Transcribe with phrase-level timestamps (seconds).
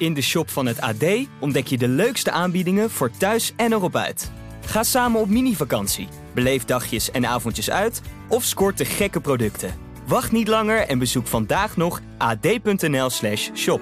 [0.00, 1.04] In de shop van het AD
[1.40, 4.30] ontdek je de leukste aanbiedingen voor thuis en erop uit.
[4.66, 9.74] Ga samen op mini-vakantie, beleef dagjes en avondjes uit of scoort de gekke producten.
[10.06, 13.80] Wacht niet langer en bezoek vandaag nog ad.nl/slash shop.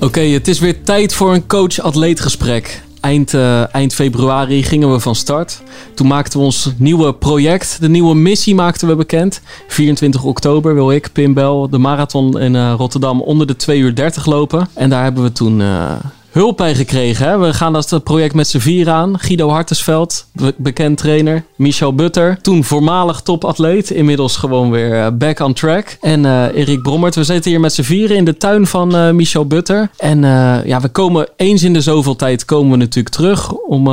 [0.00, 2.84] Oké, het is weer tijd voor een coach-atleet gesprek.
[3.00, 5.62] Eind, eh, eind februari gingen we van start.
[5.94, 9.40] Toen maakten we ons nieuwe project, de nieuwe missie maakten we bekend.
[9.68, 13.94] 24 oktober wil ik, Pim Bel, de marathon in eh, Rotterdam onder de 2 uur
[13.94, 14.68] 30 lopen.
[14.74, 15.92] En daar hebben we toen eh,
[16.36, 17.28] hulp bij gekregen.
[17.28, 17.38] Hè?
[17.38, 19.18] We gaan dat project met z'n vier aan.
[19.18, 21.44] Guido Hartesveld, be- bekend trainer.
[21.56, 23.90] Michel Butter, toen voormalig topatleet.
[23.90, 25.96] Inmiddels gewoon weer eh, back on track.
[26.00, 27.14] En eh, Erik Brommert.
[27.14, 29.90] We zitten hier met z'n vieren in de tuin van eh, Michel Butter.
[29.96, 30.20] En
[30.64, 33.88] ja, we komen eens in de zoveel tijd komen we natuurlijk terug om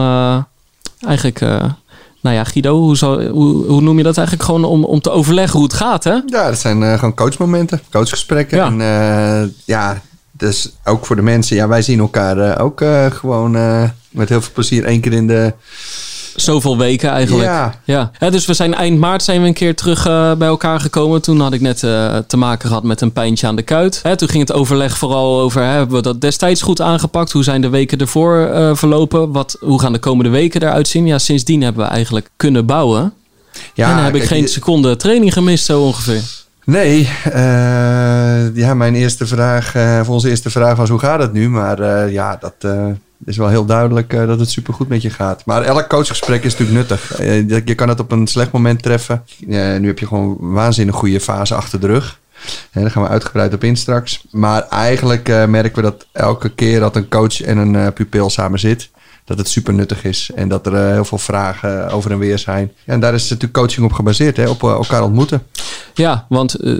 [1.05, 1.39] eigenlijk...
[2.21, 4.47] nou ja, Guido, hoe, zou, hoe, hoe noem je dat eigenlijk?
[4.47, 6.13] Gewoon om, om te overleggen hoe het gaat, hè?
[6.25, 8.57] Ja, dat zijn gewoon coachmomenten, coachgesprekken.
[8.57, 8.65] Ja.
[8.65, 10.01] En ja,
[10.43, 11.55] dus ook voor de mensen.
[11.55, 15.13] Ja, wij zien elkaar eh, ook eh, gewoon eh, met heel veel plezier één keer
[15.13, 15.53] in de...
[16.35, 17.47] Zoveel weken eigenlijk.
[17.47, 17.73] Ja.
[17.83, 18.11] Ja.
[18.19, 20.03] Ja, dus we zijn eind maart zijn we een keer terug
[20.37, 21.21] bij elkaar gekomen.
[21.21, 21.79] Toen had ik net
[22.27, 23.99] te maken gehad met een pijntje aan de kuit.
[24.03, 27.31] Hè, toen ging het overleg vooral over, hè, hebben we dat destijds goed aangepakt?
[27.31, 29.31] Hoe zijn de weken ervoor verlopen?
[29.31, 31.05] Wat, hoe gaan de komende weken eruit zien?
[31.05, 33.13] Ja, sindsdien hebben we eigenlijk kunnen bouwen.
[33.73, 36.42] Ja, en dan heb ik geen seconde training gemist zo ongeveer.
[36.65, 39.71] Nee, eh, ja, mijn eerste vraag,
[40.05, 41.49] voor onze eerste vraag was hoe gaat het nu?
[41.49, 42.73] Maar eh, ja, dat
[43.25, 45.45] is wel heel duidelijk dat het supergoed met je gaat.
[45.45, 47.17] Maar elk coachgesprek is natuurlijk nuttig.
[47.65, 49.23] Je- kan het op een slecht moment treffen.
[49.47, 52.19] Nu heb je gewoon een waanzinnig goede fase achter de rug.
[52.71, 54.25] En daar gaan we uitgebreid op in straks.
[54.31, 58.89] Maar eigenlijk merken we dat elke keer dat een coach en een pupil samen zit,
[59.25, 60.29] dat het super nuttig is.
[60.35, 62.71] En dat er eh, heel veel vragen over en weer zijn.
[62.85, 65.43] En daar is natuurlijk coaching op gebaseerd, hè, op eh, elkaar ontmoeten.
[65.93, 66.71] Ja, want eh,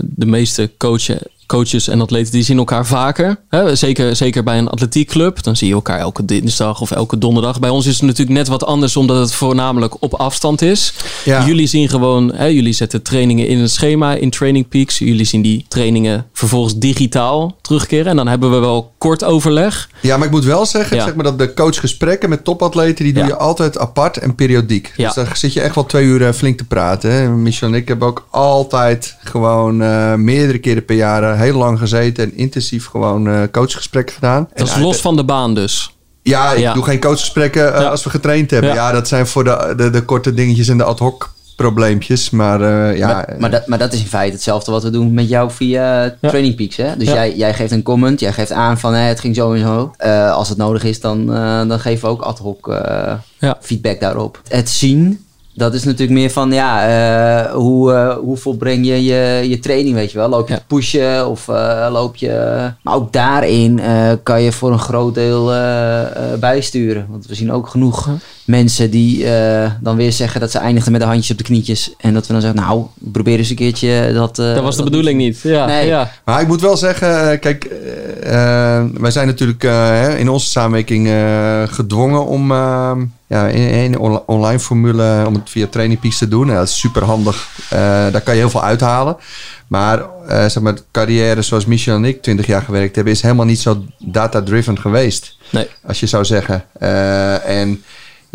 [0.00, 3.40] de meeste coachen, coaches en atleten die zien elkaar vaker.
[3.48, 3.74] Hè?
[3.74, 5.42] Zeker, zeker bij een atletiekclub.
[5.42, 7.60] Dan zie je elkaar elke dinsdag of elke donderdag.
[7.60, 10.92] Bij ons is het natuurlijk net wat anders omdat het voornamelijk op afstand is.
[11.24, 11.46] Ja.
[11.46, 14.98] Jullie zien gewoon, hè, jullie zetten trainingen in een schema in Training Peaks.
[14.98, 18.06] Jullie zien die trainingen vervolgens digitaal terugkeren.
[18.06, 19.88] En dan hebben we wel kort overleg.
[20.06, 21.04] Ja, maar ik moet wel zeggen, Ja.
[21.04, 23.28] zeg maar dat de coachgesprekken met topatleten, die doe Ja.
[23.28, 24.92] je altijd apart en periodiek.
[24.96, 25.04] Ja.
[25.06, 27.10] Dus daar zit je echt wel twee uur eh, flink te praten.
[27.12, 27.28] Hè.
[27.28, 31.78] Michel en ik hebben ook altijd gewoon eh, meerdere keren per jaar eh, heel lang
[31.78, 34.48] gezeten en intensief gewoon coachgesprekken gedaan.
[34.54, 35.94] Dat is los van de baan dus.
[36.22, 38.70] Ja, ik doe geen coachgesprekken als we getraind hebben.
[38.70, 38.74] Ja.
[38.76, 42.30] Ja, dat zijn voor de, de, de korte dingetjes en de ad hoc probleempjes.
[42.30, 45.14] Maar eh, ja, maar, maar, dat, maar dat is in feite hetzelfde wat we doen
[45.14, 46.14] met jou via Ja.
[46.20, 46.76] Training Peaks.
[46.76, 46.96] Hè?
[46.96, 47.14] Dus Ja.
[47.14, 49.92] jij, jij geeft een comment, jij geeft aan van hè, het ging zo en zo.
[49.96, 53.56] Eh, als het nodig is, dan, eh, dan geven we ook ad hoc eh, Ja.
[53.60, 54.40] feedback daarop.
[54.48, 55.25] Het zien,
[55.56, 59.94] dat is natuurlijk meer van ja, eh, hoe, eh, hoe volbreng je, je je training,
[59.94, 60.28] weet je wel.
[60.28, 60.58] Loop je Ja.
[60.60, 62.56] te pushen of eh, loop je...
[62.82, 65.52] Maar ook daarin eh, kan je voor een groot deel
[66.40, 67.06] bijsturen.
[67.10, 68.08] Want we zien ook genoeg
[68.44, 71.94] mensen die eh, dan weer zeggen dat ze eindigden met de handjes op de knietjes.
[71.98, 74.38] En dat we dan zeggen, nou, probeer eens een keertje dat...
[74.38, 75.40] eh, Dat was de bedoeling niet.
[75.42, 75.86] Ja, Nee.
[75.86, 76.10] ja.
[76.24, 77.68] Maar ik moet wel zeggen, kijk,
[79.00, 82.92] wij zijn natuurlijk eh, hè, in onze samenwerking eh, gedwongen om eh,
[83.26, 83.48] ja,
[83.98, 86.46] on- online formule om het via Training Peaks te doen.
[86.46, 87.48] Dat is super handig.
[87.70, 89.16] Eh, daar kan je heel veel uithalen.
[89.66, 93.46] Maar eh, zeg maar, carrière zoals Michel en ik 20 jaar gewerkt hebben, is helemaal
[93.46, 95.36] niet zo data-driven geweest.
[95.50, 95.68] Nee.
[95.86, 96.64] Als je zou zeggen.
[96.78, 97.82] Eh, en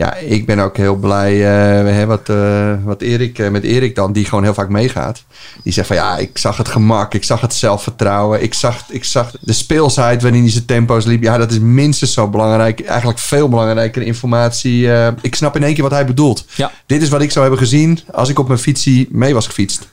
[0.01, 3.95] ja, ik ben ook heel blij eh, hè, wat, eh, wat Erik, eh, met Erik
[3.95, 5.23] dan, die gewoon heel vaak meegaat.
[5.63, 9.03] Die zegt van ja, ik zag het gemak, ik zag het zelfvertrouwen, ik zag, ik
[9.03, 11.23] zag de speelsheid waarin hij zijn tempo's liep.
[11.23, 14.90] Ja, dat is minstens zo belangrijk, eigenlijk veel belangrijker informatie.
[15.22, 16.45] Ik snap in één keer wat hij bedoelt.
[16.56, 16.72] Ja.
[16.85, 19.88] Dit is wat ik zou hebben gezien als ik op mijn fietsie mee was gefietst.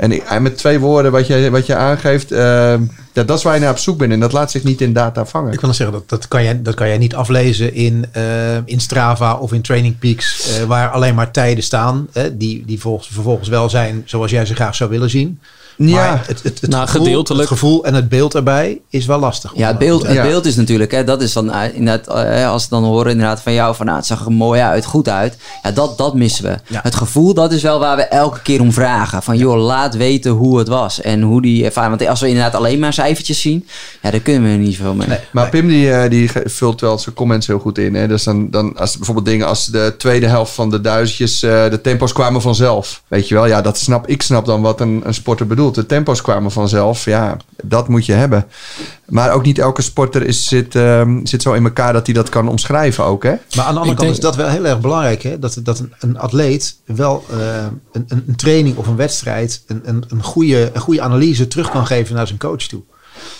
[0.00, 2.74] En, met twee woorden wat je, wat je aangeeft, eh,
[3.12, 4.12] ja, dat is waar je naar op zoek bent.
[4.12, 5.52] En dat laat zich niet in data vangen.
[5.52, 8.80] Ik wil zeggen, dat, dat, kan jij, dat kan jij niet aflezen in, eh, in
[8.80, 13.48] Strava of in Training Peaks, eh, waar alleen maar tijden staan, die, die volgens, vervolgens
[13.48, 15.40] wel zijn zoals jij ze graag zou willen zien.
[15.88, 15.94] Ja.
[15.94, 17.48] Maar het, het, het, Nou, gevoel, gedeeltelijk.
[17.48, 19.52] het gevoel en het beeld erbij is wel lastig.
[19.54, 20.22] Ja, het beeld, het Ja.
[20.22, 23.42] beeld is natuurlijk, hè, dat is dan eh, inderdaad, eh, als ze dan horen inderdaad
[23.42, 25.36] van jou, van nou, het zag er mooi uit, goed uit.
[25.62, 26.56] Ja, dat, dat missen we.
[26.66, 26.80] Ja.
[26.82, 29.22] Het gevoel, dat is wel waar we elke keer om vragen.
[29.22, 31.96] Van joh, laat weten hoe het was en hoe die ervaring.
[31.98, 33.66] Want als we inderdaad alleen maar cijfertjes zien,
[34.02, 35.18] ja, daar kunnen we er niet zoveel mee.
[35.32, 37.94] Maar Pim die, eh, die vult wel zijn comments heel goed in.
[37.94, 38.08] Hè?
[38.08, 41.80] Dus dan, dan als bijvoorbeeld dingen als de tweede helft van de duizendjes, eh, de
[41.80, 43.02] tempo's kwamen vanzelf.
[43.08, 45.69] Weet je wel, ja, dat snap, ik snap dan wat een, een sporter bedoelt.
[45.70, 45.88] Bedoelt.
[45.88, 47.04] De tempo's kwamen vanzelf.
[47.04, 48.46] Ja, dat moet je hebben.
[49.06, 52.28] Maar ook niet elke sporter is, zit, ehm, zit zo in elkaar dat hij dat
[52.28, 53.22] kan omschrijven ook.
[53.22, 53.34] Hè?
[53.56, 55.22] Maar aan de andere Ik kant denk- is dat wel heel erg belangrijk.
[55.22, 55.38] Hè?
[55.38, 59.80] Dat, dat een, een atleet wel eh, een, een, een training of een wedstrijd een,
[59.84, 62.82] een, een, goede, een goede analyse terug kan geven naar zijn coach toe.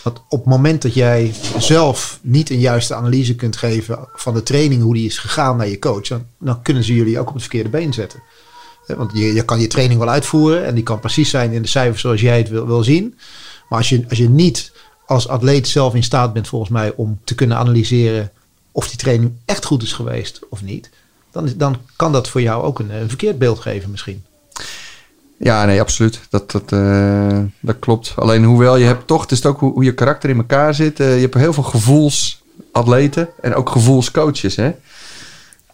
[0.02, 4.42] Want op het moment dat jij zelf niet een juiste analyse kunt geven van de
[4.42, 7.32] training, hoe die is gegaan naar je coach, dan, dan kunnen ze jullie ook op
[7.32, 8.22] het verkeerde been zetten.
[8.86, 12.00] Want je, kan je training wel uitvoeren en die kan precies zijn in de cijfers
[12.00, 13.18] zoals jij het wil, zien.
[13.68, 14.72] Maar als je, als je niet
[15.06, 18.30] als atleet zelf in staat bent, volgens mij, om te kunnen analyseren
[18.72, 20.90] of die training echt goed is geweest of niet,
[21.32, 24.24] dan, dan kan dat voor jou ook een, verkeerd beeld geven misschien.
[25.36, 26.20] Ja, nee, absoluut.
[26.30, 28.12] Dat, dat, eh, dat klopt.
[28.16, 31.00] Alleen hoewel je hebt toch, het is ook hoe, hoe je karakter in elkaar zit.
[31.00, 34.56] Eh, je hebt heel veel gevoelsatleten en ook gevoelscoaches.
[34.56, 34.72] Hè?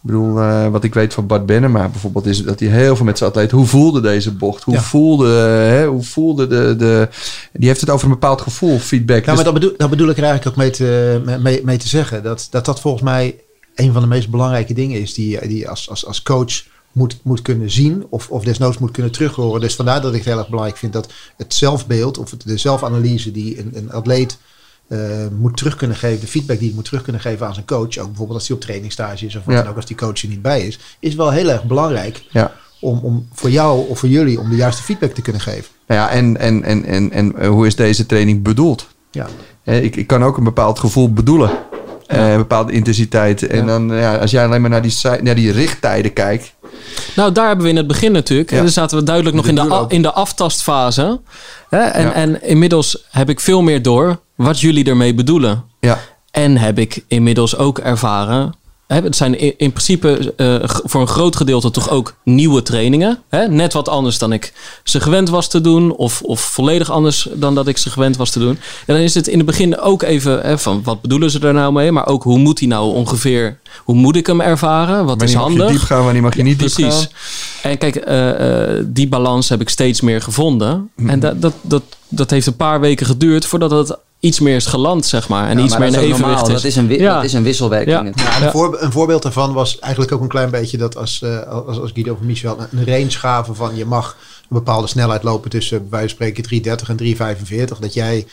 [0.07, 3.05] Ik bedoel, eh, wat ik weet van Bart Bennema bijvoorbeeld, is dat hij heel veel
[3.05, 3.51] met zijn atleet.
[3.51, 4.63] Hoe voelde deze bocht?
[4.63, 4.81] Hoe Ja.
[4.81, 7.07] voelde, hè, hoe voelde de, de.
[7.53, 9.19] Die heeft het over een bepaald gevoel, feedback.
[9.19, 11.77] Ja, Dus- maar dat bedoel, dat bedoel ik er eigenlijk ook mee te, mee- mee,
[11.77, 12.23] te zeggen.
[12.23, 13.35] Dat, dat dat volgens mij
[13.75, 17.41] een van de meest belangrijke dingen is die, je- als, als, als coach moet, moet
[17.41, 19.61] kunnen zien of, of desnoods moet kunnen terughoren.
[19.61, 21.07] Dus vandaar dat ik het heel erg belangrijk vind dat
[21.37, 24.37] het zelfbeeld of de zelfanalyse die een, een atleet
[24.87, 24.99] eh,
[25.39, 27.97] moet terug kunnen geven, de feedback die hij moet terug kunnen geven aan zijn coach,
[27.97, 29.61] ook bijvoorbeeld als hij op trainingstage is of wat Ja.
[29.61, 32.51] dan ook als die coach er niet bij is, is wel heel erg belangrijk ja.
[32.79, 35.65] om, om voor jou of voor jullie om de juiste feedback te kunnen geven.
[35.87, 38.87] Nou ja, en, en, en, en, en eh, hoe is deze training bedoeld?
[39.11, 39.27] Ja.
[39.63, 41.51] Hè, ik, ik kan ook een bepaald gevoel bedoelen.
[42.07, 43.47] Eh, een bepaalde intensiteit.
[43.47, 46.53] En dan, ja, als jij alleen maar naar die, naar die richttijden kijkt.
[47.15, 48.51] Nou, daar hebben we in het begin natuurlijk.
[48.51, 51.19] En dan zaten we duidelijk nog in de, in de aftastfase.
[51.69, 51.79] Hè?
[51.79, 55.63] En, en inmiddels heb ik veel meer door wat jullie ermee bedoelen.
[55.79, 55.99] Ja,
[56.31, 58.53] En heb ik inmiddels ook ervaren.
[58.87, 63.23] Het zijn in, in principe eh, voor een groot gedeelte toch ook nieuwe trainingen.
[63.29, 63.47] Hè?
[63.47, 64.53] Net wat anders dan ik
[64.83, 65.95] ze gewend was te doen.
[65.95, 68.59] Of, of volledig anders dan dat ik ze gewend was te doen.
[68.85, 71.53] En dan is het in het begin ook even hè, van wat bedoelen ze er
[71.53, 71.91] nou mee.
[71.91, 73.59] Maar ook hoe moet die nou ongeveer.
[73.83, 75.05] Hoe moet ik hem ervaren?
[75.05, 75.79] Wat is wanneer mag je handig?
[75.79, 76.95] diep gaan, wanneer mag je niet diep Precies.
[76.95, 77.71] gaan.
[77.71, 80.89] En kijk, eh, eh, die balans heb ik steeds meer gevonden.
[80.95, 81.09] Mhm.
[81.09, 84.65] En dat, dat, dat, dat heeft een paar weken geduurd voordat het iets meer is
[84.65, 85.49] geland, zeg maar.
[85.49, 86.47] En Ja, iets maar meer in evenwicht normaal.
[86.47, 86.53] is.
[86.53, 87.15] Dat is een, wi- Ja.
[87.15, 88.13] dat is een wisselwerking.
[88.15, 88.41] Ja.
[88.45, 91.79] een, voor- een voorbeeld daarvan was eigenlijk ook een klein beetje dat als, eh, als,
[91.79, 95.87] als Guido van Michel een range gaven van je mag een bepaalde snelheid lopen tussen
[95.89, 97.77] van spreken 330 en 345.
[97.79, 98.25] Dat jij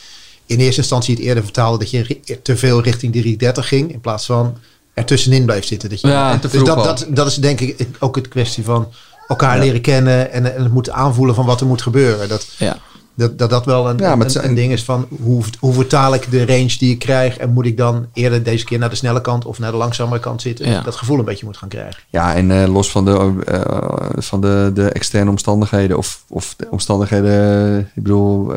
[0.45, 4.01] in eerste instantie het eerder vertaalde dat je te veel richting die 330 ging in
[4.01, 4.57] plaats van
[4.93, 5.89] er tussenin bleef zitten.
[5.89, 8.87] Dat je, Ja, dus dat, dat, dat is denk ik ook het kwestie van
[9.27, 9.63] elkaar Ja.
[9.63, 12.29] leren kennen en, en het moeten aanvoelen van wat er moet gebeuren.
[12.29, 12.77] Dat, Ja.
[13.15, 16.31] Dat, dat dat wel een, Ja, een, een ding is van hoe, hoe vertaal ik
[16.31, 19.21] de range die ik krijg en moet ik dan eerder deze keer naar de snelle
[19.21, 20.69] kant of naar de langzamere kant zitten.
[20.69, 20.81] Ja.
[20.81, 22.03] Dat gevoel een beetje moet gaan krijgen.
[22.09, 26.67] Ja, en eh, los van, de, eh, van de, de externe omstandigheden of, of de
[26.69, 28.53] omstandigheden, eh, ik bedoel,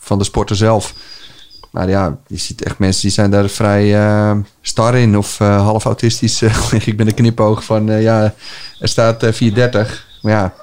[0.00, 0.94] van de sporter zelf.
[1.70, 3.94] Maar ja, je ziet echt mensen die zijn daar vrij
[4.62, 6.42] star in of eh, half autistisch.
[6.84, 8.34] ik ben de knipoog van, eh, ja,
[8.78, 10.06] er staat eh, 430.
[10.22, 10.54] Maar ja,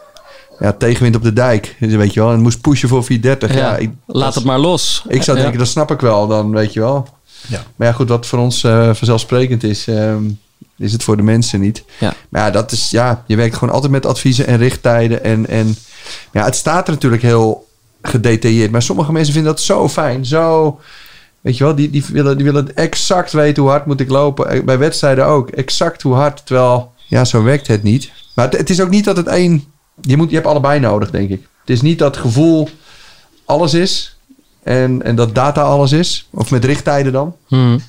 [0.59, 2.31] ja, tegenwind op de dijk, dus weet je wel.
[2.31, 3.53] En moest pushen voor 430.
[3.53, 5.03] Ja, Ja, ik, Laat dat- het maar los.
[5.07, 5.43] Ik zou Ja.
[5.43, 7.07] denken, dat snap ik wel dan, weet je wel.
[7.47, 7.63] Ja.
[7.75, 10.23] Maar ja, goed, wat voor ons eh, vanzelfsprekend is, ehm,
[10.77, 11.83] is het voor de mensen niet.
[11.99, 12.13] Ja.
[12.29, 15.23] Maar ja, dat is, ja, je werkt gewoon altijd met adviezen en richttijden.
[15.23, 15.75] En, en
[16.31, 17.67] ja, het staat er natuurlijk heel
[18.01, 18.71] gedetailleerd.
[18.71, 20.25] Maar sommige mensen vinden dat zo fijn.
[20.25, 20.79] Zo,
[21.41, 24.49] weet je wel, die, die, willen, die willen exact weten hoe hard moet ik lopen.
[24.49, 26.45] Eh, Bij wedstrijden ook, exact hoe hard.
[26.45, 28.11] Terwijl, ja, zo werkt het niet.
[28.35, 29.63] Maar het, het is ook niet dat het één...
[30.01, 31.47] Je, moet, je hebt allebei nodig, denk ik.
[31.59, 32.69] Het is niet dat gevoel
[33.45, 34.15] alles is.
[34.63, 36.27] En, en dat data alles is.
[36.31, 37.35] Of met richttijden dan.
[37.47, 37.81] Hmm.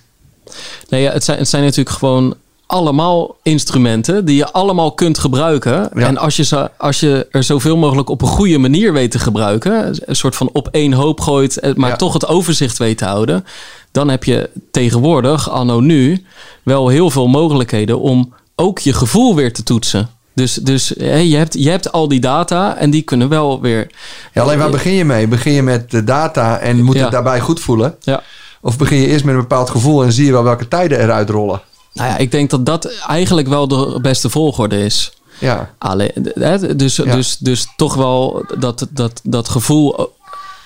[0.89, 2.35] Nee, ja, het, zijn, het zijn natuurlijk gewoon
[2.67, 5.89] allemaal instrumenten die je allemaal kunt gebruiken.
[5.95, 6.07] Ja.
[6.07, 9.19] En als je, ze, als je er zoveel mogelijk op een goede manier weet te
[9.19, 11.97] gebruiken, een soort van op één hoop gooit, eh, maar Ja.
[11.97, 13.45] toch het overzicht weet te houden,
[13.93, 16.25] dan heb je tegenwoordig, anno nu,
[16.63, 20.09] wel heel veel mogelijkheden om ook je gevoel weer te toetsen.
[20.41, 23.91] Dus, dus je, hebt, je hebt al die data en die kunnen wel weer.
[24.33, 25.29] Ja, alleen waar begin je mee?
[25.29, 27.03] Begin je met de data en moet Ja.
[27.03, 27.97] het daarbij goed voelen?
[28.01, 28.23] Ja.
[28.61, 31.31] Of begin je eerst met een bepaald gevoel en zie je wel welke tijden eruit
[31.31, 31.61] rollen?
[31.93, 35.13] Nou ja, ik denk dat dat eigenlijk wel de beste volgorde is.
[35.39, 37.15] Ja, Alleen, hè, dus, Ja.
[37.15, 40.05] dus, dus toch wel dat, dat, dat gevoel eh,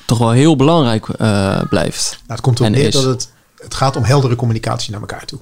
[0.07, 2.11] toch wel heel belangrijk eh, blijft.
[2.11, 2.95] Nou, het komt erop neer is.
[2.95, 5.38] dat het, het gaat om heldere communicatie naar elkaar toe.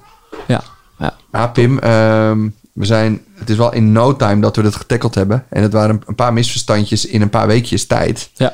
[0.47, 0.63] Ja,
[0.99, 1.15] ja.
[1.31, 5.15] ja Pim, ehm, we zijn, het is wel in no time dat we dit getackeld
[5.15, 5.45] hebben.
[5.49, 8.29] En het waren een paar misverstandjes in een paar weekjes tijd.
[8.33, 8.53] ja.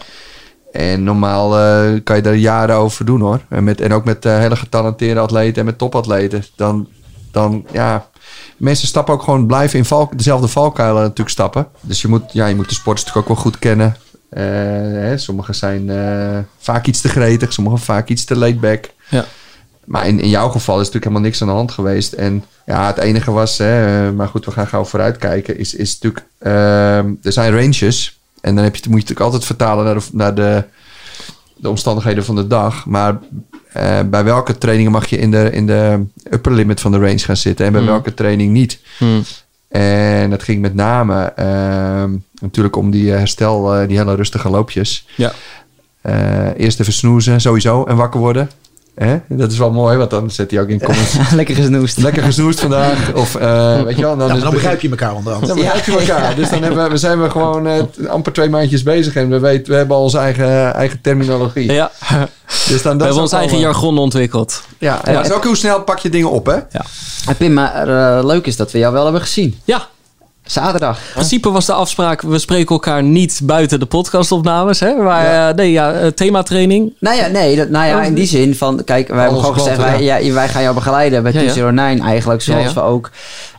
[0.71, 3.39] En normaal eh, kan je daar jaren over doen hoor.
[3.49, 6.43] En, met, en ook met eh, hele getalenteerde atleten en met topatleten.
[6.55, 6.87] Dan,
[7.31, 8.09] dan ja,
[8.57, 11.67] mensen stappen ook gewoon blijven in dezelfde valkuilen natuurlijk stappen.
[11.81, 13.95] Dus je moet, ja, je moet de sporters natuurlijk ook wel goed kennen.
[14.29, 14.43] Eh,
[15.01, 15.91] hè, sommige zijn
[16.57, 18.89] vaak iets te gretig, sommige vaak iets te laid back.
[19.09, 19.25] Ja.
[19.89, 22.13] Maar in, in jouw geval is natuurlijk helemaal niks aan de hand geweest.
[22.13, 25.93] En ja, het enige was, hè, eh, maar goed, we gaan gauw vooruitkijken, is, is
[25.93, 28.19] natuurlijk, ehm, er zijn ranges.
[28.41, 30.63] En dan heb je, moet je natuurlijk altijd vertalen naar de, naar de,
[31.55, 32.85] de omstandigheden van de dag.
[32.85, 33.19] Maar
[33.73, 37.19] eh, bij welke trainingen mag je in de, in de upper limit van de range
[37.19, 37.89] gaan zitten en bij Hmm.
[37.89, 38.79] welke training niet?
[38.97, 39.23] Hmm.
[39.67, 45.07] En dat ging met name ehm, natuurlijk om die eh, herstel, die hele rustige loopjes.
[45.15, 45.33] Ja.
[46.57, 48.49] Eerst even snoezen, sowieso, en wakker worden.
[48.99, 49.17] Hè?
[49.27, 51.15] Dat is wel mooi, want dan zet hij ook in comments.
[51.35, 51.97] Lekker gesnoest.
[51.97, 53.13] Lekker gesnoest vandaag.
[53.13, 55.47] Of eh, weet je wel, dan, Ja, begrijp je elkaar onderhand.
[55.47, 56.35] dan begrijp je elkaar.
[56.35, 59.15] Dus dan hebben we, we zijn we gewoon eh, amper twee maandjes bezig.
[59.15, 61.71] En we, weten, we hebben al onze eigen, eigen terminologie.
[61.71, 61.91] Ja,
[62.67, 64.63] Dus dan, we hebben ons eigen eh, jargon ontwikkeld.
[64.77, 66.57] Ja, en dat is ook hoe snel pak je dingen op, hè?
[67.27, 67.87] En Pim, maar
[68.25, 69.59] leuk is dat we jou wel hebben gezien.
[69.63, 69.87] Ja,
[70.51, 70.97] Zaterdag.
[70.97, 74.79] in principe was de afspraak, we spreken elkaar niet buiten de podcastopnames.
[74.79, 74.93] Hè?
[74.95, 75.49] Maar Ja.
[75.49, 76.95] eh, nee, ja, eh, thematraining.
[76.99, 79.77] Nou ja, nee, dat, nou ja, in die zin van, kijk, wij hebben gewoon gezegd,
[79.77, 81.45] wij, ja, wij gaan jou begeleiden bij Ja, ja.
[81.45, 83.09] Tussen 9 eigenlijk, zoals we ook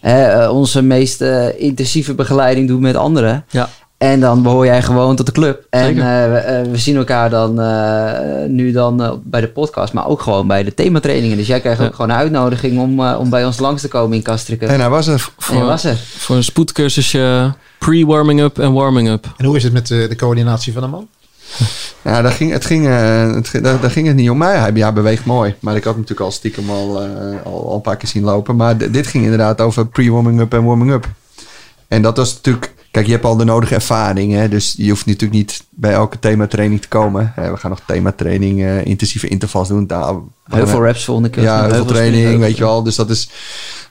[0.00, 1.20] eh, onze meest
[1.56, 3.44] intensieve begeleiding doen met anderen.
[3.50, 3.68] Ja.
[4.00, 5.66] En dan behoor jij gewoon tot de club.
[5.70, 5.94] En eh,
[6.32, 10.20] we, eh, we zien elkaar dan eh, nu dan eh, bij de podcast, maar ook
[10.20, 11.36] gewoon bij de thematrainingen.
[11.36, 11.86] Dus jij krijgt Ja.
[11.86, 14.68] ook gewoon een uitnodiging om, eh, om bij ons langs te komen in Kastriken.
[14.68, 15.28] En hij was er.
[15.50, 15.96] En je was er.
[16.16, 19.26] Voor een spoedcursusje pre-warming-up en warming-up.
[19.36, 21.08] En hoe is het met de coördinatie van de man?
[22.04, 22.86] Ja, daar ging, het, ging,
[23.34, 24.56] het, ging- daar, daar ging het niet om mij.
[24.58, 25.54] Hij ja, beweegt mooi.
[25.60, 27.00] Maar ik had hem natuurlijk al stiekem al,
[27.44, 28.56] al, al een paar keer zien lopen.
[28.56, 31.08] Maar dit ging inderdaad over pre-warming-up en warming-up.
[31.88, 32.72] En dat was natuurlijk...
[32.90, 34.32] Kijk, je hebt al de nodige ervaring.
[34.32, 34.48] Hè?
[34.48, 37.32] Dus je hoeft natuurlijk niet bij elke thematraining te komen.
[37.36, 39.86] Eh, we gaan nog thematraining, eh, intensieve intervals doen.
[39.86, 41.42] Daar, Heel veel reps volgende keer.
[41.42, 42.82] Ja, heel veel training, weet je wel.
[42.82, 43.30] Dus dat is...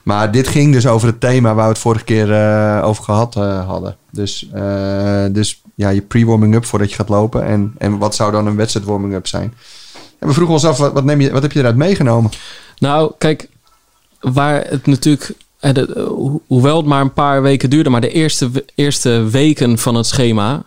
[0.02, 3.36] Maar dit ging dus over het thema waar we het vorige keer eh, over gehad
[3.36, 3.96] eh, hadden.
[4.10, 7.44] Dus, eh, dus ja, je pre-warming-up voordat je gaat lopen.
[7.44, 9.54] En, en wat zou dan een wedstrijd warming-up zijn?
[10.18, 12.30] En we vroegen ons af, wat, wat, neem je, wat heb je eruit meegenomen?
[12.78, 13.48] Nou, kijk,
[14.20, 15.36] waar het natuurlijk, eh, eh,
[16.46, 20.62] hoewel het maar een paar weken duurde, maar de eerste, eerste weken van het schema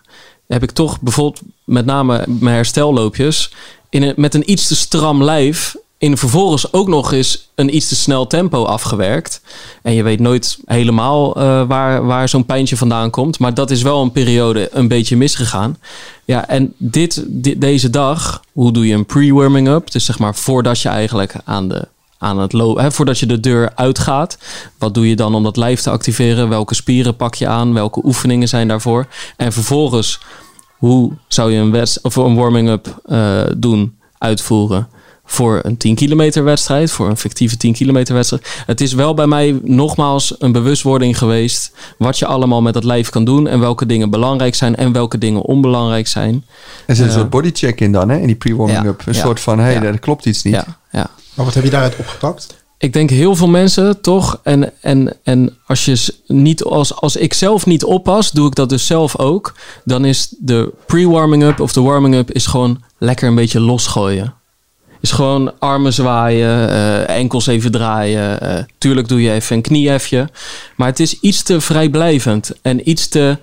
[0.48, 3.52] heb ik toch bijvoorbeeld met name mijn herstelloopjes
[3.90, 7.96] in met een iets te stram lijf in vervolgens ook nog eens een iets te
[7.96, 9.42] snel tempo afgewerkt.
[9.82, 13.40] En je weet nooit helemaal eh, waar, waar zo'n pijntje vandaan komt.
[13.40, 15.78] Maar dat is wel een periode een beetje misgegaan.
[16.26, 19.92] Ja, en dit, di- deze dag, hoe doe je een pre-warming up?
[19.92, 21.88] Dus zeg maar voordat je eigenlijk aan de
[22.24, 24.38] aan het lopen, voordat je de deur uitgaat.
[24.78, 26.50] Wat doe je dan om dat lijf te activeren?
[26.50, 27.74] Welke spieren pak je aan?
[27.74, 29.08] Welke oefeningen zijn daarvoor?
[29.38, 30.20] En vervolgens,
[30.78, 34.88] hoe zou je een, wedst- of een warming-up eh, doen, uitvoeren?
[35.26, 38.48] Voor een 10 kilometer wedstrijd, voor een fictieve 10 kilometer wedstrijd.
[38.66, 41.72] Het is wel bij mij nogmaals een bewustwording geweest.
[41.98, 43.48] wat je allemaal met dat lijf kan doen.
[43.48, 46.46] en welke dingen belangrijk zijn en welke dingen onbelangrijk zijn.
[46.86, 47.18] Er zit een Ja.
[47.18, 48.18] soort bodycheck in dan, hè?
[48.18, 49.00] In die pre-warming-up.
[49.02, 49.82] Ja, Een ja, soort van, hé, hey, ja.
[49.82, 50.54] er klopt iets niet.
[50.54, 51.08] Ja, ja.
[51.34, 52.62] Maar wat heb je daaruit opgepakt?
[52.78, 54.40] Ik denk heel veel mensen toch.
[54.44, 58.70] En, en, en als, je niet, als, als ik zelf niet oppas, doe ik dat
[58.70, 59.54] dus zelf ook.
[59.84, 64.34] Dan is de pre-warming-up of de warming-up is gewoon lekker een beetje losgooien.
[65.04, 68.42] Is gewoon armen zwaaien, eh, enkels even draaien.
[68.42, 70.30] eh, tuurlijk doe je even een kniehefje.
[70.76, 72.52] Maar het is iets te vrijblijvend.
[72.62, 73.38] En iets te.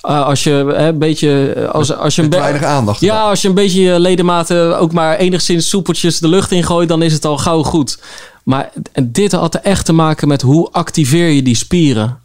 [0.00, 1.54] eh, als je een beetje.
[1.72, 3.00] Als, als je een be- weinig aandacht.
[3.00, 7.02] ja, als je een beetje je ledematen ook maar enigszins soepeltjes de lucht ingooit, dan
[7.02, 7.98] is het al gauw goed.
[8.44, 12.18] Maar dit had echt te maken met hoe activeer je die spieren?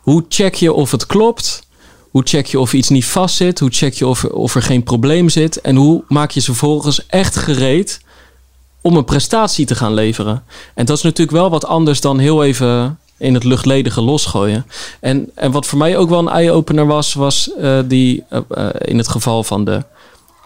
[0.00, 1.62] Hoe check je of het klopt?
[2.10, 3.58] Hoe check je of iets niet vast zit?
[3.58, 5.60] Hoe check je of of er geen probleem zit?
[5.60, 8.00] En hoe maak je ze vervolgens echt gereed
[8.88, 10.42] om een prestatie te gaan leveren?
[10.74, 14.66] En dat is natuurlijk wel wat anders dan heel even in het luchtledige losgooien.
[15.00, 18.66] En, en wat voor mij ook wel een eye-opener was, was eh, die eh, eh,
[18.78, 19.82] in het geval van de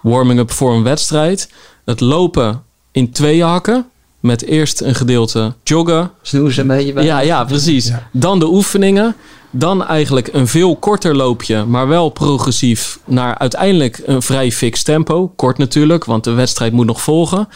[0.03, 1.49] warming-up voor een wedstrijd.
[1.85, 3.87] Het lopen in twee hakken.
[4.21, 6.11] Met eerst een gedeelte joggen.
[6.23, 7.05] Snoezen een beetje bij.
[7.05, 7.87] Ja, ja, precies.
[7.87, 8.09] Ja.
[8.13, 9.17] Dan de oefeningen.
[9.51, 15.33] Dan eigenlijk een veel korter loopje, maar wel progressief naar uiteindelijk een vrij fix tempo.
[15.37, 17.49] Kort natuurlijk, want de wedstrijd moet nog volgen.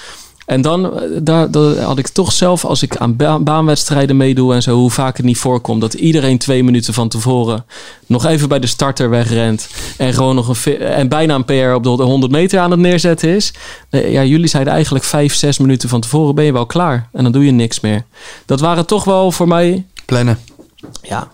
[0.47, 4.55] En dan eh, daar, daar had ik toch zelf, als ik aan ba- baanwedstrijden meedoe
[4.55, 7.65] en zo, hoe vaak het niet voorkomt, dat iedereen twee minuten van tevoren
[8.07, 9.69] nog even bij de starter wegrent.
[9.97, 13.29] En gewoon nog een en bijna een PR op de 100 meter aan het neerzetten
[13.29, 13.53] is.
[13.91, 17.09] Ja, jullie zeiden eigenlijk vijf, zes minuten van tevoren ben je wel klaar.
[17.13, 18.05] En dan doe je niks meer.
[18.45, 20.39] Dat waren toch wel voor mij Plannen.
[21.03, 21.29] ja,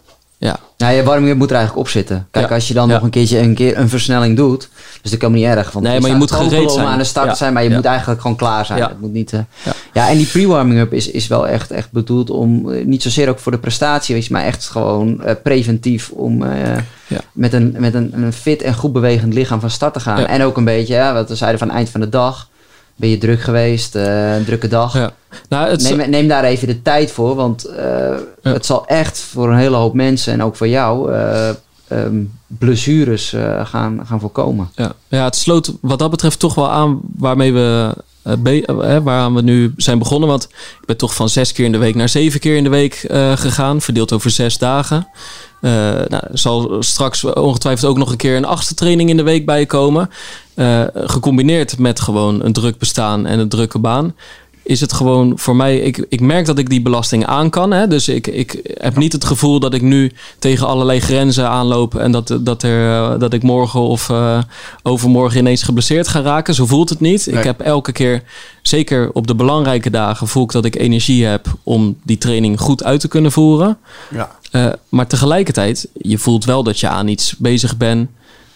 [0.45, 2.27] Ja, Nou, je warming-up moet er eigenlijk op zitten.
[2.31, 2.55] Kijk, Ja.
[2.55, 2.95] als je dan Ja.
[2.95, 4.69] nog een keertje een, keer een versnelling doet,
[5.03, 5.71] dus dat kan niet erg.
[5.73, 6.87] Want Nee, maar je moet gereed zijn.
[6.87, 7.35] aan de start Ja.
[7.35, 8.79] zijn, maar je moet eigenlijk gewoon klaar zijn.
[8.79, 8.89] Ja.
[8.89, 9.73] Het moet niet, eh, Ja.
[9.93, 10.09] ja.
[10.09, 13.53] en die pre-warming-up is, is wel echt, echt bedoeld om, eh, niet zozeer ook voor
[13.53, 16.45] de prestatie, weet je, maar echt gewoon eh, preventief om
[17.33, 20.27] met, een, met een, een fit en goed bewegend lichaam van start te gaan.
[20.27, 22.49] En ook een beetje, ja, wat we zeiden van eind van de dag,
[23.03, 24.95] ben je druk geweest, eh, een drukke dag.
[24.95, 25.13] ja.
[25.49, 29.51] Nou, het, Neem, neem daar even de tijd voor, want eh, het zal echt voor
[29.51, 31.49] een hele hoop mensen en ook voor jou eh,
[31.89, 34.71] ehm, blessures gaan, gaan voorkomen.
[34.75, 39.43] Ja, ja, het sloot wat dat betreft toch wel aan waarmee we, eh, waaraan we
[39.43, 40.29] nu zijn begonnen.
[40.29, 40.45] Want
[40.81, 42.95] ik ben toch van zes keer in de week naar zeven keer in de week
[43.35, 45.09] gegaan, verdeeld over zes dagen.
[45.61, 49.47] Nou, er zal straks ongetwijfeld ook nog een keer een achtste training in de week
[49.47, 50.11] bij komen.
[50.55, 54.15] Eh, gecombineerd met gewoon een druk bestaan en een drukke baan.
[54.63, 57.71] Is het gewoon voor mij, ik, ik merk dat ik die belasting aan kan.
[57.71, 57.89] Hè?
[57.89, 61.95] Dus ik, ik heb niet het gevoel dat ik nu tegen allerlei grenzen aanloop.
[61.95, 64.39] En dat, dat, er, eh, dat ik morgen of eh,
[64.83, 66.55] overmorgen ineens geblesseerd ga raken.
[66.55, 67.27] Zo voelt het niet.
[67.27, 67.39] Nee.
[67.39, 68.23] Ik heb elke keer,
[68.63, 72.85] zeker op de belangrijke dagen, voel ik dat ik energie heb om die training goed
[72.85, 73.79] uit te kunnen voeren.
[74.11, 74.31] Ja.
[74.89, 78.09] Maar tegelijkertijd, je voelt wel dat je aan iets bezig bent.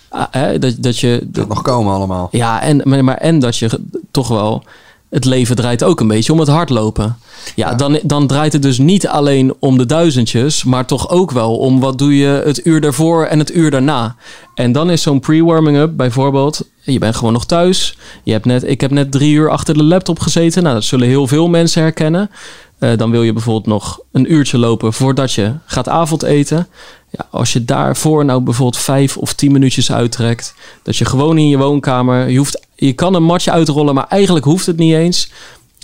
[0.08, 2.28] Ah, hè, dat, dat je, Dat nog komen allemaal.
[2.30, 4.62] ja, en, maar, maar en dat je toch wel.
[5.10, 7.16] Het leven draait ook een beetje om het hardlopen.
[7.54, 11.56] Ja, Dan, dan draait het dus niet alleen om de duizendjes, maar toch ook wel
[11.56, 14.16] om wat doe je het uur daarvoor en het uur daarna.
[14.54, 16.68] En dan is zo'n pre-warming-up bijvoorbeeld.
[16.82, 17.98] Je bent gewoon nog thuis.
[18.22, 20.62] Je hebt net, ik heb net drie uur achter de laptop gezeten.
[20.62, 22.30] Nou, dat zullen heel veel mensen herkennen.
[22.78, 26.68] Eh, dan wil je bijvoorbeeld nog een uurtje lopen voordat je gaat avondeten.
[27.10, 30.54] Ja, als je daarvoor nou bijvoorbeeld vijf of tien minuutjes uittrekt.
[30.82, 32.28] Dat je gewoon in je woonkamer.
[32.28, 35.30] Je, hoeft, je kan een matje uitrollen, maar eigenlijk hoeft het niet eens.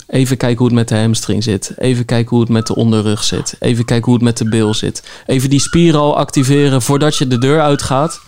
[0.07, 1.73] Even kijken hoe het met de hamstring zit.
[1.79, 3.57] Even kijken hoe het met de onderrug zit.
[3.59, 5.03] Even kijken hoe het met de bil zit.
[5.27, 8.21] Even die spieren al activeren voordat je de deur uitgaat.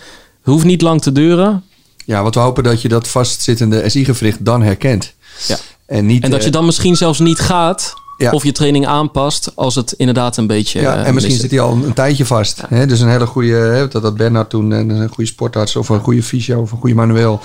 [0.42, 1.64] Hoeft niet lang te duren.
[2.04, 5.14] Ja, want we hopen dat je dat vastzittende SI-gewricht dan herkent.
[5.46, 5.56] Ja.
[5.86, 7.94] En, niet, En dat je eh, dan misschien zelfs niet gaat.
[8.16, 8.30] Ja.
[8.30, 10.80] Of je training aanpast als het inderdaad een beetje.
[10.80, 12.62] Ja, eh, en misschien mis zit hij al een, een tijdje vast.
[12.68, 12.86] Hè?
[12.86, 16.00] Dus een hele goede, hè, dat had Bernard toen, eh, een goede sportarts of een
[16.00, 17.40] goede fysio of een goede manueel.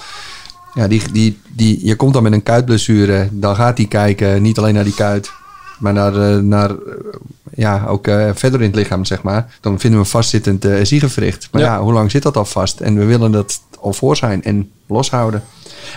[0.73, 4.57] Ja, die, die, die, je komt dan met een kuitblessure, dan gaat hij kijken, niet
[4.57, 5.31] alleen naar die kuit,
[5.79, 6.75] maar naar, eh, naar eh,
[7.53, 9.57] ja, ook eh, verder in het lichaam, zeg maar.
[9.61, 10.71] Dan vinden we een vastzittend uh.
[10.71, 11.73] Maar ja.
[11.73, 11.81] Ja.
[11.81, 12.79] hoe lang zit dat al vast?
[12.79, 15.43] En we willen dat al voor zijn en loshouden.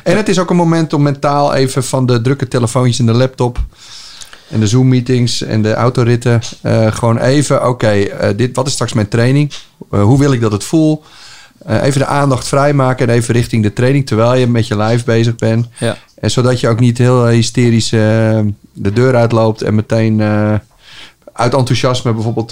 [0.04, 3.12] En het is ook een moment om mentaal even van de drukke telefoontjes en de
[3.12, 3.58] laptop
[4.52, 6.40] en de Zoom-meetings en de autoritten.
[6.62, 9.52] eh, gewoon even, oké, eh, dit wat is straks mijn training?
[9.90, 11.02] Eh, hoe wil ik dat het voel?
[11.66, 15.36] Even de aandacht vrijmaken en even richting de training terwijl je met je lijf bezig
[15.36, 15.66] bent.
[15.78, 15.96] Ja.
[16.14, 20.22] En zodat je ook niet heel hysterisch de deur uitloopt en meteen
[21.32, 22.50] uit enthousiasme bijvoorbeeld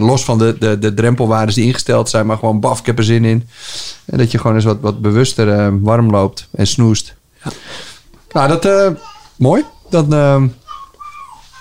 [0.00, 3.04] los van de, de, de drempelwaardes die ingesteld zijn, maar gewoon baf, ik heb er
[3.04, 3.48] zin in.
[4.04, 7.14] En dat je gewoon eens wat, wat bewuster warm loopt en snoest.
[8.32, 8.94] Nou, dat
[9.36, 9.64] mooi.
[9.90, 10.52] Dan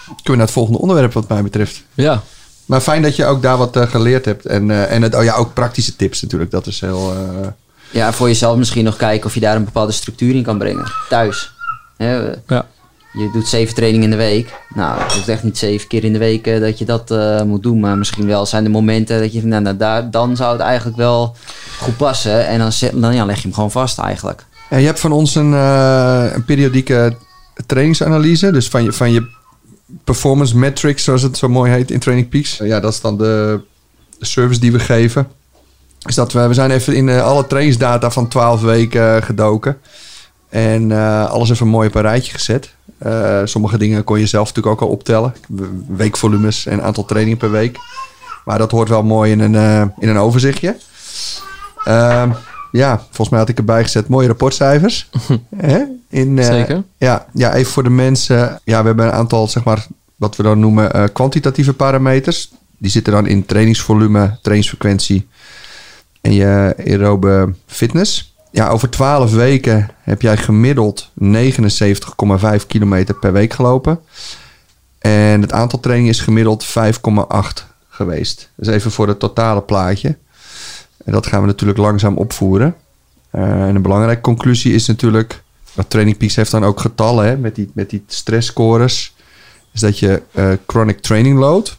[0.07, 1.83] kunnen we naar het volgende onderwerp wat mij betreft.
[1.93, 2.21] Ja.
[2.65, 4.45] Maar fijn dat je ook daar wat eh, geleerd hebt.
[4.45, 6.51] En, eh, en het, oh ja, ook praktische tips natuurlijk.
[6.51, 7.13] Dat is heel...
[7.13, 7.47] eh,
[7.91, 10.91] Ja, voor jezelf misschien nog kijken of je daar een bepaalde structuur in kan brengen.
[11.09, 11.51] Thuis.
[11.97, 12.15] Hè,
[12.47, 12.65] Ja.
[13.13, 14.53] Je doet zeven trainingen in de week.
[14.75, 17.63] Nou, het is echt niet zeven keer in de week dat je dat eh, moet
[17.63, 17.79] doen.
[17.79, 20.97] Maar misschien wel zijn er momenten dat je nou, nou, daar, dan zou het eigenlijk
[20.97, 21.35] wel
[21.79, 22.47] goed passen.
[22.47, 24.45] En dan, zet- dan ja, leg je hem gewoon vast eigenlijk.
[24.69, 27.15] Ja, je hebt van ons een, eh, een periodieke
[27.65, 28.51] trainingsanalyse.
[28.51, 29.27] Dus van je, van je
[30.03, 32.57] performance metrics, zoals het zo mooi heet in Training Peaks.
[32.57, 33.59] Ja, dat is dan de,
[34.19, 35.27] service die we geven.
[36.05, 39.77] Is dat we, we zijn even in eh, alle trainingsdata van 12 weken gedoken.
[40.49, 42.75] En eh, alles even mooi op een rijtje gezet.
[42.97, 45.33] Eh, sommige dingen kon je zelf natuurlijk ook al optellen.
[45.87, 47.77] Weekvolumes en aantal trainingen per week.
[48.45, 50.77] Maar dat hoort wel mooi in een, eh, in een overzichtje.
[52.71, 55.09] Ja, volgens mij had ik erbij gezet mooie rapportcijfers.
[55.55, 55.83] Hè?
[56.09, 56.83] In, eh, Zeker.
[56.97, 58.61] Ja, ja, even voor de mensen.
[58.63, 62.51] Ja, we hebben een aantal, zeg maar, wat we dan noemen eh, kwantitatieve parameters.
[62.77, 65.27] Die zitten dan in trainingsvolume, trainingsfrequentie
[66.21, 68.35] en je aerobe fitness.
[68.51, 73.99] Ja, over 12 weken heb jij gemiddeld 79,5 kilometer per week gelopen.
[74.99, 78.49] En het aantal trainingen is gemiddeld 5,8 geweest.
[78.55, 80.17] Dus even voor het totale plaatje.
[81.07, 82.75] En dat gaan we natuurlijk langzaam opvoeren.
[83.29, 85.43] Eh, en een belangrijke conclusie is natuurlijk...
[85.73, 89.15] Dat Training Peaks heeft dan ook getallen hè, met, die, met die stressscores.
[89.73, 91.77] Is dat je eh, chronic training load...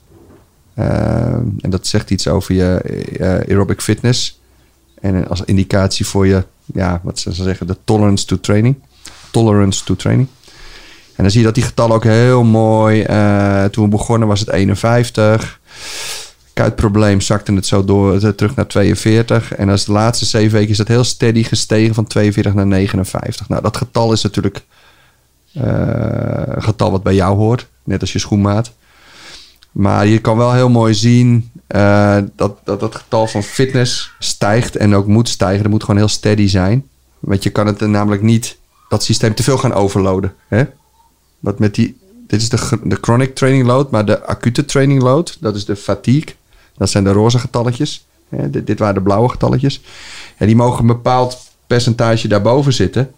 [0.74, 0.86] eh,
[1.34, 4.40] en dat zegt iets over je aerobic fitness.
[5.00, 8.76] En als indicatie voor je, ja, wat ze zeggen, de tolerance to training.
[9.30, 10.28] Tolerance to training.
[11.14, 13.04] En dan zie je dat die getallen ook heel mooi.
[13.70, 15.60] toen we begonnen was het 51.
[16.58, 19.54] Kuitprobleem zakte het zo door eh, terug naar 42.
[19.54, 23.48] En als de laatste zeven weken is dat heel steady gestegen van 42 naar 59.
[23.48, 24.64] Nou, dat getal is natuurlijk
[25.52, 25.62] eh,
[26.44, 28.72] een getal wat bij jou hoort, net als je schoenmaat.
[29.72, 34.76] Maar je kan wel heel mooi zien eh, dat, dat dat getal van fitness stijgt
[34.76, 35.62] en ook moet stijgen.
[35.62, 36.88] Dat moet gewoon heel steady zijn.
[37.18, 40.34] Want je kan het namelijk niet, dat systeem te veel gaan overloaden.
[40.48, 40.64] Hè?
[41.38, 45.36] Wat met die, dit is de, de chronic training load, maar de acute training load,
[45.40, 46.36] dat is de fatigue.
[46.78, 48.06] Dat zijn de roze getalletjes.
[48.28, 49.80] Dit, dit waren de blauwe getalletjes.
[50.36, 53.10] En die mogen een bepaald percentage daarboven zitten.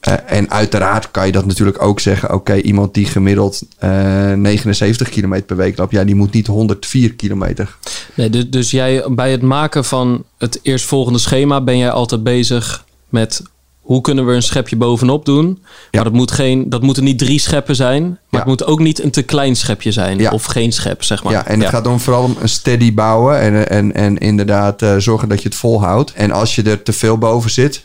[0.00, 2.34] Eh, en uiteraard kan je dat natuurlijk ook zeggen.
[2.34, 5.92] Oké, iemand die gemiddeld eh 79 kilometer per week loopt.
[5.92, 7.76] Ja, die moet niet 104 kilometer.
[8.14, 12.84] Nee, dus, dus jij bij het maken van het eerstvolgende schema ben jij altijd bezig
[13.08, 13.42] met
[13.88, 15.62] hoe kunnen we een schepje bovenop doen.
[15.92, 18.02] Maar dat, moet geen, dat moeten niet drie scheppen zijn.
[18.02, 18.38] Maar Ja.
[18.38, 20.18] het moet ook niet een te klein schepje zijn.
[20.18, 20.30] Ja.
[20.30, 21.32] Of geen schep, zeg maar.
[21.32, 23.38] Ja, en het gaat om vooral om een steady bouwen.
[23.40, 26.12] En, en, en inderdaad eh, zorgen dat je het volhoudt.
[26.12, 27.84] En als je er te veel boven zit.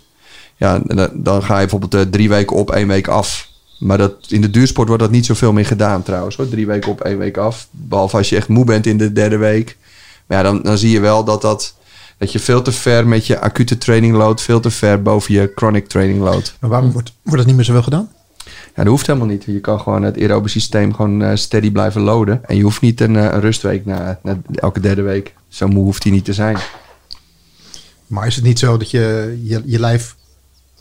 [0.57, 3.47] Ja, dan, dan ga je bijvoorbeeld eh, drie weken op, één week af.
[3.79, 6.35] Maar dat, in de duursport wordt dat niet zoveel meer gedaan trouwens.
[6.35, 6.49] Hoor.
[6.49, 7.67] Drie weken op, één week af.
[7.71, 9.77] Behalve als je echt moe bent in de derde week.
[10.25, 11.75] Maar ja, dan, dan zie je wel dat, dat,
[12.23, 14.41] dat je veel te ver met je acute training load...
[14.41, 16.55] veel te ver boven je chronic training load.
[16.59, 18.09] Maar waarom wordt, wordt dat niet meer zoveel gedaan?
[18.45, 19.43] Ja, dat hoeft helemaal niet.
[19.43, 22.45] Je kan gewoon het aerobe systeem gewoon eh, steady blijven loaden.
[22.45, 25.33] En je hoeft niet een, eh, een rustweek na, na elke derde week.
[25.47, 26.57] Zo moe hoeft hij niet te zijn.
[28.07, 30.15] Maar is het niet zo dat je je, je lijf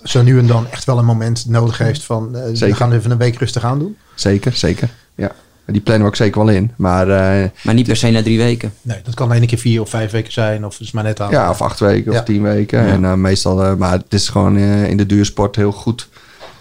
[0.03, 2.37] zo nu en dan echt wel een moment nodig heeft van...
[2.37, 3.97] eh, we gaan even een week rustig aan doen?
[4.15, 4.91] Zeker, zeker.
[5.15, 5.33] Ja.
[5.67, 6.71] Die plannen we ook zeker wel in.
[6.77, 8.73] Maar eh, Maar niet per se na drie weken.
[8.83, 10.67] Nee, dat kan één keer vier of vijf weken zijn.
[10.67, 11.31] Of is maar net aan.
[11.31, 12.79] ja, of acht weken of tien weken.
[12.87, 16.09] En eh, meestal, eh, maar het is gewoon eh, in de duursport heel goed.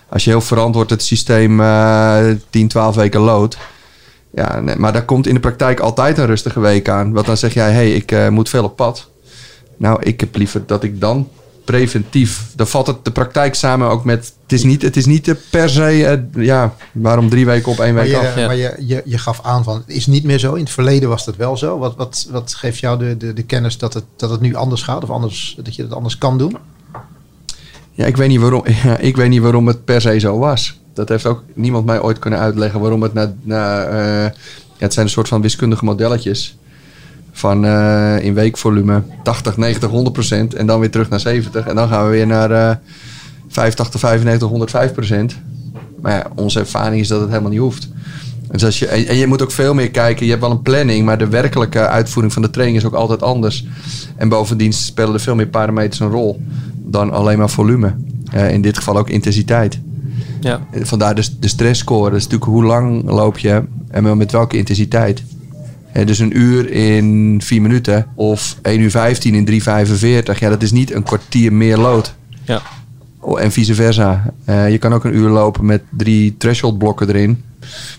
[0.10, 3.58] Als je heel verantwoord het systeem eh 10, 12 weken loodt.
[4.36, 7.12] Ja, nee, maar daar komt in de praktijk altijd een rustige week aan.
[7.14, 9.10] Want dan zeg jij, hey, ik eh, moet veel op pad.
[9.78, 11.30] Nou, ik heb liever dat ik dan
[11.66, 12.42] preventief.
[12.56, 14.34] Dan valt het de praktijk samen ook met.
[14.52, 16.06] Het is niet, het is niet eh, per se.
[16.06, 18.36] eh, ja, waarom drie weken op één Maar, week je, af?
[18.36, 18.46] Ja.
[18.46, 20.54] maar je, je, je gaf aan van, het is niet meer zo.
[20.54, 21.78] In het verleden was dat wel zo.
[21.78, 24.82] Wat, wat, wat geeft jou de, de, de kennis dat het, dat het nu anders
[24.82, 25.04] gaat?
[25.04, 26.58] Of anders, dat je het anders kan doen?
[27.92, 30.80] Ja, ik weet, niet waarom, ja, ik weet niet waarom het per se zo was.
[30.94, 33.34] Dat heeft ook niemand mij ooit kunnen uitleggen waarom het na.
[33.42, 34.32] na eh,
[34.78, 36.58] ja, het zijn een soort van wiskundige modelletjes.
[37.32, 37.66] Van
[38.20, 40.54] in weekvolume 80, 90, 100 procent.
[40.54, 41.68] En dan weer terug naar 70.
[41.68, 42.80] En dan gaan we weer naar
[43.52, 45.36] 85, 95, 105 procent.
[46.02, 47.90] Maar ja, onze ervaring is dat het helemaal niet hoeft.
[48.52, 50.26] Dus als je, en, je moet ook veel meer kijken.
[50.26, 53.22] Je hebt wel een planning, maar de werkelijke uitvoering van de training is ook altijd
[53.22, 53.66] anders.
[54.16, 56.42] En bovendien spelen er veel meer parameters een rol
[56.76, 57.94] dan alleen maar volume.
[58.50, 59.80] In dit geval ook intensiteit.
[60.40, 60.62] Ja.
[60.74, 62.10] Vandaar de, de stressscore.
[62.10, 65.24] Dat is natuurlijk hoe lang loop je en met welke intensiteit.
[66.06, 70.40] Dus een uur in 4 minuten of 1 uur 15 in 3,45.
[70.40, 72.14] Ja, dat is niet een kwartier meer lood.
[72.44, 72.62] Ja.
[73.22, 74.34] Oh, En vice versa.
[74.46, 77.44] Eh, je kan ook een uur lopen met drie threshold blokken erin.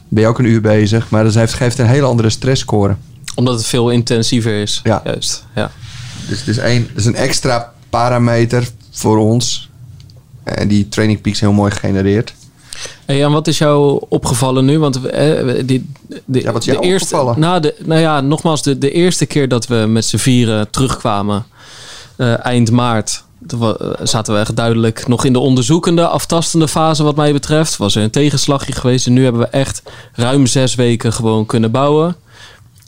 [0.09, 1.11] Ben je ook een uur bezig.
[1.11, 2.97] Maar dat heeft, geeft een hele andere stressscore.
[3.35, 4.81] Omdat het veel intensiever is.
[4.85, 5.01] Ja.
[5.05, 5.45] Juist.
[5.55, 5.71] Ja.
[6.29, 9.71] Dus het is, een, het is een extra parameter voor ons.
[10.43, 12.35] En die training peaks heel mooi gegenereerd.
[13.05, 14.79] Hey, en wat is jou opgevallen nu?
[14.79, 15.91] Want eh, die,
[16.25, 17.41] de, Ja, wat is de jou eerste, opgevallen?
[17.41, 21.45] Nou, de, nou ja, nogmaals, de, de eerste keer dat we met z'n vieren terugkwamen,
[22.17, 23.32] eh, eind maart, eh,
[24.03, 27.77] zaten we echt duidelijk nog in de onderzoekende, aftastende fase wat mij betreft.
[27.77, 31.71] Was er een tegenslagje geweest en nu hebben we echt ruim zes weken gewoon kunnen
[31.71, 32.17] bouwen.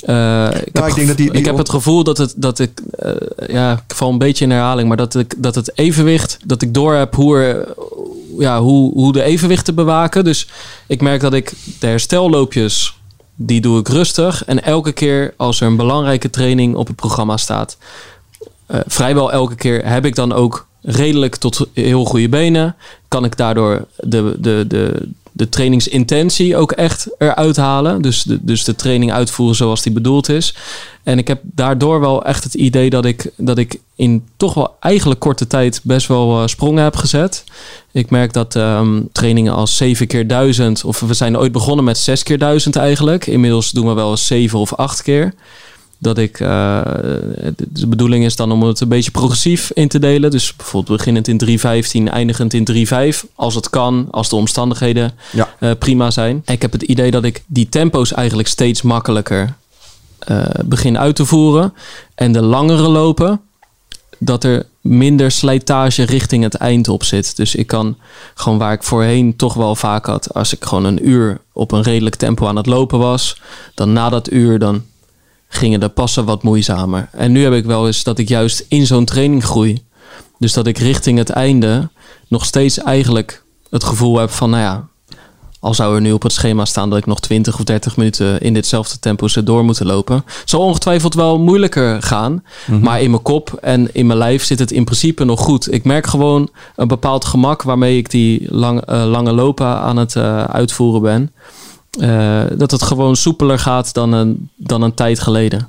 [0.01, 2.35] Eh, ik heb, Nou, ik denk dat die- die ik heb het gevoel dat, het,
[2.37, 3.11] dat ik, eh,
[3.49, 6.75] ja, ik val een beetje in herhaling, maar dat, ik, dat het evenwicht, dat ik
[6.75, 7.75] door heb hoe, er,
[8.39, 10.25] ja, hoe, hoe de evenwicht te bewaken.
[10.25, 10.49] Dus
[10.87, 12.99] ik merk dat ik de herstelloopjes,
[13.37, 14.45] die doe ik rustig.
[14.45, 17.77] En elke keer als er een belangrijke training op het programma staat,
[18.75, 22.77] eh, vrijwel elke keer heb ik dan ook redelijk tot heel goede benen.
[23.09, 28.03] Kan ik daardoor de, de, de, de trainingsintentie ook echt eruit halen.
[28.03, 30.55] Dus de, dus de training uitvoeren zoals die bedoeld is.
[31.03, 34.77] En ik heb daardoor wel echt het idee dat ik, dat ik in toch wel
[34.81, 37.45] eigenlijk korte tijd best wel eh, sprongen heb gezet.
[37.93, 41.99] Ik merk dat ehm, trainingen als 7 keer 1000, of we zijn ooit begonnen met
[41.99, 43.27] 6 keer 1000 eigenlijk.
[43.27, 45.35] Inmiddels doen we wel eens 7 of 8 keer.
[45.99, 46.81] Dat ik, eh,
[47.69, 50.31] de- bedoeling is dan om het een beetje progressief in te delen.
[50.31, 53.25] Dus bijvoorbeeld beginnend in 3.15, eindigend in 3.5.
[53.35, 55.55] Als het kan, als de omstandigheden Ja.
[55.61, 56.43] eh, prima zijn.
[56.45, 59.55] En ik heb het idee dat ik die tempo's eigenlijk steeds makkelijker
[60.19, 61.75] eh, begin uit te voeren.
[62.15, 63.41] En de langere lopen,
[64.19, 67.37] dat er minder slijtage richting het eind op zit.
[67.37, 67.97] Dus ik kan
[68.35, 71.83] gewoon waar ik voorheen toch wel vaak had, als ik gewoon een uur op een
[71.83, 73.41] redelijk tempo aan het lopen was,
[73.75, 74.83] dan na dat uur dan
[75.55, 77.09] gingen de passen wat moeizamer.
[77.13, 79.85] En nu heb ik wel eens dat ik juist in zo'n training groei.
[80.39, 81.89] Dus dat ik richting het einde
[82.29, 84.89] nog steeds eigenlijk het gevoel heb van, nou ja,
[85.65, 88.41] al zou er nu op het schema staan dat ik nog 20 of 30 minuten
[88.41, 90.25] in ditzelfde tempo zou door moeten lopen.
[90.45, 92.45] Zal ongetwijfeld wel moeilijker gaan.
[92.81, 95.73] Maar in mijn kop en in mijn lijf zit het in principe nog goed.
[95.73, 100.17] Ik merk gewoon een bepaald gemak waarmee ik die lang, eh, lange lopen aan het
[100.17, 101.33] eh, uitvoeren ben.
[102.01, 105.69] Eh, dat het gewoon soepeler gaat dan een, dan een tijd geleden.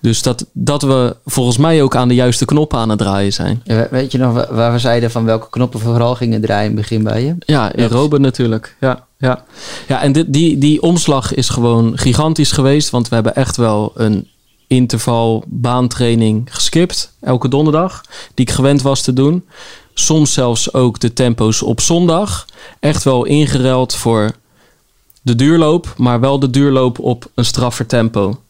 [0.00, 3.60] Dus dat, dat we volgens mij ook aan de juiste knoppen aan het draaien zijn.
[3.64, 6.70] Ja, Weet je nog wa- waar we zeiden van welke knoppen we vooral gingen draaien
[6.70, 7.34] in het begin bij je?
[7.38, 8.76] Ja, aerobe natuurlijk.
[8.80, 9.44] Ja, ja.
[9.88, 12.90] ja en dit, die, die omslag is gewoon gigantisch geweest.
[12.90, 14.28] Want we hebben echt wel een
[14.66, 17.12] interval baantraining geskipt.
[17.20, 18.00] Elke donderdag.
[18.34, 19.44] Die ik gewend was te doen.
[19.94, 22.46] Soms zelfs ook de tempo's op zondag.
[22.80, 24.32] Echt wel ingeruild voor
[25.22, 25.94] de duurloop.
[25.96, 28.40] Maar wel de duurloop op een straffer tempo.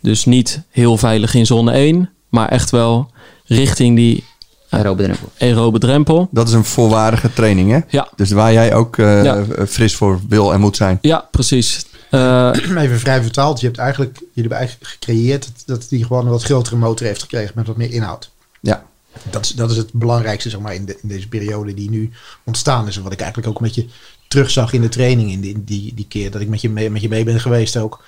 [0.00, 2.10] Dus niet heel veilig in zone 1.
[2.28, 3.10] Maar echt wel
[3.44, 4.24] richting die
[4.68, 5.28] Aerobe drempel.
[5.38, 6.28] aerobe drempel.
[6.30, 7.78] Dat is een volwaardige training, hè?
[7.88, 9.44] Ja, Dus waar jij ook eh, Ja.
[9.68, 10.98] fris voor wil en moet zijn.
[11.00, 11.84] ja precies.
[12.10, 13.60] Eh, Even vrij vertaald.
[13.60, 17.06] Je hebt eigenlijk, jullie hebben eigenlijk gecreëerd dat, dat die gewoon een wat grotere motor
[17.06, 18.30] heeft gekregen met wat meer inhoud.
[18.60, 18.84] Ja.
[19.30, 22.10] Dat is, dat is het belangrijkste zeg maar, in, de, in deze periode die nu
[22.44, 22.96] ontstaan is.
[22.96, 23.86] En wat ik eigenlijk ook een beetje
[24.32, 27.02] terugzag in de training in die, die, die keer dat ik met je, mee, met
[27.02, 28.02] je mee ben geweest ook.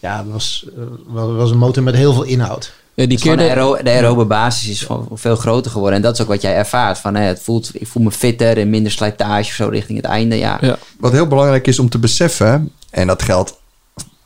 [0.00, 2.72] Ja, dat was, eh, was, was een motor met heel veel inhoud.
[2.94, 5.96] die Dus keer de, de, aero- de aerobe basis is van, veel groter geworden.
[5.96, 6.98] En dat is ook wat jij ervaart.
[6.98, 10.06] Van, hè, het voelt, ik voel me fitter en minder slijtage of zo richting het
[10.06, 10.36] einde.
[10.36, 10.78] Ja, Ja.
[10.98, 13.56] Wat heel belangrijk is om te beseffen, en dat geldt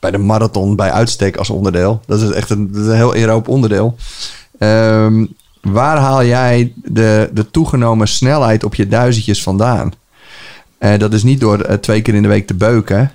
[0.01, 2.01] bij de marathon bij uitstek als onderdeel.
[2.07, 3.97] Dat is echt een, dat is een heel aeroop onderdeel.
[4.59, 5.27] Ehm,
[5.61, 9.93] waar haal jij de, de toegenomen snelheid op je duizendjes vandaan?
[10.83, 13.11] Eh, dat is niet door eh, twee keer in de week te beuken.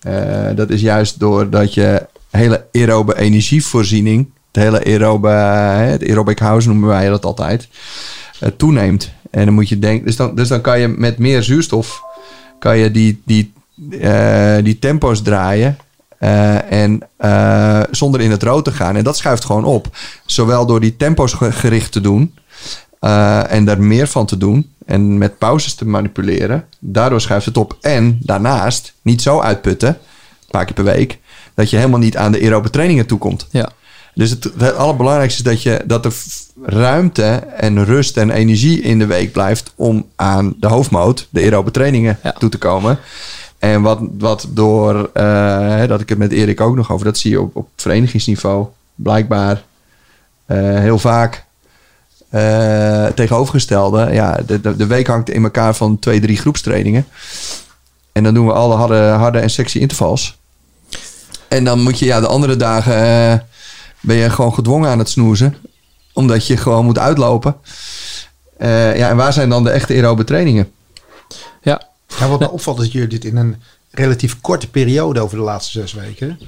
[0.00, 6.68] Eh, dat is juist doordat je hele aerobe energievoorziening, het hele aerobe, het aerobic house
[6.68, 7.68] noemen wij dat altijd,
[8.56, 9.10] toeneemt.
[9.30, 12.02] En dan moet je denken, dus dan, dus dan kan je met meer zuurstof
[12.58, 13.52] kan je die, die,
[14.62, 15.76] die tempo's draaien.
[16.68, 17.00] en
[17.90, 18.96] zonder in het rood te gaan.
[18.96, 19.96] En dat schuift gewoon op.
[20.26, 22.34] Zowel door die tempo's ge- gericht te doen.
[23.48, 24.70] en daar meer van te doen.
[24.90, 26.64] En met pauzes te manipuleren.
[26.78, 27.76] Daardoor schuift het op.
[27.80, 29.88] En daarnaast niet zo uitputten.
[29.88, 29.96] Een
[30.50, 31.18] paar keer per week.
[31.54, 33.46] Dat je helemaal niet aan de aerobe trainingen toekomt.
[33.50, 33.68] ja.
[34.14, 36.12] Dus het, het allerbelangrijkste is dat, je, dat er
[36.62, 37.22] ruimte
[37.56, 42.18] en rust en energie in de week blijft om aan de hoofdmoot, de aerobe trainingen,
[42.22, 42.32] Ja.
[42.32, 42.98] toe te komen.
[43.58, 47.30] En wat, wat door, eh, dat ik het met Erik ook nog over, dat zie
[47.30, 49.62] je op, op verenigingsniveau blijkbaar
[50.46, 51.44] eh, heel vaak
[52.30, 54.12] eh, tegenovergestelde.
[54.12, 57.06] Ja, de, de, de week hangt in elkaar van twee, drie groepstrainingen.
[58.12, 60.38] En dan doen we alle harde, harde en sexy intervals.
[61.48, 63.38] En dan moet je ja, de andere dagen eh,
[64.00, 65.56] ben je gewoon gedwongen aan het snoezen.
[66.12, 67.56] Omdat je gewoon moet uitlopen.
[68.56, 70.72] Eh, ja, en waar zijn dan de echte aerobe trainingen?
[71.62, 71.88] ja.
[72.18, 75.42] Ja, wat me opvalt is dat jullie dit in een relatief korte periode over de
[75.42, 76.38] laatste zes weken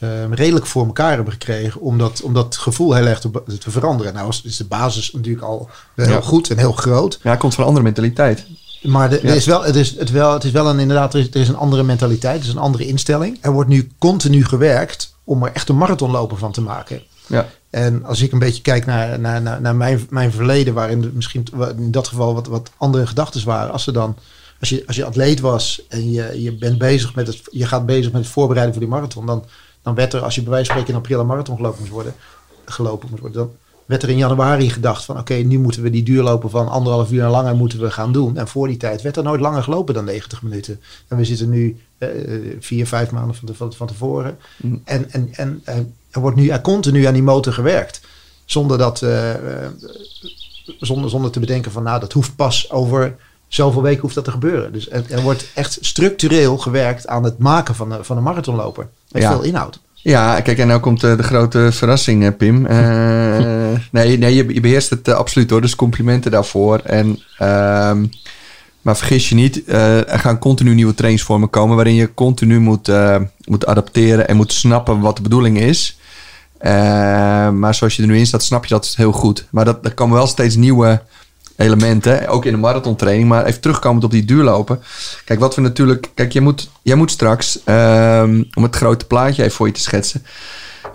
[0.00, 3.70] ehm, redelijk voor elkaar hebben gekregen om dat, om dat gevoel heel erg te, te
[3.70, 4.14] veranderen.
[4.14, 6.20] Nou is is de basis natuurlijk al heel Ja.
[6.20, 7.18] goed en heel groot.
[7.22, 8.44] Ja, het komt van een andere mentaliteit.
[8.82, 9.28] Maar de, Ja.
[9.28, 11.40] er is wel, het, is, het, wel, het is wel een, inderdaad, er is, er
[11.40, 13.38] is een andere mentaliteit, er is een andere instelling.
[13.40, 17.02] Er wordt nu continu gewerkt om er echt een marathonloper van te maken.
[17.26, 17.48] Ja.
[17.70, 21.44] En als ik een beetje kijk naar, naar, naar, naar mijn, mijn verleden, waarin misschien
[21.76, 23.72] in dat geval wat, wat andere gedachten waren.
[23.72, 24.16] Als, er dan,
[24.60, 27.86] als, je, als je atleet was en je, je bent bezig met het, je gaat
[27.86, 29.44] bezig met het voorbereiden voor die marathon, dan,
[29.82, 31.92] dan werd er, als je bij wijze van spreken in april een marathon gelopen moest
[31.92, 32.14] worden,
[32.64, 33.50] gelopen moest worden, dan
[33.86, 37.22] werd er in januari gedacht van oké, nu moeten we die duurlopen van anderhalf uur
[37.22, 38.36] en langer moeten we gaan doen.
[38.36, 40.80] En voor die tijd werd er nooit langer gelopen dan 90 minuten.
[41.08, 42.08] En we zitten nu eh,
[42.60, 44.38] vier, vijf maanden van, te- van, tevoren.
[44.84, 45.76] En, en, en eh,
[46.10, 48.00] er wordt nu er continu aan die motor gewerkt.
[48.44, 49.70] Zonder, dat, eh, eh,
[50.80, 53.16] zonder, zonder te bedenken van nou, dat hoeft pas over
[53.50, 54.72] zoveel weken hoeft dat te gebeuren.
[54.72, 58.88] Dus er, er wordt echt structureel gewerkt aan het maken van, een- van een marathonloper.
[59.12, 59.30] Met Ja.
[59.30, 59.80] veel inhoud.
[59.94, 62.66] Ja, kijk, en nou komt eh, de grote verrassing, Pim.
[62.66, 62.78] Eh,
[63.92, 66.78] nee, nee je, beheerst het eh, absoluut hoor, dus complimenten daarvoor.
[66.78, 68.06] En, ehm,
[68.82, 71.76] maar vergis je niet, er gaan continu nieuwe trainingsvormen komen...
[71.76, 72.90] waarin je continu moet,
[73.44, 75.98] moet adapteren en moet snappen wat de bedoeling is.
[77.52, 79.46] Maar zoals je er nu in staat, snap je dat heel goed.
[79.50, 81.02] Maar dat, er komen wel steeds nieuwe
[81.60, 83.28] elementen, ook in de marathontraining.
[83.28, 84.80] Maar even terugkomend op die duurlopen.
[85.24, 86.10] Kijk, wat we natuurlijk...
[86.14, 89.80] Kijk, jij moet, jij moet straks, ehm, om het grote plaatje even voor je te
[89.80, 90.22] schetsen...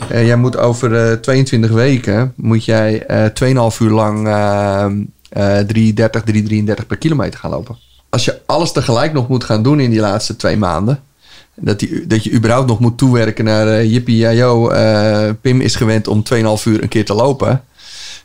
[0.10, 5.60] eh, jij moet over eh 22 weken, moet jij eh 2,5 uur lang ehm eh
[5.60, 7.78] 330, 333 per kilometer gaan lopen.
[8.10, 11.00] Als je alles tegelijk nog moet gaan doen in die laatste twee maanden...
[11.56, 14.72] Dat, die, dat je überhaupt nog moet toewerken naar uh, Jippie, Jajo.
[14.72, 17.64] Uh, Pim is gewend om 2,5 uur een keer te lopen.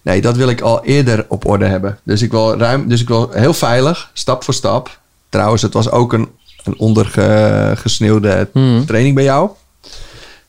[0.02, 1.98] Nee, dat wil ik al eerder op orde hebben.
[2.02, 4.98] Dus ik wil, ruim, dus ik wil heel veilig, stap voor stap.
[5.28, 6.28] Trouwens, het was ook een,
[6.64, 8.86] een ondergesneeuwde Hmm.
[8.86, 9.50] training bij jou.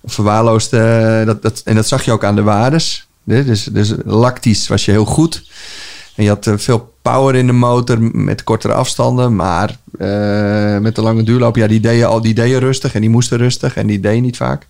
[0.06, 3.08] Verwaarloosd, eh, dat, dat, en dat zag je ook aan de waardes.
[3.24, 5.44] Dus, dus lactisch was je heel goed.
[6.16, 9.36] En je had eh, veel power in de motor met kortere afstanden.
[9.36, 12.94] Maar eh, met de lange duurloop, ja, die deed je al die deed je rustig.
[12.94, 13.76] En die moesten rustig.
[13.76, 14.68] En die deed je niet vaak.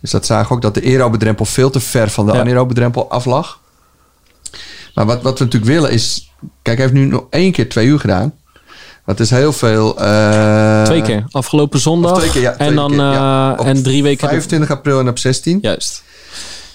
[0.00, 2.40] Dus dat zagen we ook dat de aerobe drempel veel te ver van de Ja.
[2.40, 3.60] anaerobe drempel af lag.
[4.98, 6.30] Maar wat, wat we natuurlijk willen is...
[6.62, 8.34] Kijk, hij heeft nu nog één keer twee uur gedaan.
[9.06, 9.98] Dat is heel veel...
[10.00, 11.24] eh, Twee keer.
[11.30, 12.18] Afgelopen zondag.
[12.18, 13.56] twee keer, ja, twee en dan keer, ja.
[13.58, 14.28] eh, en drie weken.
[14.28, 15.58] 25 april en op 16.
[15.62, 16.02] Juist.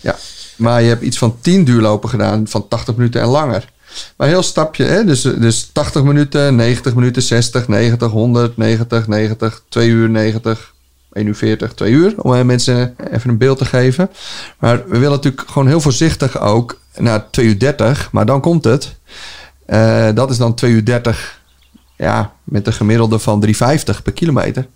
[0.01, 0.15] Ja,
[0.55, 3.71] maar je hebt iets van 10 duurlopen gedaan van 80 minuten en langer.
[4.17, 5.05] Maar heel stapje, hè?
[5.05, 10.72] Dus, dus 80 minuten, 90 minuten, 60, 90, 100, 90, 90, 2 uur 90,
[11.13, 12.13] 1 uur 40, 2 uur.
[12.21, 14.09] Om mensen even een beeld te geven.
[14.59, 18.09] Maar we willen natuurlijk gewoon heel voorzichtig ook naar 2 uur 30.
[18.11, 18.95] Maar dan komt het.
[19.65, 21.41] Eh, dat is dan 2 uur 30.
[21.97, 24.67] Ja, met een gemiddelde van 3,50 per kilometer.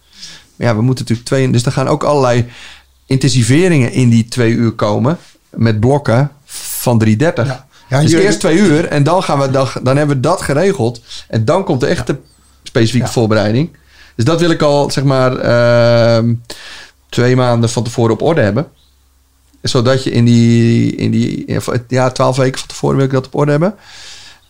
[0.56, 1.52] Maar ja, we moeten natuurlijk twee.
[1.52, 2.46] Dus er gaan ook allerlei
[3.06, 5.18] intensiveringen in die twee uur komen.
[5.50, 7.14] Met blokken van 3,30.
[7.18, 7.66] Ja.
[7.90, 11.02] Ja, dus eerst twee uur en dan, gaan we, dan, dan hebben we dat geregeld.
[11.28, 12.20] En dan komt de echte
[12.64, 13.12] specifieke Ja.
[13.12, 13.78] voorbereiding.
[14.18, 16.34] Dus dat wil ik al, zeg maar, ehm,
[17.10, 18.68] twee maanden van tevoren op orde hebben.
[19.62, 23.36] Zodat je in die, in die ja, twaalf weken van tevoren wil ik dat op
[23.36, 23.76] orde hebben.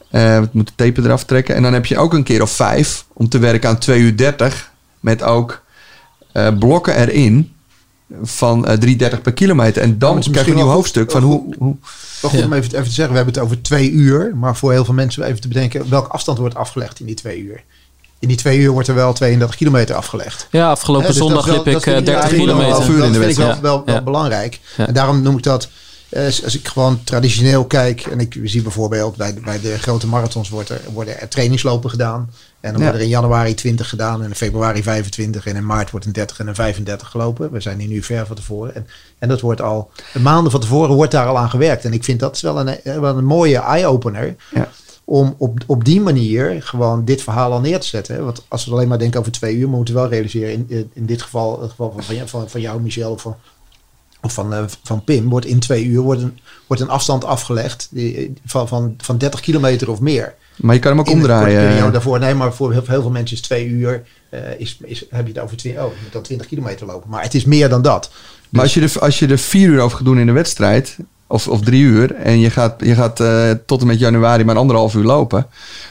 [0.09, 1.55] Eh, we moeten tape eraf trekken.
[1.55, 4.17] En dan heb je ook een keer of vijf om te werken aan 2 uur
[4.17, 4.71] 30.
[4.99, 5.61] Met ook
[6.31, 7.51] eh, blokken erin
[8.21, 9.81] van eh 3,30 per kilometer.
[9.81, 11.55] En dan krijg je een nieuw hoofdstuk van hoe...
[11.57, 11.75] hoe
[12.21, 12.45] Wel goed Ja.
[12.45, 14.35] om even, even te zeggen, we hebben het over twee uur.
[14.35, 17.39] Maar voor heel veel mensen even te bedenken welke afstand wordt afgelegd in die twee
[17.39, 17.63] uur.
[18.19, 20.47] In die twee uur wordt er wel 32 kilometer afgelegd.
[20.51, 22.37] Ja, afgelopen dus zondag liep ik vind eh, 30 ja, kilometer.
[22.45, 22.71] kilometer.
[22.73, 24.01] half uur in de dat vind ik wel, wel, wel Ja.
[24.01, 24.59] belangrijk.
[24.77, 25.67] En daarom noem ik dat,
[26.09, 30.07] eh, als ik gewoon traditioneel kijk, en ik zie bijvoorbeeld bij de, bij de grote
[30.07, 32.29] marathons wordt er, worden er trainingslopen gedaan.
[32.59, 35.91] En dan worden er in januari 20 gedaan en in februari 25 en in maart
[35.91, 37.51] wordt een 30 en een 35 gelopen.
[37.51, 38.75] We zijn hier nu ver van tevoren.
[38.75, 38.87] En,
[39.19, 41.85] en dat wordt al, maanden van tevoren wordt daar al aan gewerkt.
[41.85, 44.69] En ik vind dat is wel een, eh, wel een mooie eye-opener Ja.
[45.09, 48.15] Om op, op die manier gewoon dit verhaal al neer te zetten.
[48.15, 48.23] hè.
[48.23, 51.05] Want als we alleen maar denken over twee uur, moeten we wel realiseren, in, in,
[51.05, 53.35] dit geval, het geval van, van, jou- van, van jou, Michel, of van,
[54.21, 57.87] of van, eh, van Pim, wordt in twee uur wordt een, wordt een afstand afgelegd
[57.91, 60.33] die, van, van, van 30 kilometer of meer.
[60.55, 61.91] Maar je kan hem ook In omdraaien.
[61.91, 62.19] daarvoor.
[62.19, 65.33] Nee, maar voor heel, heel veel mensen is twee uur, eh, is, is, heb je
[65.33, 67.09] het over twee, oh, je moet dan 20 kilometer lopen.
[67.09, 68.11] Maar het is meer dan dat.
[68.49, 70.97] Maar als je, er, als je er vier uur over gaat doen in de wedstrijd,
[71.27, 74.55] of, of drie uur, en je gaat, je gaat eh, tot en met januari maar
[74.57, 75.47] anderhalf uur lopen,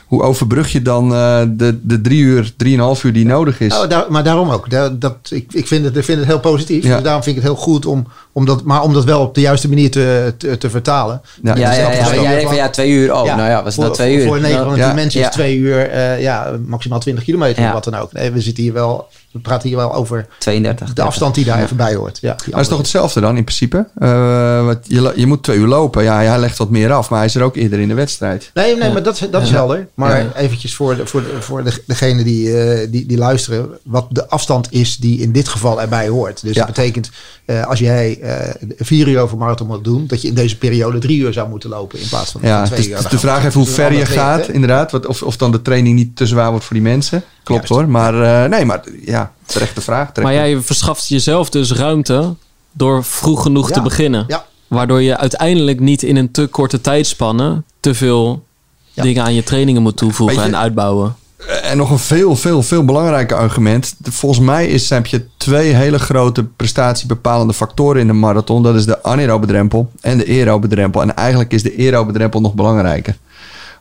[0.06, 3.74] hoe overbrug je dan eh, de, de drie uur, drieënhalf uur die nodig is?
[3.78, 4.70] Oh, daar, maar daarom ook.
[4.70, 6.84] Daar, dat, ik, ik, vind het, ik vind het heel positief.
[6.84, 6.94] Ja.
[6.94, 9.34] Dus daarom vind ik het heel goed om, om dat, maar om dat wel op
[9.34, 11.20] de juiste manier te, te, te vertalen.
[11.42, 13.14] Ja, Ja, ja, dat jij van- denkt van ja, twee uur.
[13.14, 14.26] Oh, Ja, nou ja, was voor, nou twee uur?
[14.26, 14.92] Voor 9 van de 10 Ja.
[14.94, 15.28] mensen Ja.
[15.28, 17.68] is twee uur eh, ja, maximaal 20 kilometer Ja.
[17.68, 18.12] of wat dan ook.
[18.12, 20.92] Nee, we zitten hier wel, we praten hier wel over 32.
[20.92, 22.18] de afstand die daar even bij hoort.
[22.20, 23.86] Ja, is toch hetzelfde dan in principe?
[23.98, 26.02] Eh, wat je, je moet twee uur lopen.
[26.02, 28.50] Ja, hij legt wat meer af, maar hij is er ook eerder in de wedstrijd.
[28.54, 29.88] Nee, nee, maar dat, dat is helder.
[29.94, 30.32] Maar Ja.
[30.34, 34.28] eventjes voor, de, voor, de, voor de, degene die, eh, die, die luisteren, wat de
[34.28, 36.42] afstand is die in dit geval erbij hoort.
[36.42, 36.64] Dus Ja.
[36.66, 37.10] dat betekent,
[37.44, 40.98] eh, als jij eh, vier uur over marathon moet doen, dat je in deze periode
[40.98, 42.96] drie uur zou moeten lopen in plaats van, Ja, twee dus uur.
[42.96, 44.90] de Dan gaan vraag we- even hoe ver je gaat, inderdaad.
[44.92, 47.22] Wat, of, of dan de training niet te zwaar wordt voor die mensen.
[47.46, 47.82] Klopt Juist.
[47.82, 47.90] hoor.
[47.92, 49.98] Maar eh, nee, maar ja, terechte vraag.
[50.12, 52.34] terechte- Maar jij verschaft jezelf dus ruimte
[52.72, 53.74] door vroeg genoeg Ja.
[53.74, 54.24] te beginnen.
[54.28, 54.44] Ja.
[54.66, 58.44] Waardoor je uiteindelijk niet in een te korte tijdspanne te veel
[58.92, 59.02] Ja.
[59.02, 61.16] dingen aan je trainingen moet toevoegen je- en uitbouwen.
[61.62, 63.94] En nog een veel, veel, veel belangrijker argument.
[64.02, 68.62] Volgens mij is, heb je twee hele grote prestatiebepalende factoren in de marathon.
[68.62, 71.00] Dat is de anaerobe drempel en de aerobe drempel.
[71.02, 73.16] En eigenlijk is de aerobe drempel nog belangrijker.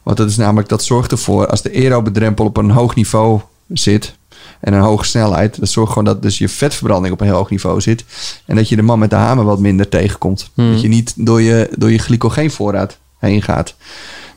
[0.04, 3.40] Want dat is namelijk, dat zorgt ervoor, als de aerobe drempel op een hoog niveau
[3.68, 4.16] zit
[4.60, 7.50] en een hoge snelheid, dat zorgt gewoon dat dus je vetverbranding op een heel hoog
[7.50, 8.06] niveau zit.
[8.46, 10.50] En dat je de man met de hamer wat minder tegenkomt.
[10.54, 10.72] Hmm.
[10.72, 13.76] Dat je niet door je, door je glycogeenvoorraad heen gaat.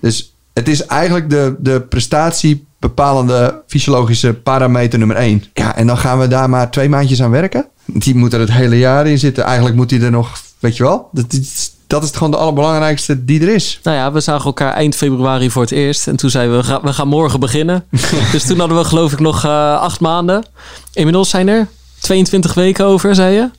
[0.00, 5.44] Dus het is eigenlijk de, de prestatie bepalende fysiologische parameter nummer één.
[5.54, 7.66] Ja, en dan gaan we daar maar twee maandjes aan werken.
[7.84, 9.44] Die moet er het hele jaar in zitten.
[9.44, 13.24] Eigenlijk moet die er nog, weet je wel, dat is, dat is gewoon de allerbelangrijkste
[13.24, 13.80] die er is.
[13.82, 16.06] Nou ja, we zagen elkaar eind februari voor het eerst.
[16.06, 17.84] En toen zeiden we, we gaan, we gaan morgen beginnen.
[18.32, 20.44] dus toen hadden we geloof ik nog eh, acht maanden.
[20.92, 21.68] Inmiddels zijn er
[21.98, 23.50] 22 weken over, zei je.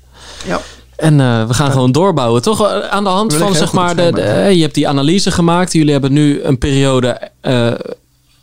[0.45, 0.61] Ja.
[0.95, 2.67] En eh, we gaan gewoon doorbouwen, toch?
[2.67, 4.11] Eh, Aan de hand van, zeg maar, de,
[4.53, 5.73] je hebt die analyse gemaakt.
[5.73, 7.29] Jullie hebben nu een periode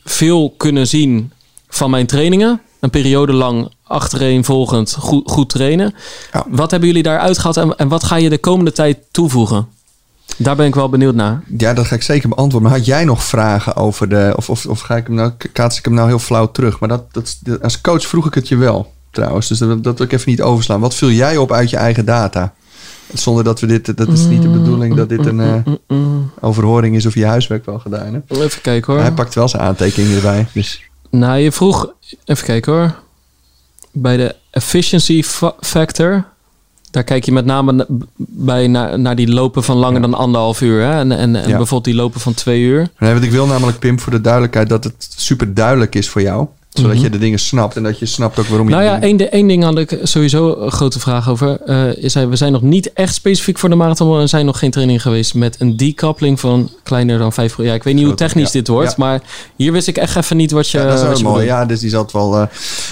[0.04, 1.32] veel kunnen zien
[1.68, 2.60] van mijn trainingen.
[2.80, 5.94] Een periode lang achtereenvolgend goed, goed trainen.
[6.32, 6.44] Ja.
[6.48, 9.74] Wat hebben jullie daaruit gehad en, en wat ga je de komende tijd toevoegen?
[10.36, 11.42] Daar ben ik wel benieuwd naar.
[11.58, 12.68] Ja, dat ga ik zeker beantwoorden.
[12.70, 14.32] Maar had jij nog vragen over de...
[14.36, 16.78] Of, of, of ga ik hem nou, kaats ik hem nou heel flauw terug?
[16.80, 19.48] Maar dat, dat, als coach vroeg ik het je wel, trouwens.
[19.48, 20.80] Dus dat, dat wil ik even niet overslaan.
[20.80, 22.54] Wat vul jij op uit je eigen data?
[23.14, 23.96] Zonder dat we dit...
[23.96, 25.96] Dat is niet de bedoeling dat dit een eh,
[26.40, 28.30] overhoring is of je huiswerk wel gedaan hebt.
[28.36, 29.02] Even kijken hoor.
[29.02, 30.46] Hij pakt wel zijn aantekeningen erbij.
[30.52, 31.92] Dus Nou, je vroeg,
[32.24, 32.94] even kijken hoor.
[33.92, 36.24] Bij de efficiency fa- factor,
[36.96, 37.86] daar kijk je met name na-
[38.16, 40.82] bij naar, naar die lopen van langer dan anderhalf uur.
[40.82, 40.90] Hè?
[40.98, 41.56] En, en, en Ja.
[41.56, 42.88] bijvoorbeeld die lopen van twee uur.
[42.98, 44.68] Nee, want ik wil namelijk, Pim, voor de duidelijkheid...
[44.68, 46.46] dat het super duidelijk is voor jou.
[46.78, 47.76] Zodat je de dingen snapt.
[47.76, 48.74] En dat je snapt ook waarom je...
[48.74, 48.84] Mhm.
[48.84, 51.60] Nou ja, één, één ding had ik sowieso een grote vraag over.
[51.66, 54.20] Eh, is hij, we zijn nog niet echt specifiek voor de marathon.
[54.20, 57.82] Er zijn nog geen training geweest met een decoupling van kleiner dan 5 Ja, ik
[57.82, 58.58] weet niet hoe technisch ja.
[58.58, 58.88] dit wordt.
[58.88, 58.94] Ja.
[58.98, 59.22] Maar
[59.56, 61.34] hier wist ik echt even niet wat je Ja, dat is wel je mooi.
[61.34, 61.50] bedoelt.
[61.58, 62.36] Ja, dus die zat wel...
[62.36, 62.46] eh,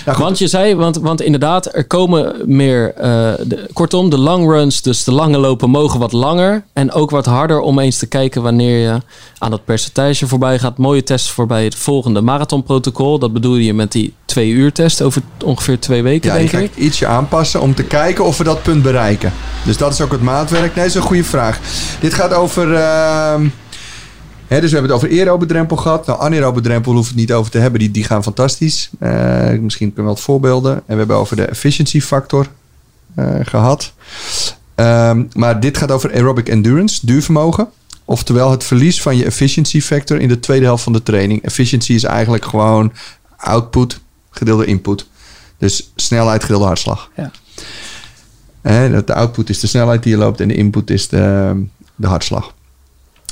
[0.07, 2.95] nou Want je zei, want, want inderdaad, er komen meer.
[2.95, 3.03] eh,
[3.47, 6.65] de, kortom, de long runs, dus de lange lopen, mogen wat langer.
[6.73, 9.01] En ook wat harder om eens te kijken wanneer je
[9.39, 10.79] aan dat percentage voorbij gaat.
[10.79, 13.19] Mooie tests voorbij het volgende marathonprotocol.
[13.19, 16.61] Dat bedoel je met die twee uur test over ongeveer twee weken, Ja, denk ik.
[16.61, 19.33] ik ietsje aanpassen om te kijken of we dat punt bereiken.
[19.65, 20.75] Dus dat is ook het maatwerk.
[20.75, 21.61] Nee, dat is een goede vraag.
[22.01, 22.75] Dit gaat over...
[22.75, 23.47] ehm,
[24.47, 26.07] hè, dus we hebben het over aerobe drempel gehad.
[26.07, 27.81] Nou, anaerobe drempel hoeven we het niet over te hebben.
[27.81, 28.91] Die, die gaan fantastisch.
[28.99, 29.11] Eh,
[29.61, 30.73] misschien kunnen we wat voorbeelden.
[30.75, 32.47] En we hebben over de efficiency factor
[33.15, 33.93] eh, gehad.
[34.75, 37.69] Ehm, maar dit gaat over aerobic endurance, duurvermogen.
[38.05, 41.43] Oftewel het verlies van je efficiency factor in de tweede helft van de training.
[41.43, 42.93] Efficiency is eigenlijk gewoon
[43.45, 45.07] output gedeelde input.
[45.59, 47.11] Dus snelheid gedeelde hartslag.
[47.17, 47.31] Ja.
[49.01, 51.65] De output is de snelheid die je loopt en de input is de,
[51.95, 52.55] de hartslag.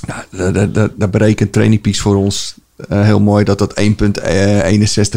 [0.06, 2.54] Nou, dat, dat, dat, dat berekent Training Peaks voor ons
[2.88, 3.84] eh, heel mooi dat dat 1.61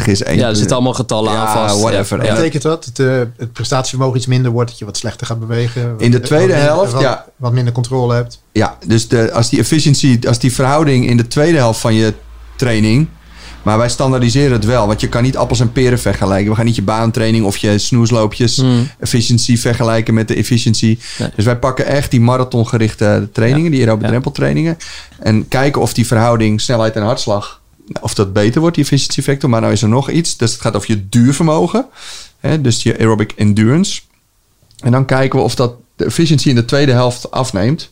[0.04, 0.22] is.
[0.22, 0.36] 1.
[0.36, 1.80] Ja, er zitten allemaal getallen Ja, aan vast.
[1.80, 2.24] whatever.
[2.24, 2.34] Ja.
[2.34, 5.94] Betekent dat het, eh, het prestatievermogen iets minder wordt, dat je wat slechter gaat bewegen?
[5.98, 7.24] In de tweede wat minder- helft, wat, ja.
[7.36, 8.42] Wat minder controle hebt.
[8.52, 12.14] Ja, dus de, als die efficiency, als die verhouding in de tweede helft van je
[12.56, 13.08] training.
[13.66, 16.50] Maar wij standaardiseren het wel, want je kan niet appels en peren vergelijken.
[16.50, 18.88] We gaan niet je baantraining of je snoesloopjes Hmm.
[18.98, 20.98] efficiency vergelijken met de efficiency.
[21.18, 21.28] Nee.
[21.36, 24.08] Dus wij pakken echt die marathongerichte trainingen, die aerobe Ja.
[24.08, 24.76] drempeltrainingen.
[25.18, 27.60] En kijken of die verhouding snelheid en hartslag,
[28.00, 29.50] of dat beter wordt, die efficiency factor.
[29.50, 31.86] Maar nou is er nog iets, dus het gaat over je duurvermogen.
[32.40, 34.00] Hè, dus je aerobic endurance.
[34.78, 37.90] En dan kijken we of dat de efficiency in de tweede helft afneemt.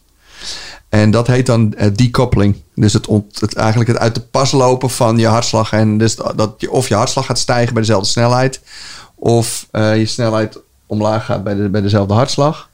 [0.88, 2.56] En dat heet dan eh, decoupling.
[2.74, 5.72] Dus het, ont, het eigenlijk het uit de pas lopen van je hartslag.
[5.72, 8.60] En dus dat je, of je hartslag gaat stijgen bij dezelfde snelheid.
[9.14, 12.68] Of eh, je snelheid omlaag gaat bij, de, bij dezelfde hartslag.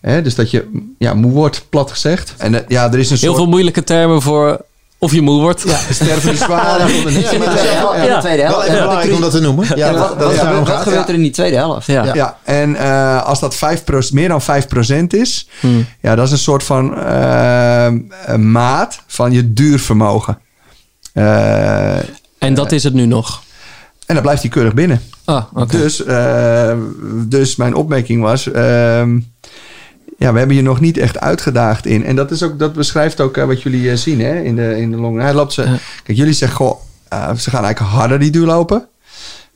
[0.00, 2.34] Hè, dus dat je ja, moe wordt, plat gezegd.
[2.38, 3.36] En eh, ja, er is een Heel soort...
[3.36, 4.64] veel moeilijke termen voor
[4.98, 5.62] of je moe wordt.
[5.66, 5.78] Ja.
[5.90, 6.78] sterven de zwaar.
[6.78, 8.04] Ja, in de tweede helft.
[8.06, 8.14] Ja.
[8.14, 8.56] de tweede helft.
[8.56, 9.66] Wel En even belangrijk om dat te noemen.
[9.76, 11.86] Ja, dat, is gebeurt, gebeurt er in die tweede helft?
[11.86, 12.14] Ja.
[12.14, 15.86] Ja, en eh, als dat 5%, meer dan 5% is, Hmm.
[16.00, 17.84] ja, dat is een soort van eh,
[18.26, 20.38] een maat van je duurvermogen.
[21.12, 21.96] Eh,
[22.38, 23.42] En dat is het nu nog.
[24.06, 25.02] en dan blijft hij keurig binnen.
[25.24, 25.76] Ah, oké.
[25.76, 26.72] Dus, eh,
[27.12, 29.18] dus mijn opmerking was, ehm,
[30.18, 32.04] ja, we hebben je nog niet echt uitgedaagd in.
[32.04, 34.80] En dat, is ook, dat beschrijft ook eh, wat jullie eh, zien hè, in, de,
[34.80, 35.20] in de long.
[35.20, 35.76] Hij loopt ze, Ja.
[36.02, 38.86] Kijk, jullie zeggen, goh, eh, ze gaan eigenlijk harder die duurlopen.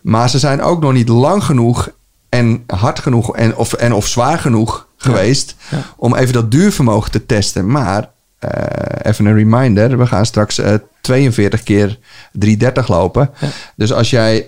[0.00, 1.88] Maar ze zijn ook nog niet lang genoeg
[2.28, 5.82] en hard genoeg en of, en of zwaar genoeg geweest Ja.
[5.96, 7.66] om even dat duurvermogen te testen.
[7.70, 8.10] Maar
[9.02, 11.98] even een reminder, we gaan straks eh, 42 keer
[12.32, 13.30] 330 lopen.
[13.40, 13.48] Ja.
[13.76, 14.44] Dus als jij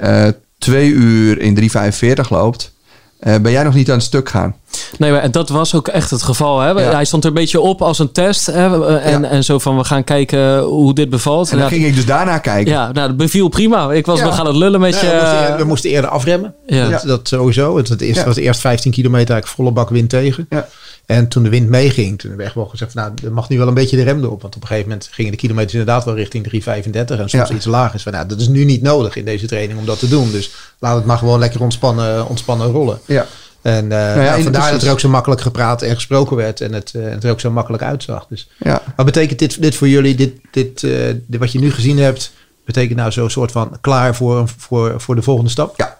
[0.59, 2.73] twee uur in 345 loopt,
[3.21, 4.55] eh, ben jij nog niet aan het stuk gaan.
[4.99, 6.61] Nee, maar dat was ook echt het geval.
[6.61, 6.69] Hè?
[6.71, 6.77] Ja.
[6.93, 8.47] Hij stond er een beetje op als een test.
[8.47, 8.99] Hè?
[8.99, 9.29] En, Ja.
[9.29, 11.51] en zo van, we gaan kijken hoe dit bevalt.
[11.51, 12.73] En dan Ja, ging ik dus daarna kijken.
[12.73, 13.93] ja, nou, dat beviel prima.
[13.93, 14.25] Ik was Ja.
[14.25, 15.07] nog aan het lullen met je.
[15.07, 16.55] we, moesten eerder, we moesten eerder afremmen.
[16.67, 16.89] Ja.
[16.89, 17.77] Dat, dat sowieso.
[17.77, 18.27] Het, het eerste Ja.
[18.27, 20.47] was eerst 15 kilometer eigenlijk volle bak wind tegen.
[20.49, 20.69] Ja.
[21.11, 23.69] En toen de wind meeging, toen werd wel gezegd, van, nou, er mag nu wel
[23.69, 24.43] een beetje de rem erop.
[24.43, 27.51] Want op een gegeven moment gingen de kilometers inderdaad wel richting 3,35 en soms Ja.
[27.51, 27.93] iets lager.
[27.93, 30.31] Dus van, nou, dat is nu niet nodig in deze training om dat te doen.
[30.31, 32.99] Dus laat het maar gewoon lekker ontspannen, ontspannen rollen.
[33.05, 33.27] Ja.
[33.63, 34.71] En uh, ja, nou, en vandaar precies.
[34.71, 37.41] dat er ook zo makkelijk gepraat en gesproken werd en het, uh, het er ook
[37.41, 38.27] zo makkelijk uitzag.
[38.29, 38.83] Dus Ja.
[38.97, 40.15] wat betekent dit, dit voor jullie?
[40.15, 42.33] Dit, dit, uh, dit wat je nu gezien hebt,
[42.65, 45.75] betekent nou zo'n soort van klaar voor, voor, voor de volgende stap?
[45.77, 45.99] Ja.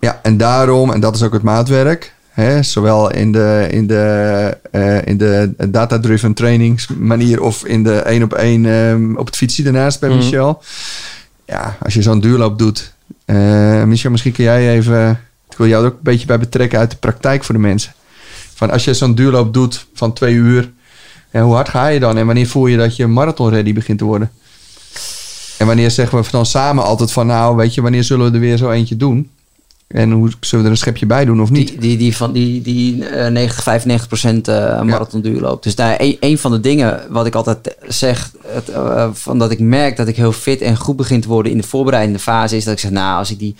[0.00, 4.56] ja, en daarom, en dat is ook het maatwerk, hè, zowel in de, in de,
[4.72, 9.62] uh, in de data-driven trainingsmanier of in de één op één um, op het fietsje
[9.62, 10.18] daarnaast bij Mhm.
[10.18, 10.62] Michel.
[11.46, 12.92] Ja, als je zo'n duurloop doet.
[13.26, 15.20] Uh, Michel, misschien kun jij even,
[15.50, 17.92] ik wil jou er ook een beetje bij betrekken uit de praktijk voor de mensen.
[18.54, 20.70] Van als je zo'n duurloop doet van twee uur,
[21.30, 24.04] hoe hard ga je dan en wanneer voel je dat je marathon ready begint te
[24.04, 24.30] worden?
[25.58, 28.40] En wanneer zeggen we dan samen altijd van nou, weet je, wanneer zullen we er
[28.40, 29.30] weer zo eentje doen?
[29.88, 31.68] En hoe zullen we er een schepje bij doen of niet?
[31.68, 35.62] Die, die, die van die, die eh, 90, 95 procent eh marathon duurloop.
[35.62, 39.50] Dus daar een, een van de dingen wat ik altijd zeg, het, eh, van dat
[39.50, 42.56] ik merk dat ik heel fit en goed begin te worden in de voorbereidende fase,
[42.56, 43.54] is dat ik zeg, nou, als ik die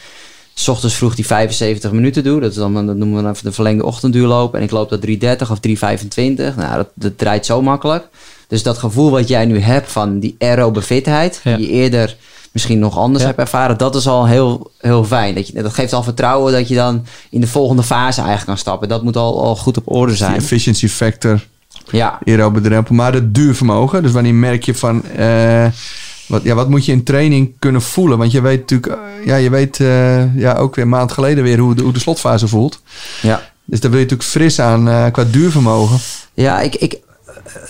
[0.55, 3.45] 's ochtends vroeg die 75 minuten doe, dat, is dan, dat noemen we dan even
[3.45, 7.63] de verlengde ochtendduurloop, en ik loop dat 330 of 325, nou, dat, dat draait zo
[7.63, 8.09] makkelijk.
[8.49, 11.57] Dus dat gevoel wat jij nu hebt van die aerobe fitheid, Ja.
[11.57, 12.17] die je eerder
[12.53, 13.27] misschien nog anders Ja.
[13.29, 15.35] hebt ervaren, dat is al heel, heel fijn.
[15.35, 18.59] Dat, je, dat geeft al vertrouwen dat je dan in de volgende fase eigenlijk kan
[18.59, 18.89] stappen.
[18.89, 20.35] Dat moet al, al goed op orde Die zijn.
[20.35, 21.47] efficiency factor,
[21.91, 22.95] Ja, aerobedrempel.
[22.95, 24.03] Maar het duurvermogen.
[24.03, 25.05] Dus wanneer merk je van...
[25.05, 25.67] eh,
[26.27, 28.19] wat, ja, wat moet je in training kunnen voelen?
[28.19, 28.93] Want je weet natuurlijk...
[28.93, 31.93] eh, ja, je weet eh, ja, ook weer een maand geleden weer hoe de, hoe
[31.93, 32.83] de slotfase voelt.
[33.23, 33.43] ja.
[33.65, 35.99] Dus daar wil je natuurlijk fris aan qua duurvermogen.
[36.35, 36.99] ja ik, ik,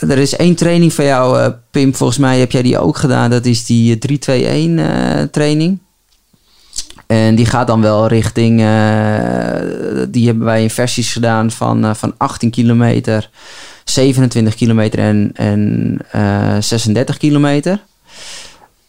[0.01, 1.95] er is één training van jou, eh, Pim.
[1.95, 3.31] Volgens mij heb jij die ook gedaan.
[3.31, 5.79] Dat is die eh, 3-2-1 eh, training.
[7.07, 8.61] En die gaat dan wel richting...
[8.61, 13.31] eh, die hebben wij in versies gedaan van, eh, van 18 kilometer,
[13.85, 17.81] 27 kilometer en, en eh, 36 kilometer.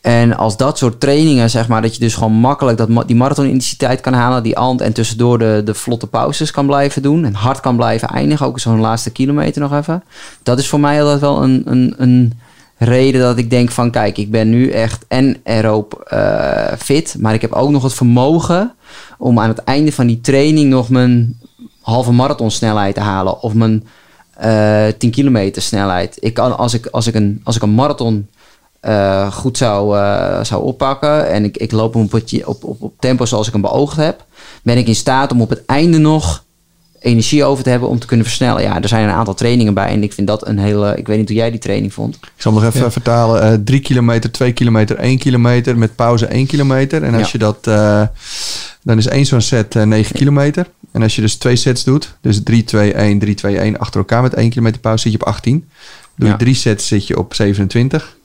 [0.09, 4.01] En als dat soort trainingen, zeg maar, dat je dus gewoon makkelijk dat, die marathonintensiteit
[4.01, 7.59] kan halen, die ant en tussendoor de, de vlotte pauzes kan blijven doen en hard
[7.59, 10.03] kan blijven eindigen, ook zo'n laatste kilometer nog even.
[10.43, 12.33] Dat is voor mij altijd wel een, een, een
[12.77, 17.33] reden dat ik denk van, kijk, ik ben nu echt en aeroop eh, fit, maar
[17.33, 18.73] ik heb ook nog het vermogen
[19.17, 21.39] om aan het einde van die training nog mijn
[21.81, 23.87] halve marathon snelheid te halen of mijn
[24.33, 26.17] eh 10 kilometer snelheid.
[26.19, 28.27] Ik kan, als ik, als ik een, als ik een marathon
[28.79, 32.81] eh, goed zou, eh, zou oppakken en ik, ik loop hem op, het- op, op,
[32.81, 34.25] op tempo zoals ik hem beoogd heb,
[34.63, 36.43] ben ik in staat om op het einde nog
[36.99, 38.61] energie over te hebben om te kunnen versnellen.
[38.61, 40.95] Ja, er zijn een aantal trainingen bij en ik vind dat een hele...
[40.97, 42.15] Ik weet niet hoe jij die training vond.
[42.15, 43.41] Ik zal nog even vertalen.
[43.41, 45.77] Eh 3 kilometer, 2 kilometer, 1 kilometer.
[45.77, 47.03] Met pauze 1 kilometer.
[47.03, 47.29] En als Ja.
[47.31, 47.67] je dat...
[47.67, 48.01] eh,
[48.83, 50.67] dan is één zo'n set eh 9 kilometer.
[50.91, 52.15] En als je dus twee sets doet.
[52.21, 55.19] Dus 3, 2, 1, 3, 2, 1 achter elkaar met 1 kilometer pauze zit je
[55.21, 55.69] op 18.
[56.15, 56.33] Doe Ja.
[56.33, 58.17] je drie sets zit je op 27.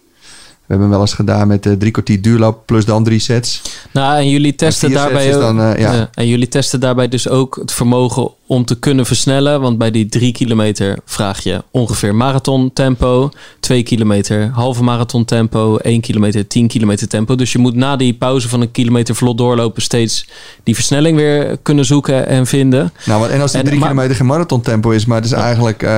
[0.66, 3.62] We hebben hem wel eens gedaan met eh drie kwartier duurloop plus dan drie sets.
[3.90, 7.28] Nou, en jullie testen daarbij is ook, dan, eh, ja, en jullie testen daarbij dus
[7.28, 9.60] ook het vermogen om te kunnen versnellen.
[9.60, 13.30] Want bij die drie kilometer vraag je ongeveer marathon tempo,
[13.60, 17.34] twee kilometer halve marathon tempo, één kilometer tien kilometer tempo.
[17.34, 20.26] Dus je moet na die pauze van een kilometer vlot doorlopen steeds
[20.62, 22.92] die versnelling weer kunnen zoeken en vinden.
[23.04, 25.32] Nou, en als die En- drie maar- kilometer geen marathon tempo is, maar het is
[25.32, 25.90] eigenlijk eh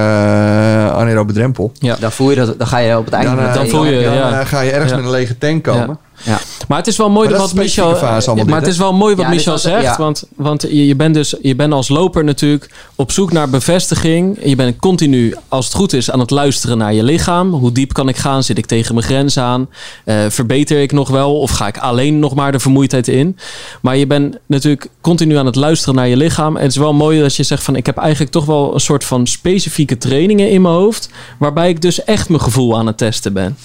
[0.90, 1.72] anaerobe drempel.
[1.78, 1.96] Ja.
[2.00, 3.34] Dan voel je dat, dan ga je op het einde...
[3.36, 4.40] Dan, eh, dan voel je, dan ja.
[4.40, 4.96] eh, ga je ergens Ja.
[4.96, 5.98] met een lege tank komen.
[6.24, 6.38] Ja.
[6.68, 7.96] Maar het is wel mooi Maar wat Michel.
[7.96, 9.82] fase maar dit, het is wel mooi wat Ja, Michel zegt.
[9.82, 9.96] ja.
[9.96, 14.38] Want, want je, je bent dus je bent als loper natuurlijk op zoek naar bevestiging.
[14.44, 17.52] Je bent continu, als het goed is, aan het luisteren naar je lichaam.
[17.52, 18.42] Hoe diep kan ik gaan?
[18.42, 19.68] Zit ik tegen mijn grens aan?
[20.04, 21.40] Eh, verbeter ik nog wel?
[21.40, 23.38] Of ga ik alleen nog maar de vermoeidheid in?
[23.80, 26.56] Maar je bent natuurlijk continu aan het luisteren naar je lichaam.
[26.56, 28.80] En het is wel mooi dat je zegt van ik heb eigenlijk toch wel een
[28.80, 31.08] soort van specifieke trainingen in mijn hoofd.
[31.38, 33.56] Waarbij ik dus echt mijn gevoel aan het testen ben.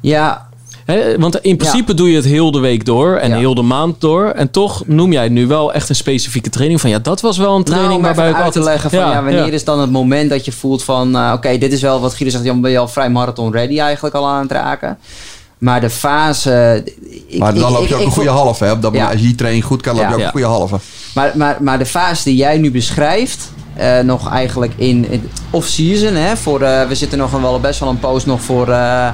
[0.00, 0.45] ja,
[0.86, 3.36] Hè, want in principe doe je het heel de week door en Ja.
[3.36, 4.24] heel de maand door.
[4.30, 7.56] En toch noem jij nu wel echt een specifieke training van ja, dat was wel
[7.56, 9.52] een training nou, om waarbij ik uit te altijd leggen van ja, wanneer ja.
[9.52, 12.30] is dan het moment dat je voelt van eh, oké, dit is wel wat Guido
[12.32, 14.98] zegt, dan ben je al vrij marathon ready eigenlijk al aan het raken.
[15.58, 16.82] Maar de fase.
[17.28, 18.64] ik- Maar dan ik- loop je ook ik een goede halve.
[18.64, 18.72] Hè?
[18.72, 19.04] Op dat Ja.
[19.06, 20.08] als je die training goed kan, loop Ja.
[20.10, 20.76] je ook een goede halve.
[21.14, 26.14] Maar, maar, maar de fase die jij nu beschrijft, eh, nog eigenlijk in, in off-season,
[26.14, 29.08] hè, voor, eh, we zitten nog een, wel best wel een post nog voor, eh,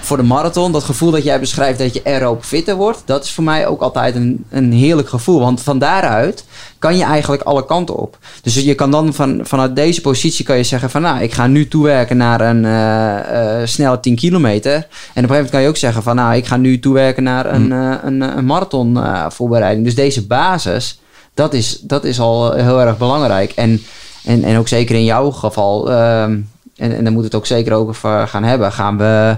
[0.00, 0.72] voor de marathon.
[0.72, 3.80] Dat gevoel dat jij beschrijft dat je aeroop fitter wordt, dat is voor mij ook
[3.80, 5.40] altijd een, een heerlijk gevoel.
[5.40, 6.44] Want van daaruit
[6.78, 8.18] kan je eigenlijk alle kanten op.
[8.42, 11.46] Dus je kan dan van, vanuit deze positie kan je zeggen van nou, ik ga
[11.46, 14.72] nu toewerken naar een eh, eh, snelle 10 kilometer.
[14.72, 17.22] En op een gegeven moment kan je ook zeggen van nou, ik ga nu toewerken
[17.22, 18.98] naar een, eh, een, een marathon
[19.28, 19.84] voorbereiding.
[19.84, 21.00] Dus deze basis,
[21.34, 23.52] dat is, dat is al heel erg belangrijk.
[23.52, 23.82] En,
[24.24, 26.38] en, en ook zeker in jouw geval, ehm,
[26.76, 29.36] en, en daar moet het ook zeker over gaan hebben, gaan we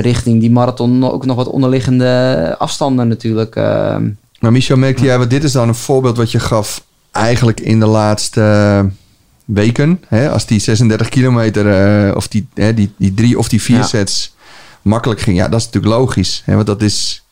[0.00, 3.56] richting die marathon ook nog wat onderliggende afstanden natuurlijk.
[3.56, 4.08] ehm.
[4.40, 7.80] Maar Michel, merkte jij, want dit is dan een voorbeeld wat je gaf eigenlijk in
[7.80, 8.84] de laatste eh,
[9.44, 10.00] weken.
[10.08, 10.30] Hè?
[10.30, 11.68] Als die 36 kilometer
[12.08, 13.82] eh, of die, hè, die, die drie of die vier Ja.
[13.82, 14.34] sets
[14.82, 15.36] makkelijk ging.
[15.36, 16.42] Ja, dat is natuurlijk logisch.
[16.44, 16.54] Hè?
[16.54, 17.24] Want dat is...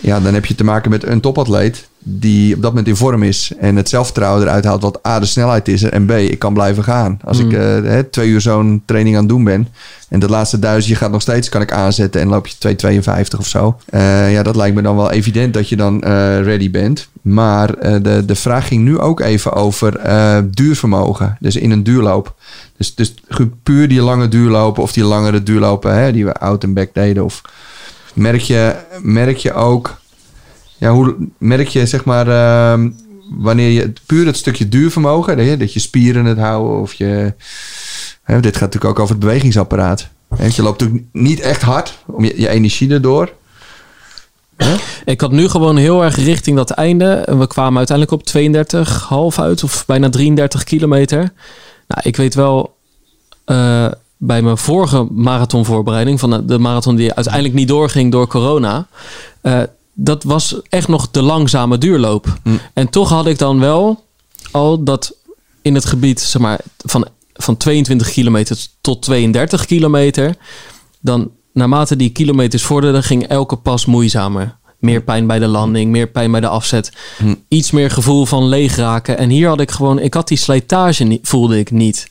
[0.00, 3.22] Ja, dan heb je te maken met een topatleet die op dat moment in vorm
[3.22, 3.52] is.
[3.58, 5.92] En het zelfvertrouwen eruit haalt wat A, de snelheid is er.
[5.92, 7.18] En B, ik kan blijven gaan.
[7.24, 7.50] Als Mm.
[7.50, 9.68] ik eh, hè, twee uur zo'n training aan het doen ben.
[10.08, 12.20] En dat laatste duizendje gaat nog steeds, kan ik aanzetten.
[12.20, 13.76] En loop je 2,52 of zo.
[13.86, 16.10] Eh, ja, dat lijkt me dan wel evident dat je dan eh,
[16.42, 17.08] ready bent.
[17.22, 21.36] Maar eh, de, de vraag ging nu ook even over eh, duurvermogen.
[21.40, 22.34] Dus in een duurloop.
[22.76, 23.14] Dus, dus
[23.62, 27.24] puur die lange duurlopen of die langere duurlopen hè, die we out en back deden.
[27.24, 27.40] Of
[28.14, 29.96] merk je, merk je ook,
[30.84, 32.90] ja, hoe merk je zeg maar, ehm,
[33.30, 37.32] wanneer je puur het stukje duurvermogen, dat je, dat je spieren het houden of je.
[38.22, 40.08] Hè, dit gaat natuurlijk ook over het bewegingsapparaat.
[40.36, 43.32] Hè, je loopt natuurlijk niet echt hard om je, je energie erdoor.
[45.04, 47.12] Ik had nu gewoon heel erg richting dat einde.
[47.12, 48.28] En we kwamen uiteindelijk op
[49.34, 51.32] 32,5 uit, of bijna 33 kilometer.
[51.88, 52.76] Nou, ik weet wel,
[53.44, 58.86] eh, bij mijn vorige marathonvoorbereiding, van de, de marathon die uiteindelijk niet doorging door corona,
[59.40, 59.62] eh,
[59.94, 62.38] dat was echt nog de langzame duurloop.
[62.42, 62.50] Hm.
[62.72, 64.04] En toch had ik dan wel
[64.50, 65.16] al dat
[65.62, 70.36] in het gebied, zeg maar, van, van 22 kilometer tot 32 kilometer,
[71.00, 74.56] dan naarmate die kilometers vorderden, ging elke pas moeizamer.
[74.78, 76.92] Meer pijn bij de landing, meer pijn bij de afzet.
[77.16, 77.34] Hm.
[77.48, 79.18] Iets meer gevoel van leeg raken.
[79.18, 82.08] En hier had ik gewoon, ik had die slijtage niet, voelde ik niet.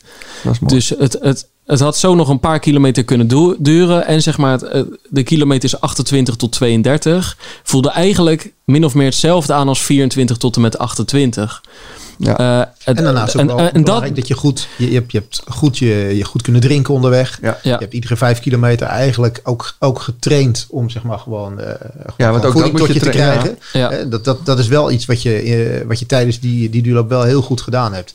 [0.60, 4.06] Dus het, het, het had zo nog een paar kilometer kunnen du- duren.
[4.06, 9.06] En zeg maar, het, eh, de kilometers 28 tot 32 voelde eigenlijk min of meer
[9.06, 11.62] hetzelfde aan als 24 tot en met 28.
[12.18, 12.38] Ja.
[12.38, 14.88] Eh, het- En daarnaast ook en- wel en- en dat, belangrijk dat je goed, je,
[14.88, 17.40] je, hebt, je hebt goed je, je goed kunnen drinken onderweg.
[17.42, 17.48] Ja.
[17.64, 17.72] ja.
[17.74, 21.74] Je hebt iedere vijf kilometer eigenlijk ook, ook getraind om zeg maar gewoon, eh
[22.18, 23.30] Ja, want ook voeding dat tot moet je te ja.
[23.32, 23.58] krijgen.
[23.74, 24.04] Ja.
[24.06, 27.24] Dat, dat, dat is wel iets wat je, wat je tijdens die, die duurloop wel
[27.24, 28.14] heel goed gedaan hebt.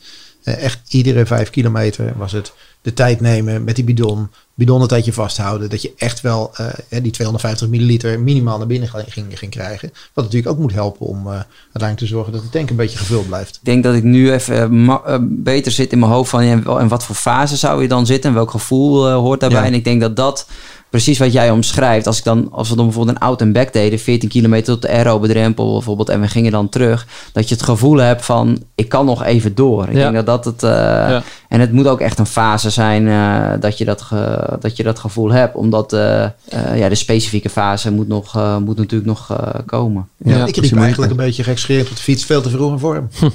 [0.48, 4.28] Eh, echt iedere vijf kilometer was het de tijd nemen met die bidon.
[4.54, 5.70] Bidon een tijdje vasthouden.
[5.70, 9.92] Dat je echt wel eh, eh, die 250 milliliter minimaal naar binnen ging, ging, krijgen.
[10.12, 12.98] Wat natuurlijk ook moet helpen om eh, uiteindelijk te zorgen dat de tank een beetje
[12.98, 13.54] gevuld blijft.
[13.54, 14.88] Ik denk dat ik nu even
[15.42, 18.30] beter zit in mijn hoofd van wel- en wat voor fase zou je dan zitten
[18.30, 19.60] en welk gevoel hoort daarbij.
[19.60, 19.66] Ja.
[19.66, 20.46] En ik denk dat dat
[20.90, 22.06] precies wat jij omschrijft.
[22.06, 24.82] Als, ik dan, als we dan bijvoorbeeld een out en back deden, 14 kilometer tot
[24.82, 27.06] de aero drempel bijvoorbeeld en we gingen dan terug.
[27.32, 29.88] Dat je het gevoel hebt van ik kan nog even door.
[29.88, 30.10] Ik Ja.
[30.10, 30.62] denk dat dat het...
[30.62, 31.22] eh, Ja.
[31.48, 34.82] En het moet ook echt een fase zijn eh, dat, je dat, ge- dat je
[34.82, 35.56] dat gevoel hebt.
[35.56, 36.30] Omdat eh, eh,
[36.74, 40.08] ja, de specifieke fase moet, nog, eh, moet natuurlijk nog eh, komen.
[40.16, 43.08] Ja, ik riep eigenlijk een beetje gekscherend op de fiets veel te vroeg in vorm.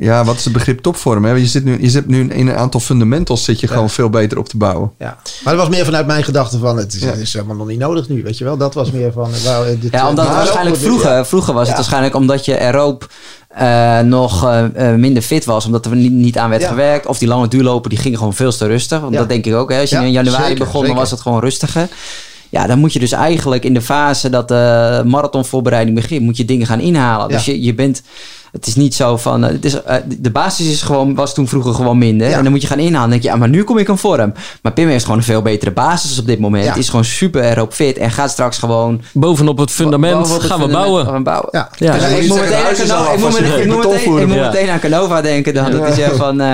[0.00, 1.24] Ja, wat is het begrip topvorm?
[1.24, 1.32] Hè?
[1.32, 3.72] Je, zit nu, je zit nu in een aantal fundamentals zit je Ja.
[3.72, 4.90] gewoon veel beter op te bouwen.
[4.98, 5.16] Ja.
[5.44, 7.06] Maar dat was meer vanuit mijn gedachte van het is, Ja.
[7.10, 8.22] het is helemaal nog niet nodig nu.
[8.22, 9.30] Weet je wel, dat was meer van...
[9.44, 12.58] eh, eh, dit, Ja, eh, omdat het waarschijnlijk vroeger, vroeger was het waarschijnlijk omdat je
[12.60, 13.10] aeroop
[13.48, 14.48] eh nog
[14.96, 15.66] minder fit was.
[15.66, 16.68] Omdat er niet, niet aan werd Ja.
[16.68, 17.06] gewerkt.
[17.06, 19.00] Of die lange duurlopen, die gingen gewoon veel te rustig.
[19.00, 19.18] Want Ja.
[19.18, 19.70] dat denk ik ook.
[19.70, 19.80] Hè.
[19.80, 21.88] Als je Ja, in januari zeker, begon, dan was het gewoon rustiger.
[22.48, 26.44] Ja, dan moet je dus eigenlijk in de fase dat de marathonvoorbereiding begint, moet je
[26.44, 27.28] dingen gaan inhalen.
[27.28, 27.34] Ja.
[27.36, 28.02] Dus je, je bent,
[28.52, 31.48] het is niet zo van, eh, het is, eh, de basis is gewoon, was toen
[31.48, 32.28] vroeger gewoon minder.
[32.28, 32.36] Ja.
[32.36, 33.00] En dan moet je gaan inhalen.
[33.00, 34.32] Dan denk je, ja, maar nu kom ik in vorm.
[34.62, 36.64] Maar Pim heeft gewoon een veel betere basis op dit moment.
[36.64, 36.74] Ja.
[36.74, 40.58] Is gewoon super aeroop fit en gaat straks gewoon bovenop het fundament Bovenop het gaan
[40.60, 41.06] we fundament bouwen.
[41.06, 41.48] gaan we bouwen.
[41.52, 41.68] Ja.
[41.76, 41.92] Ja.
[41.92, 45.70] Dus Ja, ik moet meteen aan Canova- meteen- een aan denken dan.
[45.70, 46.46] Dat is ja van, eh,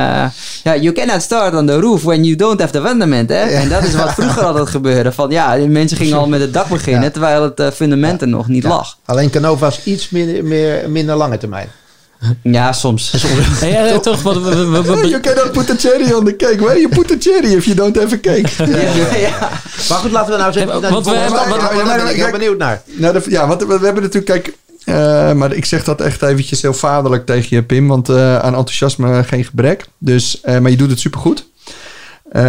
[0.63, 3.29] ja, you cannot start on the roof when you don't have the fundament.
[3.29, 3.37] Hè?
[3.41, 5.13] En dat is wat vroeger altijd gebeurde.
[5.13, 7.11] Van ja, mensen gingen al met het dak beginnen, Ja.
[7.11, 8.69] terwijl het eh, fundament er nog niet Ja.
[8.69, 8.97] lag.
[9.05, 11.69] Alleen Canova is iets minder, meer, minder lange termijn.
[12.43, 13.11] Ja, soms.
[14.03, 16.57] Toch, wat, we, we- we- You cannot put a cherry on the cake.
[16.59, 18.49] Where you put a cherry if you don't have a cake?
[18.71, 19.39] Ja, ja.
[19.89, 20.75] Maar goed, laten we nou eens even...
[20.75, 21.39] Ja, naar want we hebben-
[21.87, 22.83] ben ik heel kijk- benieuwd naar.
[22.87, 26.23] Nou, de- ja, want we, we hebben natuurlijk, kijk, eh, maar ik zeg dat echt
[26.23, 29.85] eventjes heel vaderlijk tegen je, Pim, want eh, aan enthousiasme geen gebrek.
[29.99, 31.47] Dus, eh, maar je doet het supergoed.
[32.31, 32.43] Eh,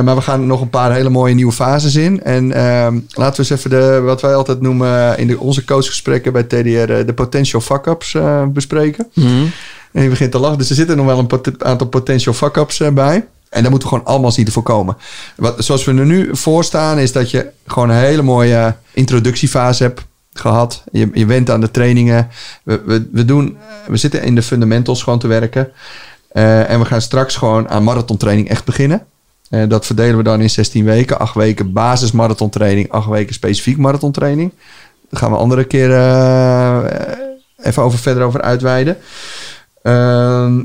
[0.00, 2.22] maar we gaan nog een paar hele mooie nieuwe fases in.
[2.22, 6.32] En ehm, laten we eens even de, wat wij altijd noemen in de, onze coachgesprekken
[6.32, 9.06] bij TDR, eh, de potential fuck-ups eh, bespreken.
[9.14, 9.44] Mhm.
[9.92, 10.58] En je begint te lachen.
[10.58, 13.26] Dus er zitten nog wel een pot- aantal potential fuck-ups bij.
[13.48, 14.96] En daar moeten we gewoon allemaal zien te voorkomen.
[15.36, 19.82] Wat, zoals we er nu voor staan, is dat je gewoon een hele mooie introductiefase
[19.82, 20.00] hebt
[20.32, 20.82] gehad.
[20.92, 22.28] Je, je went aan de trainingen.
[22.62, 23.56] We, we, we, doen,
[23.86, 25.68] we zitten in de fundamentals gewoon te werken.
[26.32, 29.06] En we gaan straks gewoon aan marathontraining echt beginnen.
[29.48, 31.18] Eh, dat verdelen we dan in 16 weken.
[31.18, 34.52] 8 weken basis marathontraining, 8 weken specifiek marathontraining.
[35.10, 36.84] Daar gaan we andere keer eh,
[37.62, 38.96] even over, verder over uitweiden.
[39.82, 40.62] Ehm,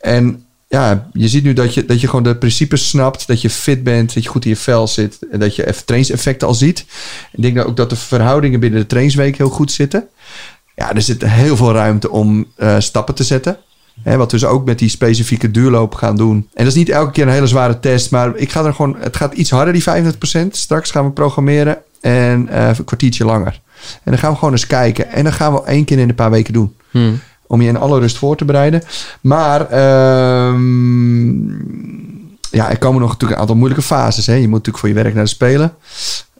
[0.00, 3.26] en ja, je ziet nu dat je, dat je gewoon de principes snapt.
[3.26, 5.18] Dat je fit bent, dat je goed in je vel zit.
[5.30, 6.84] En dat je even trainingseffecten al ziet.
[7.32, 10.08] Ik denk ook dat de verhoudingen binnen de trainingsweek heel goed zitten.
[10.74, 13.58] Ja, er zit heel veel ruimte om eh, stappen te zetten.
[14.02, 16.36] Hè, wat we dus ook met die specifieke duurloop gaan doen.
[16.36, 18.10] En dat is niet elke keer een hele zware test.
[18.10, 20.50] Maar ik ga er gewoon, het gaat iets harder, die 35%.
[20.50, 21.78] Straks gaan we programmeren.
[22.00, 23.60] En eh, een kwartiertje langer.
[24.02, 25.12] En dan gaan we gewoon eens kijken.
[25.12, 26.74] En dan gaan we één keer in een paar weken doen.
[26.90, 27.12] Mhm.
[27.46, 28.82] Om je in alle rust voor te bereiden.
[29.20, 31.48] Maar ehm,
[32.50, 34.26] ja, er komen nog natuurlijk een aantal moeilijke fases.
[34.26, 34.34] Hè.
[34.34, 35.74] Je moet natuurlijk voor je werk naar de Spelen.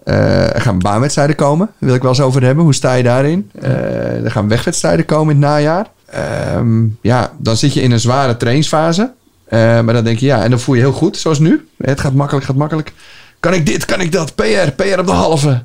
[0.05, 1.67] Eh, er gaan baanwedstrijden komen.
[1.67, 2.65] Daar wil ik wel eens over hebben.
[2.65, 3.51] Hoe sta je daarin?
[3.61, 5.87] Eh, er gaan wegwedstrijden komen in het najaar.
[6.07, 9.13] Ehm, ja, dan zit je in een zware trainingsfase.
[9.45, 11.69] Eh, maar dan denk je, ja, en dan voel je heel goed, zoals nu.
[11.79, 12.93] Het gaat makkelijk, gaat makkelijk.
[13.41, 14.35] Kan ik dit, kan ik dat?
[14.35, 15.63] PR, PR op de halve.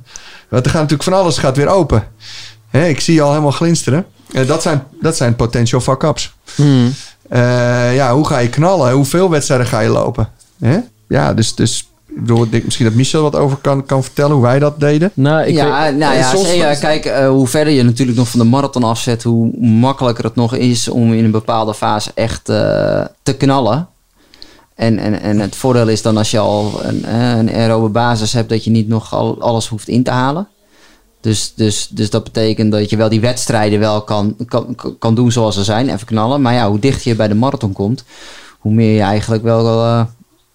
[0.49, 2.07] Want er gaat natuurlijk van alles gaat weer open.
[2.69, 4.05] Hè, ik zie je al helemaal glinsteren.
[4.33, 6.33] Eh, dat, zijn, dat zijn potential fuck-ups.
[6.55, 6.93] Hmm.
[7.29, 8.91] Eh, ja, hoe ga je knallen?
[8.91, 10.29] Hoeveel wedstrijden ga je lopen?
[10.59, 10.79] Hè?
[11.07, 14.31] Ja, dus, dus ik bedoel, ik denk misschien dat Michel wat over kan, kan vertellen
[14.33, 15.11] hoe wij dat deden.
[15.13, 16.77] Nou, ik ja, weet- nou ja, soms- zeker.
[16.77, 20.55] kijk, eh, hoe verder je natuurlijk nog van de marathon afzet, hoe makkelijker het nog
[20.55, 23.87] is om in een bepaalde fase echt eh, te knallen.
[24.75, 28.33] En, en, en het voordeel is dan als je al een, eh, een aerobe basis
[28.33, 30.47] hebt, dat je niet nog al, alles hoeft in te halen.
[31.21, 35.31] Dus, dus, dus dat betekent dat je wel die wedstrijden wel kan, kan, kan doen
[35.31, 36.41] zoals ze zijn, even knallen.
[36.41, 38.03] Maar ja, hoe dichter je bij de marathon komt,
[38.59, 40.01] hoe meer je eigenlijk wel eh,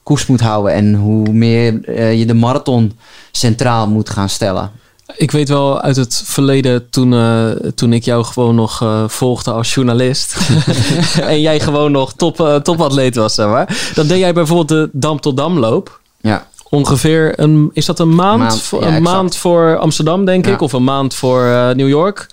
[0.06, 0.72] koers moet houden.
[0.72, 2.98] En hoe meer eh, je de marathon
[3.32, 4.70] centraal moet gaan stellen.
[5.16, 9.50] Ik weet wel uit het verleden toen, eh, toen ik jou gewoon nog eh, volgde
[9.52, 10.36] als journalist.
[11.20, 13.90] en jij gewoon nog top, topatleet was, zeg maar.
[13.94, 16.00] Dan deed jij bijvoorbeeld de Dam tot Damloop.
[16.20, 16.46] Ja.
[16.68, 18.38] Ongeveer een, is dat een maand?
[18.38, 19.14] Maand, voor, ja, een exact.
[19.16, 20.52] maand voor Amsterdam, denk Ja.
[20.52, 20.60] ik.
[20.60, 21.42] Of een maand voor
[21.76, 22.26] New York,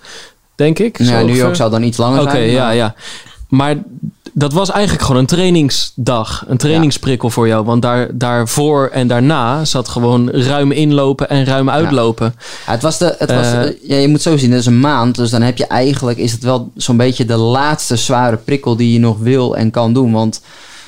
[0.56, 0.98] denk ik.
[0.98, 1.36] Ja, New.
[1.36, 2.50] York zal dan iets langer Oké, zijn.
[2.50, 2.96] ja, maar- ja.
[3.48, 3.76] Maar
[4.34, 6.46] dat was eigenlijk gewoon een trainingsdag.
[6.48, 7.66] Een trainingsprikkel voor jou.
[7.66, 12.36] Want daar, daarvoor en daarna zat gewoon ruim inlopen en ruim uitlopen.
[12.66, 14.66] Ja, het was de, het was, Eh, eh, ja, je moet zo zien, dat is
[14.66, 15.16] een maand.
[15.16, 18.94] Dus dan heb je eigenlijk, is het wel zo'n beetje de laatste zware prikkel die
[18.94, 20.12] je nog wil en kan doen.
[20.12, 20.42] Want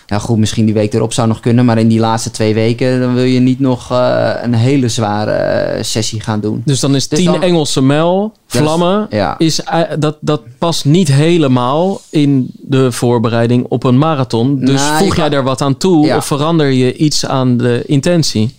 [0.08, 1.66] ja, goed, misschien die week erop zou nog kunnen.
[1.66, 5.32] Maar in die laatste twee weken, dan wil je niet nog eh, een hele zware
[5.32, 6.62] eh, sessie gaan doen.
[6.66, 9.36] Dus dan is Dus 10 dan- Engelse mijl, vlammen, Ja.
[9.38, 14.60] is, eh, dat, dat past niet helemaal in de voorbereiding op een marathon.
[14.60, 16.18] Dus Nou, voeg jij kan- daar wat aan toe Ja.
[16.18, 18.53] of verander je iets aan de intentie?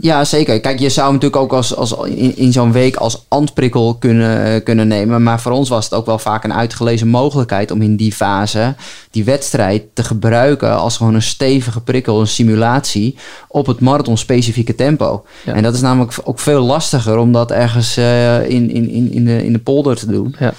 [0.00, 0.60] Ja, zeker.
[0.60, 4.44] Kijk, je zou hem natuurlijk ook als, als in, in zo'n week als andprikkel kunnen,
[4.44, 5.22] eh, kunnen nemen.
[5.22, 8.74] Maar voor ons was het ook wel vaak een uitgelezen mogelijkheid om in die fase
[9.10, 13.16] die wedstrijd te gebruiken als gewoon een stevige prikkel, een simulatie
[13.48, 15.24] op het marathon-specifieke tempo.
[15.44, 15.54] Ja.
[15.54, 19.24] En dat is namelijk ook veel lastiger om dat ergens eh, in, in, in, in,
[19.24, 20.34] de, in de polder te doen.
[20.38, 20.52] Ja.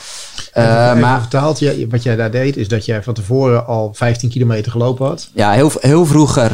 [0.54, 3.92] Eh, Even maar vertaald, je, wat jij daar deed, is dat jij van tevoren al
[3.94, 5.30] 15 kilometer gelopen had.
[5.34, 6.52] ja, heel, heel vroeger.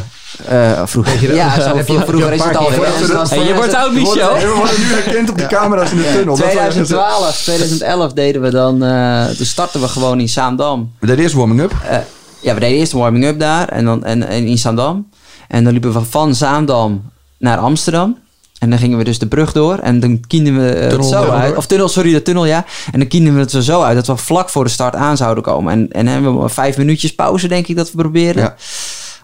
[0.47, 1.11] Eh, vroeger.
[1.11, 1.36] Weet je dat?
[1.36, 2.69] Ja, zo vroeger een is het paar al.
[2.69, 4.33] Hey, je wordt 2000 oud, Michel.
[4.33, 6.36] we worden nu herkend op die camera's in de tunnel.
[6.36, 6.71] Dat zou je zeggen.
[6.71, 10.91] 2012, 2011 deden we dan, eh toen startten we gewoon in Zaandam.
[10.99, 11.71] We deden eerst warming-up.
[11.89, 11.97] Eh,
[12.39, 15.09] ja, we deden eerst warming-up daar en, dan, en, en in Zaandam.
[15.47, 18.17] En dan liepen we van Zaandam naar Amsterdam.
[18.59, 21.29] En dan gingen we dus de brug door en dan kienden we het Tunnel zo
[21.29, 21.55] uit.
[21.55, 22.65] Of tunnel, sorry, de tunnel, ja.
[22.91, 25.43] En dan kienden we het zo uit dat we vlak voor de start aan zouden
[25.43, 25.73] komen.
[25.73, 28.43] En, en hebben we vijf minuutjes pauze, denk ik, dat we proberen.
[28.43, 28.55] Ja.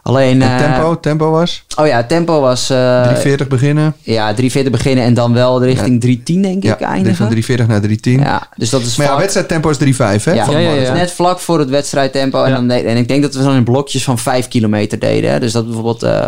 [0.03, 0.41] Alleen...
[0.41, 2.69] En eh, tempo, tempo was Oh ja, tempo was...
[2.69, 3.95] eh, 340 beginnen.
[4.01, 7.15] ja, 340 beginnen en dan wel richting 310, denk Ja, ik, eindigen.
[7.15, 8.19] van 340 naar 310.
[8.19, 10.31] Ja, dus dat is Maar ja, wedstrijdtempo is 3.5 hè?
[10.33, 10.81] Ja, van ja, ja, ja.
[10.81, 12.43] Is net vlak voor het wedstrijdtempo.
[12.43, 12.55] En, Ja.
[12.55, 15.31] dan deed- en ik denk dat we dan in blokjes van 5 kilometer deden.
[15.31, 15.39] hè.
[15.39, 16.27] Dus dat bijvoorbeeld eh,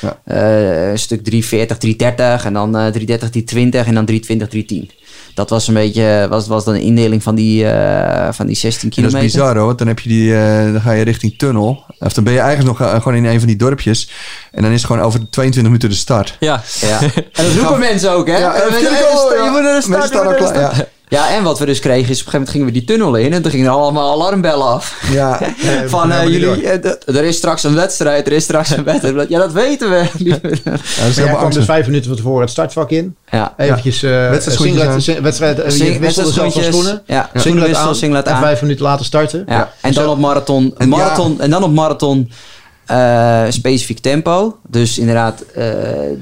[0.00, 0.16] Ja.
[0.24, 4.90] eh, een stuk 340, 330 en dan eh 330, 320 en dan 320, 310.
[5.34, 8.80] Dat was een beetje, was, was dan een indeling van die, eh, van die 16
[8.82, 9.24] En dat kilometer.
[9.26, 11.84] is bizar hoor, want dan, heb je die, eh, dan ga je richting tunnel.
[11.98, 14.10] Of dan ben je eigenlijk nog eh, gewoon in een van die dorpjes.
[14.52, 16.36] En dan is het gewoon over 22 minuten de start.
[16.40, 16.62] Ja.
[16.80, 17.00] Ja.
[17.00, 18.36] En dat roepen mensen ook, hè?
[18.38, 20.86] Ja, En we- eh, Je de je moet naar de start.
[21.14, 23.14] Ja, en wat we dus kregen is op een gegeven moment gingen we die tunnel
[23.14, 25.02] in en toen gingen er allemaal alarmbellen af.
[25.10, 25.48] Ja, Eh,
[25.86, 29.28] Van eh, jullie, eh, er is straks een wedstrijd, er is straks een wedstrijd.
[29.28, 29.96] Ja, dat weten we.
[30.30, 30.64] ja dat is
[31.16, 33.16] Maar jij kwam dus vijf minuten van tevoren het startvak in.
[33.30, 33.54] ja.
[33.56, 35.00] Eventjes eh singlet, aan.
[35.02, 37.02] sing- wedstrijd, eh, Sing- je wisselde zelf van schoenen.
[37.06, 37.94] Ja, Singlet schoenenwissel, aan.
[37.94, 39.44] singlet En vijf minuten later starten.
[39.48, 39.72] Ja.
[39.80, 40.00] En Zo.
[40.00, 42.30] dan op marathon, En marathon en dan op marathon
[42.86, 44.58] eh, specifiek tempo.
[44.68, 45.64] Dus inderdaad eh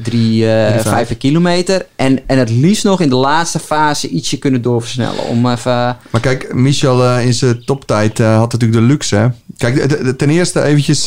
[0.02, 0.82] drie, eh vijf.
[0.82, 1.86] vijf kilometer.
[1.96, 5.24] En, en het liefst nog in de laatste fase ietsje kunnen doorversnellen.
[5.24, 5.96] Om even...
[6.10, 9.16] Maar kijk, Michel in zijn toptijd had natuurlijk de luxe.
[9.16, 9.26] hè.
[9.56, 9.76] Kijk,
[10.18, 11.06] ten eerste eventjes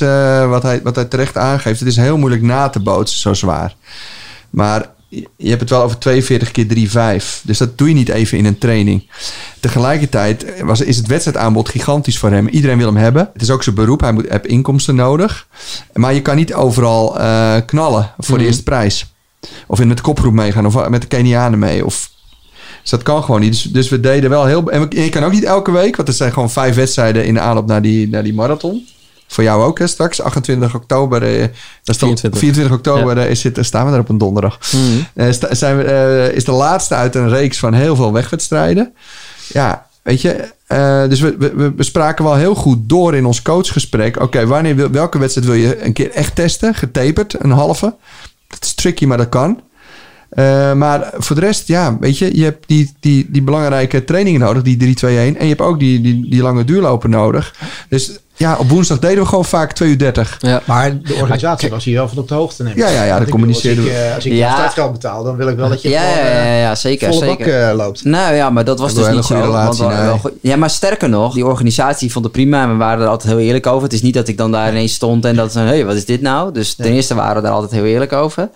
[0.49, 1.79] wat, hij, wat hij terecht aangeeft.
[1.79, 3.75] Het is heel moeilijk na te bootsen, zo zwaar.
[4.49, 4.93] Maar
[5.37, 6.65] je hebt het wel over 42 keer
[7.21, 7.41] 3,5.
[7.43, 9.09] Dus dat doe je niet even in een training.
[9.59, 12.47] Tegelijkertijd was, is het wedstrijdaanbod gigantisch voor hem.
[12.47, 13.29] Iedereen wil hem hebben.
[13.33, 14.01] Het is ook zijn beroep.
[14.01, 15.47] Hij moet, heeft inkomsten nodig.
[15.93, 18.45] Maar je kan niet overal eh, knallen voor de Mhm.
[18.45, 19.13] eerste prijs.
[19.67, 20.65] Of in met de kopgroep meegaan.
[20.65, 21.85] Of met de Kenianen mee.
[21.85, 22.09] Of
[22.81, 23.51] dus dat kan gewoon niet.
[23.51, 24.71] Dus, dus we deden wel heel...
[24.71, 27.39] En je kan ook niet elke week, want er zijn gewoon vijf wedstrijden in de
[27.39, 28.87] aanloop naar die, naar die marathon.
[29.27, 31.23] Voor jou ook hè, straks, 28 oktober.
[31.23, 32.39] eh, dat is dan 24.
[32.39, 34.59] 24 oktober eh, is het, staan we daar op een donderdag.
[35.13, 38.93] Eh, sta- zijn we, eh, is de laatste uit een reeks van heel veel wegwedstrijden.
[39.47, 40.53] Ja, weet je.
[40.67, 44.21] eh, dus we, we, we- spraken wel heel goed door in ons coachgesprek.
[44.21, 46.75] Oké, wanneer wil, welke wedstrijd wil je een keer echt testen?
[46.75, 47.95] Getaperd, een halve.
[48.47, 49.61] Dat is tricky, maar dat kan.
[50.29, 54.39] Eh, maar voor de rest, ja, weet je, je hebt die, die, die belangrijke trainingen
[54.39, 55.01] nodig, die 3-2-1.
[55.07, 57.55] En je hebt ook die, die, die lange duurlopen nodig.
[57.89, 60.37] Dus ja, op woensdag deden we gewoon vaak 2 uur 30.
[60.39, 60.61] Ja.
[60.65, 62.63] Maar de organisatie was hier wel van op de hoogte.
[62.63, 64.53] neem ik Ja, ja, ja, dat Want communiceerden Als ik, eh, als ik Ja.
[64.53, 67.07] startgeld betaal, dan wil ik wel dat je Ja, gewoon, ja, eh, ja, ja, zeker,
[67.13, 67.69] volle bak zeker.
[67.69, 68.03] eh, loopt.
[68.03, 69.33] Nou ja, maar dat was Dat dus niet zo.
[69.33, 69.45] want
[69.79, 73.03] relatie, wel goed- ja, maar sterker nog, die organisatie vond het prima en we waren
[73.03, 73.83] er altijd heel eerlijk over.
[73.83, 75.95] Het is niet dat ik dan daar ineens stond en dat ze, hé, hey, wat
[75.95, 76.51] is dit nou?
[76.53, 78.49] Dus ten eerste waren we daar altijd heel eerlijk over.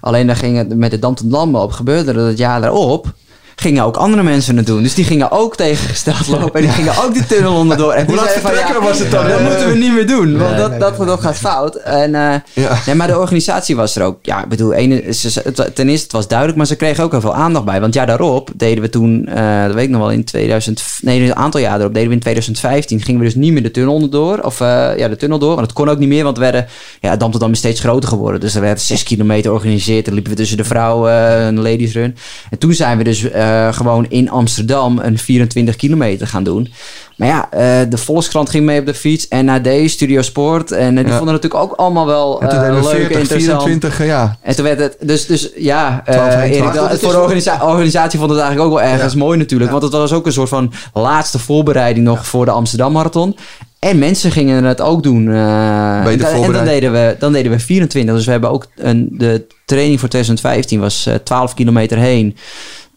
[0.00, 3.12] Alleen dan ging het met de Dam tot Landloop gebeurde er het jaar daarop.
[3.60, 4.82] Gingen ook andere mensen het doen.
[4.82, 6.54] Dus die gingen ook tegengesteld lopen.
[6.54, 7.92] En die gingen ook die tunnel onderdoor.
[7.92, 8.42] En Hoe laat
[8.82, 9.28] was het dan?
[9.28, 10.38] Dat moeten we niet meer doen.
[10.38, 11.74] Want dat, dat, dat gaat fout.
[11.76, 12.42] En, Ja.
[12.86, 14.18] Nee, maar de organisatie was er ook.
[14.22, 17.20] Ja, ik bedoel, ene, ze- ten eerste, het was duidelijk, maar ze kregen ook heel
[17.20, 17.80] veel aandacht bij.
[17.80, 21.22] Want ja, daarop deden we toen, eh, dat weet ik nog wel, in 2000, nee,
[21.22, 23.94] een aantal jaar erop, deden we in 2015, gingen we dus niet meer de tunnel
[23.94, 24.38] onderdoor.
[24.38, 26.66] Of eh, ja, de tunnel door, want het kon ook niet meer, want we werden,
[27.00, 28.40] ja, Dam tot Dam is steeds groter geworden.
[28.40, 30.04] Dus er werd zes kilometer georganiseerd.
[30.04, 32.16] Dan liepen we tussen de vrouwen, een ladies run.
[32.50, 36.72] En toen zijn we dus eh, gewoon in Amsterdam een 24 kilometer gaan doen.
[37.16, 39.28] Maar ja, eh, de Volkskrant ging mee op de fiets.
[39.28, 40.70] NAD, Studio Sport.
[40.72, 41.16] En eh, die Ja.
[41.16, 43.62] vonden het natuurlijk ook allemaal wel En deden we leuk, 40, interessant.
[43.62, 44.36] 24, ja.
[44.42, 46.74] En toen werd het, dus, dus ja, 12, 1, Erik, 12.
[46.74, 49.70] dat- Het is voor de organisa- organisatie vond het eigenlijk ook wel ergens mooi natuurlijk.
[49.70, 53.36] Want het was ook een soort van laatste voorbereiding nog voor de Amsterdam Marathon.
[53.78, 55.28] En mensen gingen het ook doen.
[55.28, 58.14] eh, en, dan- en deden, we, dan deden we 24.
[58.14, 62.36] Dus we hebben ook een, de training voor 2015 was eh 12 kilometer heen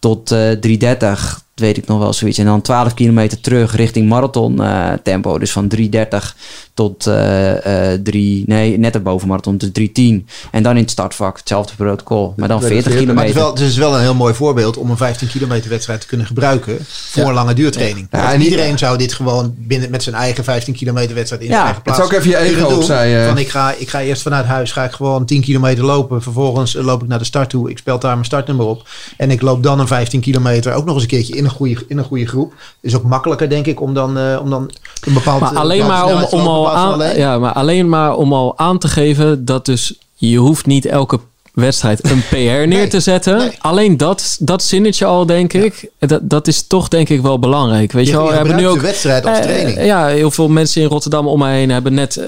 [0.04, 1.43] tot eh 330.
[1.56, 2.38] Weet ik nog wel zoiets.
[2.38, 5.40] En dan 12 kilometer terug richting marathon eh, tempo.
[5.40, 6.36] Dus van 330
[6.74, 10.28] tot eh, eh, 3, nee, net erboven marathon, dus 310.
[10.52, 12.34] En dan in het startvak, hetzelfde protocol.
[12.38, 13.36] Maar dan 40 Maar het is, kilometer.
[13.36, 16.28] wel, het is wel een heel mooi voorbeeld om een 15 kilometer wedstrijd te kunnen
[16.28, 18.08] gebruiken voor een lange duurtraining.
[18.12, 21.54] Ja, en iedereen zou dit gewoon binnen met zijn eigen 15 kilometer wedstrijd in Ja,
[21.54, 22.78] zijn eigen Het plaats is ook even je doen.
[22.78, 23.22] opzij.
[23.22, 23.28] eh.
[23.28, 26.22] Van ik ga, ik ga eerst vanuit huis ga ik gewoon 10 kilometer lopen.
[26.22, 27.70] Vervolgens eh, loop ik naar de start toe.
[27.70, 28.88] Ik spel daar mijn startnummer op.
[29.18, 31.86] En ik loop dan een 15 kilometer ook nog eens een keertje in een goede,
[31.88, 32.54] in een goede groep.
[32.82, 34.72] Is ook makkelijker denk ik om dan, eh, om dan
[35.08, 37.18] een bepaald Maar eh, alleen maar, om, om al in aan, alleen.
[37.18, 41.20] ja, maar alleen maar om al aan te geven dat dus je hoeft niet elke
[41.54, 43.38] wedstrijd een PR neer Nee, te zetten.
[43.38, 43.52] nee.
[43.60, 47.92] Alleen dat, dat zinnetje al, denk ik, dat, dat is toch denk ik wel belangrijk.
[47.92, 49.86] Weet je, Je, wel, je we hebben nu ook wedstrijd als Eh, training.
[49.86, 52.20] ja, heel veel mensen in Rotterdam om mij heen hebben net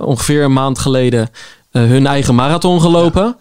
[0.00, 1.30] ongeveer een maand geleden
[1.70, 3.36] hun eigen marathon gelopen.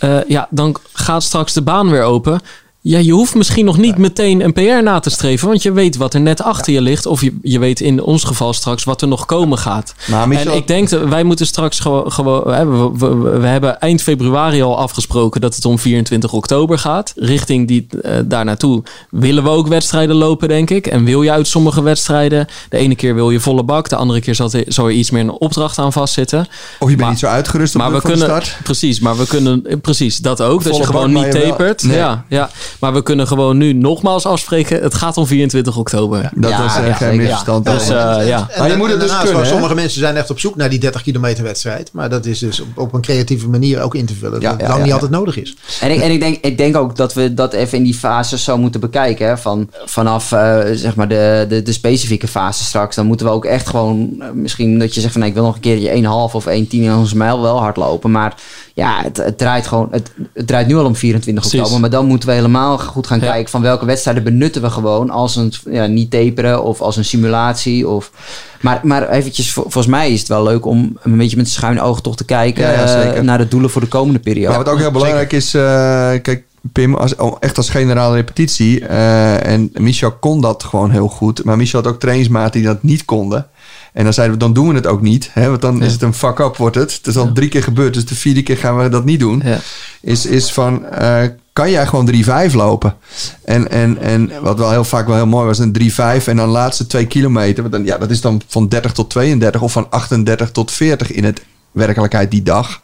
[0.00, 0.24] Ja.
[0.28, 2.40] ja, dan gaat straks de baan weer open.
[2.88, 5.96] Ja, je hoeft misschien nog niet meteen een PR na te streven, want je weet
[5.96, 7.06] wat er net achter je ligt.
[7.06, 9.94] Of je, je weet in ons geval straks wat er nog komen gaat.
[10.26, 12.44] Michel, En ik denk dat wij moeten straks gewoon.
[12.44, 17.12] we, we, we- we hebben eind februari al afgesproken dat het om 24 oktober gaat.
[17.16, 20.86] Richting die, eh, daar naartoe willen we ook wedstrijden lopen, denk ik.
[20.86, 22.46] En wil je uit sommige wedstrijden.
[22.68, 25.10] De ene keer wil je volle bak, de andere keer zal er, zal er iets
[25.10, 26.40] meer een opdracht aan vastzitten.
[26.40, 26.46] of
[26.78, 28.26] je bent maar- niet zo uitgerust op Maar de, we de kunnen.
[28.26, 28.56] start.
[28.62, 29.80] Precies, maar we kunnen.
[29.82, 30.62] Precies, dat ook.
[30.64, 31.82] dat je gewoon bak, niet tapert.
[31.82, 31.96] Nee.
[31.96, 32.50] Ja, ja.
[32.80, 34.82] Maar we kunnen gewoon nu nogmaals afspreken.
[34.82, 36.30] Het gaat om 24 oktober.
[36.34, 37.64] Dat Ja, was ja, geen misverstand.
[37.64, 37.94] Dus eh,
[38.26, 38.46] ja.
[38.50, 39.46] En, Maar je moet het dus kunnen?
[39.46, 41.90] Sommige mensen zijn echt op zoek naar die 30 kilometer wedstrijd.
[41.92, 44.40] Maar dat is dus op, op een creatieve manier ook in te vullen.
[44.40, 44.92] Ja, dat ja, lang ja, niet ja.
[44.92, 45.56] altijd nodig is.
[45.80, 48.44] En, ik, en ik, denk, ik denk ook dat we dat even in die fases
[48.44, 49.26] zo moeten bekijken.
[49.26, 49.38] Hè?
[49.38, 52.96] Van, vanaf eh, zeg maar de, de, de specifieke fase straks.
[52.96, 54.14] Dan moeten we ook echt gewoon.
[54.18, 56.44] eh, misschien dat je zegt van nee, ik wil nog een keer je 1,5 of
[56.48, 58.10] 1,10 in onze mijl wel hardlopen.
[58.10, 58.34] Maar
[58.74, 59.88] ja, het, het draait gewoon.
[59.90, 61.60] Het, het draait nu al om 24 Precies.
[61.60, 61.80] oktober.
[61.80, 63.30] Maar dan moeten we helemaal goed gaan Ja.
[63.30, 67.04] kijken van welke wedstrijden benutten we gewoon als een ja, niet taperen of als een
[67.04, 67.88] simulatie.
[67.88, 68.10] Of,
[68.60, 71.80] maar, maar eventjes, vol- volgens mij is het wel leuk om een beetje met schuin
[71.80, 73.14] oog toch te kijken Ja, ja, zeker.
[73.14, 74.48] eh, naar de doelen voor de komende periode.
[74.56, 75.62] Maar wat ook heel belangrijk is, eh,
[76.22, 78.86] kijk, Pim, als, oh, echt als generale repetitie.
[78.86, 81.44] eh, en Michel kon dat gewoon heel goed.
[81.44, 83.46] Maar Michel had ook trainingsmaten die dat niet konden.
[83.92, 85.30] En dan zeiden we, dan doen we het ook niet.
[85.32, 85.48] Hè?
[85.48, 86.92] Want dan is het een fuck-up, wordt het.
[86.92, 89.42] Het is al drie keer gebeurd, dus de vierde keer gaan we dat niet doen.
[89.44, 89.58] Ja.
[90.00, 91.22] Is, is van, eh,
[91.56, 92.12] kan jij gewoon
[92.50, 92.96] 3-5 lopen?
[93.44, 95.76] En, en, en wat wel heel vaak wel heel mooi was, een
[96.22, 97.62] 3-5 en dan laatste twee kilometer.
[97.62, 101.12] Want dan, ja, dat is dan van 30 tot 32 of van 38 tot 40
[101.12, 102.80] in het werkelijkheid die dag.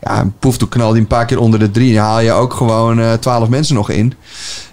[0.00, 1.94] Ja, poef, toen knal die een paar keer onder de drie.
[1.94, 4.14] Dan haal je ook gewoon eh 12 mensen nog in.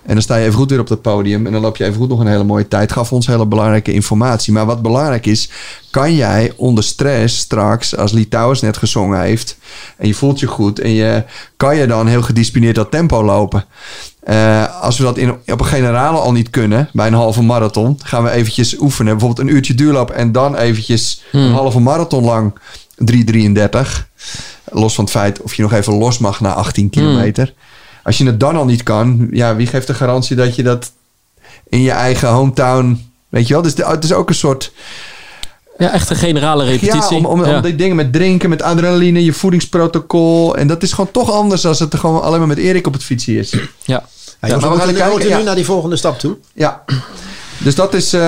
[0.06, 1.46] En dan sta je even goed weer op dat podium.
[1.46, 2.92] En dan loop je even goed nog een hele mooie tijd.
[2.92, 4.54] Gaf ons hele belangrijke informatie.
[4.54, 5.50] Maar wat belangrijk is,
[5.92, 9.58] kan jij onder stress straks, als Litouwers net gezongen heeft.
[9.98, 10.80] En je voelt je goed.
[10.80, 11.24] En je,
[11.58, 13.66] kan je dan heel gedisciplineerd dat tempo lopen.
[14.24, 18.00] Eh, als we dat in, op een generale al niet kunnen, bij een halve marathon,
[18.04, 19.18] gaan we eventjes oefenen.
[19.18, 22.54] Bijvoorbeeld een uurtje duurloop en dan eventjes een halve marathon lang
[23.12, 24.08] 3,33.
[24.74, 27.54] Los van het feit of je nog even los mag na 18 kilometer.
[28.04, 30.92] Als je het dan al niet kan, ja, wie geeft de garantie dat je dat
[31.70, 33.64] in je eigen hometown, weet je wel?
[33.64, 34.72] Dus de- het is ook een soort,
[35.78, 37.12] Ja, echt een generale repetitie.
[37.12, 37.56] ja, om, om, Ja.
[37.56, 40.56] om die dingen met drinken, met adrenaline, je voedingsprotocol.
[40.56, 42.94] En dat is gewoon toch anders als het er gewoon alleen maar met Erik op
[42.94, 43.52] het fietsen is.
[43.84, 44.06] Ja.
[44.40, 45.38] Maar we gaan moeten, kijken, we moeten ja.
[45.38, 46.38] nu naar die volgende stap toe.
[46.54, 46.84] Ja,
[47.58, 48.14] Dus dat is...
[48.14, 48.20] eh,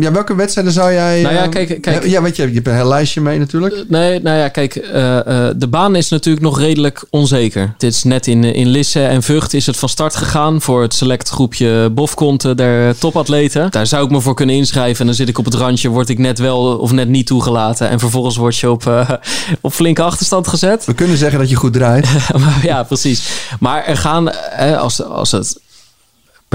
[0.00, 1.22] ja, welke wedstrijden zou jij...
[1.22, 2.06] Nou ja, eh, kijk- kijk.
[2.06, 3.84] Ja, weet je, je hebt een heel lijstje mee natuurlijk.
[3.88, 7.74] Nee, nou ja, kijk, eh, eh, de baan is natuurlijk nog redelijk onzeker.
[7.78, 10.94] Dit is net in, in Lisse en Vught is het van start gegaan voor het
[10.94, 13.70] select groepje Bofkonten der topatleten.
[13.70, 16.08] Daar zou ik me voor kunnen inschrijven en dan zit ik op het randje, word
[16.08, 17.88] ik net wel of net niet toegelaten.
[17.88, 19.10] En vervolgens word je op, eh,
[19.60, 20.84] op flinke achterstand gezet.
[20.84, 22.06] We kunnen zeggen dat je goed draait.
[22.62, 23.28] Ja, precies.
[23.60, 25.58] Maar er gaan, eh, als, als het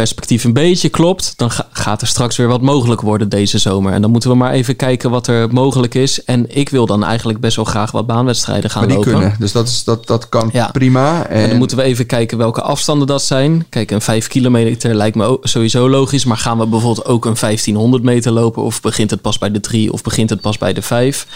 [0.02, 3.94] perspectief een beetje klopt, dan ga- gaat er straks weer wat mogelijk worden deze zomer.
[3.94, 6.24] En dan moeten we maar even kijken wat er mogelijk is.
[6.24, 9.12] En ik wil dan eigenlijk best wel graag wat baanwedstrijden gaan Maar die lopen.
[9.14, 9.36] kunnen.
[9.40, 10.70] Dus dat, is, dat, dat kan Ja.
[10.72, 11.26] prima.
[11.28, 13.66] En, En dan moeten we even kijken welke afstanden dat zijn.
[13.70, 16.26] Kijk, een 5 kilometer lijkt me sowieso logisch.
[16.26, 18.64] Maar gaan we bijvoorbeeld ook een 1500 meter lopen?
[18.64, 21.28] Of begint het pas bij de 3 of begint het pas bij de 5?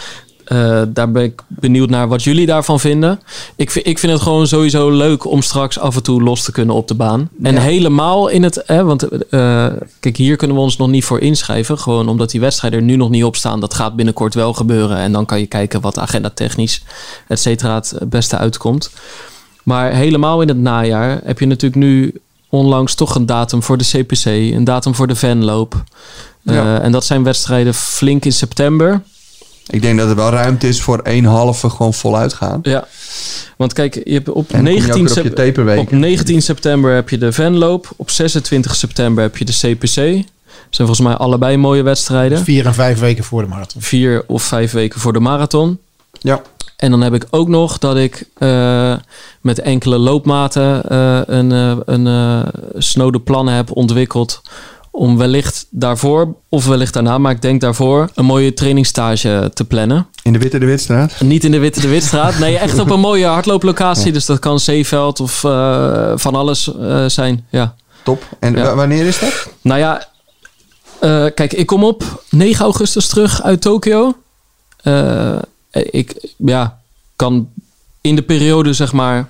[0.52, 3.20] Eh, daar ben ik benieuwd naar wat jullie daarvan vinden.
[3.56, 6.52] Ik, vind- ik vind het gewoon sowieso leuk om straks af en toe los te
[6.52, 7.28] kunnen op de baan.
[7.42, 8.62] En helemaal in het...
[8.66, 9.66] Hè, want eh,
[10.00, 11.78] kijk, hier kunnen we ons nog niet voor inschrijven.
[11.78, 13.60] Gewoon omdat die wedstrijden er nu nog niet op staan.
[13.60, 14.96] Dat gaat binnenkort wel gebeuren.
[14.96, 16.82] En dan kan je kijken wat agenda technisch,
[17.28, 18.90] et cetera, het beste uitkomt.
[19.62, 22.14] Maar helemaal in het najaar heb je natuurlijk nu
[22.48, 25.82] onlangs toch een datum voor de CPC, een datum voor de Venloop.
[26.44, 29.02] Eh, en dat zijn wedstrijden flink in september.
[29.66, 32.58] Ik denk dat er wel ruimte is voor één halve gewoon voluit gaan.
[32.62, 32.86] Ja.
[33.56, 35.46] Want kijk, je hebt op, En dan kom je ook 19, weer op je sep-
[35.46, 35.78] taperweek.
[35.78, 37.90] op 19 september heb je de Venloop.
[37.96, 39.94] Op 26 september heb je de CPC.
[39.94, 42.38] Dat zijn volgens mij allebei mooie wedstrijden.
[42.44, 43.82] Vier en vijf weken voor de marathon.
[43.82, 45.78] Vier of vijf weken voor de marathon.
[46.20, 46.42] Ja.
[46.76, 48.94] En dan heb ik ook nog dat ik eh,
[49.40, 52.44] met enkele loopmaten eh, een, eh, een
[52.78, 54.42] snode plannen heb ontwikkeld.
[54.94, 60.06] Om wellicht daarvoor, of wellicht daarna, maar ik denk daarvoor, een mooie trainingstage te plannen.
[60.22, 61.20] In de Witte de Witstraat.
[61.20, 62.38] Niet in de Witte de Witstraat.
[62.42, 64.12] Nee, echt op een mooie hardlooplocatie.
[64.12, 67.46] Dus dat kan Zeeveld of eh, van alles eh, zijn.
[67.50, 67.74] Ja.
[68.02, 68.24] Top.
[68.38, 68.74] En Ja.
[68.74, 69.48] wanneer is dat?
[69.60, 70.08] Nou ja,
[71.00, 74.14] eh, kijk, ik kom op 9 augustus terug uit Tokio.
[75.70, 76.78] Ik ja,
[77.16, 77.48] kan
[78.00, 79.28] in de periode, zeg maar,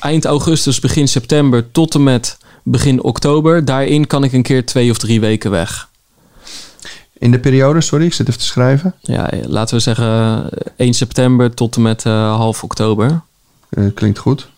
[0.00, 3.64] eind augustus, begin september tot en met begin oktober.
[3.64, 5.88] Daarin kan ik een keer twee of drie weken weg.
[7.18, 8.94] In de periode, sorry, ik zit even te schrijven.
[9.00, 13.20] Ja, laten we zeggen 1 september tot en met eh, half oktober.
[13.68, 14.48] Eh, klinkt goed.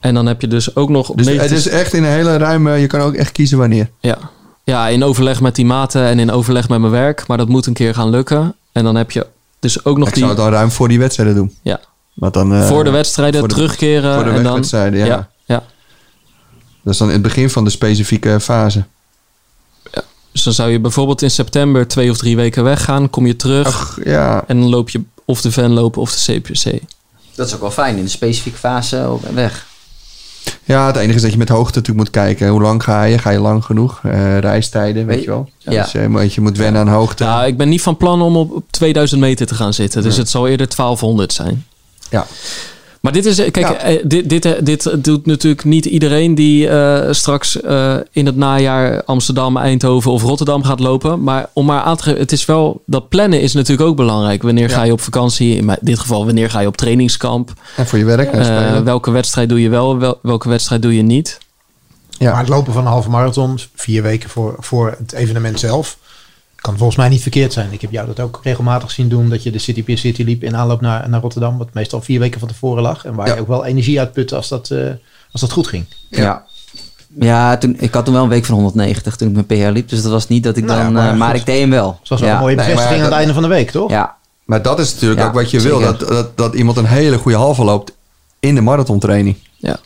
[0.00, 2.36] En dan heb je dus ook nog Dus 19 het is echt in een hele
[2.36, 2.76] ruime...
[2.76, 3.90] Je kan ook echt kiezen wanneer.
[4.00, 4.18] Ja.
[4.64, 7.26] ja, in overleg met die maten en in overleg met mijn werk.
[7.26, 8.54] Maar dat moet een keer gaan lukken.
[8.72, 9.26] En dan heb je
[9.60, 10.22] dus ook nog ik die...
[10.22, 11.54] zou het al ruim voor die wedstrijden doen.
[11.62, 11.80] Ja.
[12.14, 14.14] Want dan, eh, voor de wedstrijden voor de- terugkeren.
[14.14, 15.28] Voor de en dan, ja.
[16.82, 18.84] Dat is dan in het begin van de specifieke fase.
[20.32, 23.10] Dus dan zou je bijvoorbeeld in september twee of drie weken weggaan.
[23.10, 23.66] Kom je terug.
[23.66, 24.44] Ach, ja.
[24.46, 26.80] En dan loop je of de Ven lopen of de CPC.
[27.34, 29.66] Dat is ook wel fijn in de specifieke fase weg.
[30.64, 32.48] ja, het enige is dat je met hoogte natuurlijk moet kijken.
[32.48, 33.18] Hoe lang ga je?
[33.18, 34.00] Ga je lang genoeg?
[34.02, 35.50] Eh, reistijden, weet Weet- je wel.
[35.58, 35.82] ja.
[35.82, 37.24] Dus je, moet- je moet wennen aan hoogte.
[37.24, 40.02] Nou, ik ben niet van plan om op, op 2000 meter te gaan zitten.
[40.02, 41.66] Dus het zal eerder 1200 zijn.
[42.10, 42.26] Ja.
[43.02, 43.76] Maar dit is, eh, kijk, Ja.
[43.76, 48.36] eh, dit, dit, eh, dit doet natuurlijk niet iedereen die eh, straks eh, in het
[48.36, 51.22] najaar Amsterdam, Eindhoven of Rotterdam gaat lopen.
[51.22, 54.42] Maar om maar aan te geven, het is wel, dat plannen is natuurlijk ook belangrijk.
[54.42, 54.74] Wanneer Ja.
[54.76, 55.56] ga je op vakantie?
[55.56, 57.52] In dit geval, wanneer ga je op trainingskamp?
[57.76, 61.02] En voor je werk Eh, welke wedstrijd doe je wel, wel- welke wedstrijd doe je
[61.02, 61.38] niet?
[62.18, 62.30] Ja.
[62.30, 65.98] Maar het lopen van een halve marathon, vier weken voor, voor het evenement zelf,
[66.62, 67.72] kan volgens mij niet verkeerd zijn.
[67.72, 70.42] Ik heb jou dat ook regelmatig zien doen, dat je de City Pier City liep
[70.42, 73.04] in aanloop naar, naar Rotterdam, wat meestal vier weken van tevoren lag.
[73.04, 73.34] En waar Ja.
[73.34, 74.78] je ook wel energie uitputte als dat, eh,
[75.32, 75.84] als dat goed ging.
[76.10, 76.44] Ja.
[77.18, 79.88] Ja, toen, ik had toen wel een week van 190 toen ik mijn PR liep.
[79.88, 80.92] Dus dat was niet dat ik Nou ja, dan...
[80.92, 81.98] maar eh, maar ik deed hem wel.
[82.02, 82.36] Zoals wel ja.
[82.36, 83.90] een mooie Nee, bevestiging aan dat- het einde van de week, toch?
[83.90, 85.80] Ja, Maar dat is natuurlijk Ja, ook wat je wil.
[85.80, 87.92] Dat, dat, dat iemand een hele goede halve loopt
[88.40, 89.36] in de marathontraining.
[89.56, 89.76] Ja,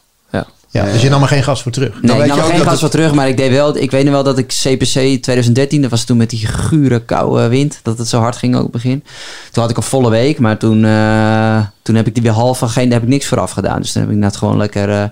[0.85, 0.93] ja.
[0.93, 1.91] Dus je nam er geen gas voor terug.
[1.93, 3.37] Dan Nee, weet ik je nam ook geen dat gas het- voor terug, maar ik
[3.37, 3.77] deed wel.
[3.77, 7.49] Ik weet nog wel dat ik CPC 2013, dat was toen met die gure koude
[7.49, 9.05] wind, dat het zo hard ging ook op het begin.
[9.53, 12.59] Toen had ik een volle week, maar toen, eh, toen heb ik die weer half
[12.59, 13.81] van geen, daar heb ik niks vooraf gedaan.
[13.83, 14.89] Dus toen heb ik net gewoon lekker.
[14.91, 15.05] eh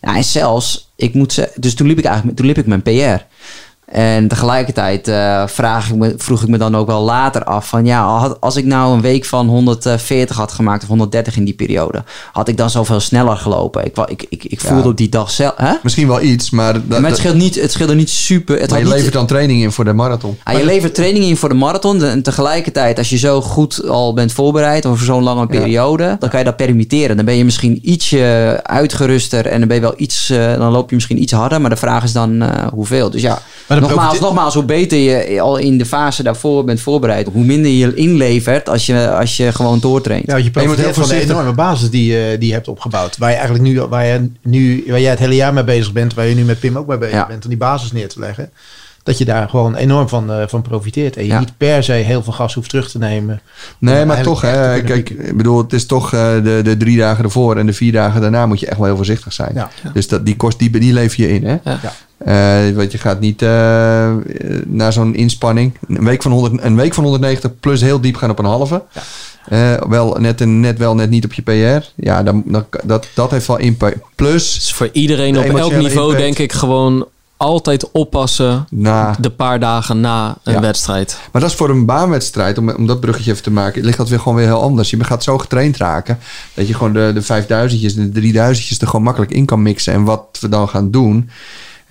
[0.00, 2.82] nou, en zelfs, ik moet zeggen, dus toen liep ik eigenlijk, toen liep ik mijn
[2.82, 3.24] PR.
[3.90, 7.84] En tegelijkertijd eh, vraag ik me, vroeg ik me dan ook wel later af van
[7.84, 11.54] ja, had- als ik nou een week van 140 had gemaakt of 130 in die
[11.54, 13.84] periode, had ik dan zoveel sneller gelopen.
[13.84, 14.88] Ik, ik, ik, ik voelde Ja.
[14.88, 15.52] op die dag zelf.
[15.56, 15.72] Hè?
[15.82, 18.60] Misschien wel iets, maar, dat, maar het scheelt niet, het scheelde niet super.
[18.60, 20.38] Het maar je niet, levert dan training in voor de marathon.
[20.44, 22.04] Ah, je levert training in voor de marathon.
[22.04, 26.38] En tegelijkertijd, als je zo goed al bent voorbereid over zo'n lange periode, dan kan
[26.38, 27.16] je dat permitteren.
[27.16, 30.88] Dan ben je misschien ietsje uitgeruster en dan ben je wel iets, eh, dan loop
[30.88, 31.60] je misschien iets harder.
[31.60, 33.10] Maar de vraag is dan eh, hoeveel.
[33.10, 33.38] Dus ja,
[33.80, 37.94] nogmaals, nogmaals, hoe beter je al in de fase daarvoor bent voorbereid, hoe minder je
[37.94, 40.26] inlevert als je, als je gewoon doortraint.
[40.26, 43.18] Ja, je profiteert heel van de enorme basis die, je- die je hebt opgebouwd.
[43.18, 46.14] Waar je eigenlijk nu, waar, je nu, waar jij het hele jaar mee bezig bent,
[46.14, 47.26] waar je nu met Pim ook mee bezig Ja.
[47.26, 48.50] bent, om die basis neer te leggen.
[49.02, 51.16] dat je daar gewoon enorm van, eh, van profiteert.
[51.16, 51.38] En je Ja.
[51.38, 53.40] niet per se heel veel gas hoeft terug te nemen.
[53.78, 56.98] Nee, maar toch, hè, kunnen kijk, ik bedoel, het is toch eh, de, de drie
[56.98, 59.50] dagen ervoor en de vier dagen daarna moet je echt wel heel voorzichtig zijn.
[59.54, 59.70] Ja.
[59.92, 61.56] Dus dat, die kost, die, die lever je in, hè?
[62.24, 62.32] Ja.
[62.32, 62.68] Ja.
[62.68, 63.48] Eh, want je gaat niet eh,
[64.66, 68.30] naar zo'n inspanning, een week, van 100, een week van 190 plus heel diep gaan
[68.30, 68.82] op een halve.
[69.48, 71.86] Eh, wel net, en net wel, net niet op je PR.
[71.96, 73.96] Ja, dan, dan, dat, dat heeft wel impact.
[74.14, 76.18] Plus, Dus voor iedereen De op elk niveau impact.
[76.24, 77.06] denk ik gewoon
[77.36, 80.60] altijd oppassen na, de paar dagen na een Ja.
[80.60, 81.18] wedstrijd.
[81.32, 84.08] Maar dat is voor een baanwedstrijd, om, om dat bruggetje even te maken, ligt dat
[84.08, 84.90] weer gewoon weer heel anders.
[84.90, 86.18] Je gaat zo getraind raken
[86.54, 89.92] dat je gewoon de, de 5000'tjes en de 3000'tjes er gewoon makkelijk in kan mixen.
[89.92, 91.30] En wat we dan gaan doen,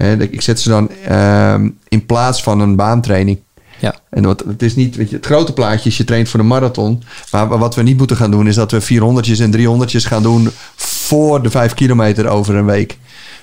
[0.08, 3.40] ik zet ze dan ehm, in plaats van een baantraining.
[3.80, 3.96] Ja.
[4.10, 6.46] En wat, het is niet, weet je, het grote plaatje is je traint voor de
[6.46, 7.04] marathon.
[7.32, 10.50] Maar wat we niet moeten gaan doen, is dat we 400'tjes en 300'tjes gaan doen
[10.76, 12.98] voor de 5 kilometer over een week.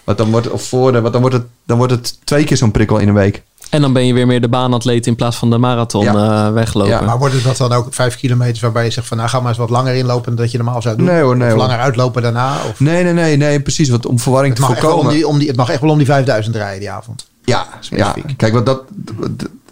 [0.04, 2.44] Want dan wordt, het- of voor de, want dan wordt, het, dan wordt het twee
[2.44, 3.42] keer zo'n prikkel in een week.
[3.70, 6.46] En dan ben je weer meer de baanatleet in plaats van de marathon Ja.
[6.46, 6.92] eh, weglopen.
[6.92, 9.48] Ja, Maar worden dat dan ook vijf kilometers waarbij je zegt van nou ga maar
[9.48, 11.06] eens wat langer inlopen dan dat je normaal zou doen?
[11.06, 11.62] Nee hoor, nee of hoor.
[11.62, 12.56] langer uitlopen daarna?
[12.70, 13.88] Of Nee, nee, nee, nee, precies.
[13.88, 15.12] Want om verwarring het, te wel om voorkomen.
[15.14, 17.26] die, om die, het mag echt wel om die 5000 rijden die avond.
[17.44, 18.36] Ja, ja, Specifiek.
[18.36, 18.82] kijk, want dat,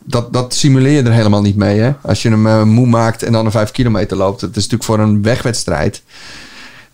[0.05, 1.81] dat, dat simuleer je er helemaal niet mee.
[1.81, 1.93] Hè?
[2.03, 4.41] Als je hem eh, moe maakt en dan een 5 kilometer loopt.
[4.41, 6.03] Het is natuurlijk voor een wegwedstrijd.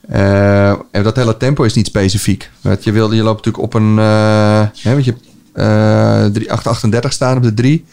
[0.08, 2.50] Eh, en dat hele tempo is niet specifiek.
[2.60, 3.96] Want je, wil, je loopt natuurlijk op een.
[3.96, 5.14] hè, want je
[5.54, 7.84] 838 staan op de 3.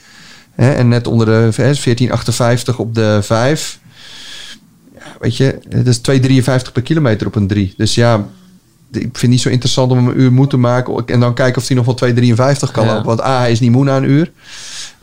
[0.55, 3.79] Hè, en net onder de hè, 1458 op de 5.
[4.95, 7.73] Ja, weet je, het is 2,53 per kilometer op een 3.
[7.77, 8.27] Dus ja,
[8.91, 11.05] ik vind het niet zo interessant om hem een uur moe te maken.
[11.05, 12.91] En dan kijken of hij nog wel 2,53 kan Ja.
[12.93, 13.05] lopen.
[13.05, 14.31] Want A, hij is niet moe na een uur.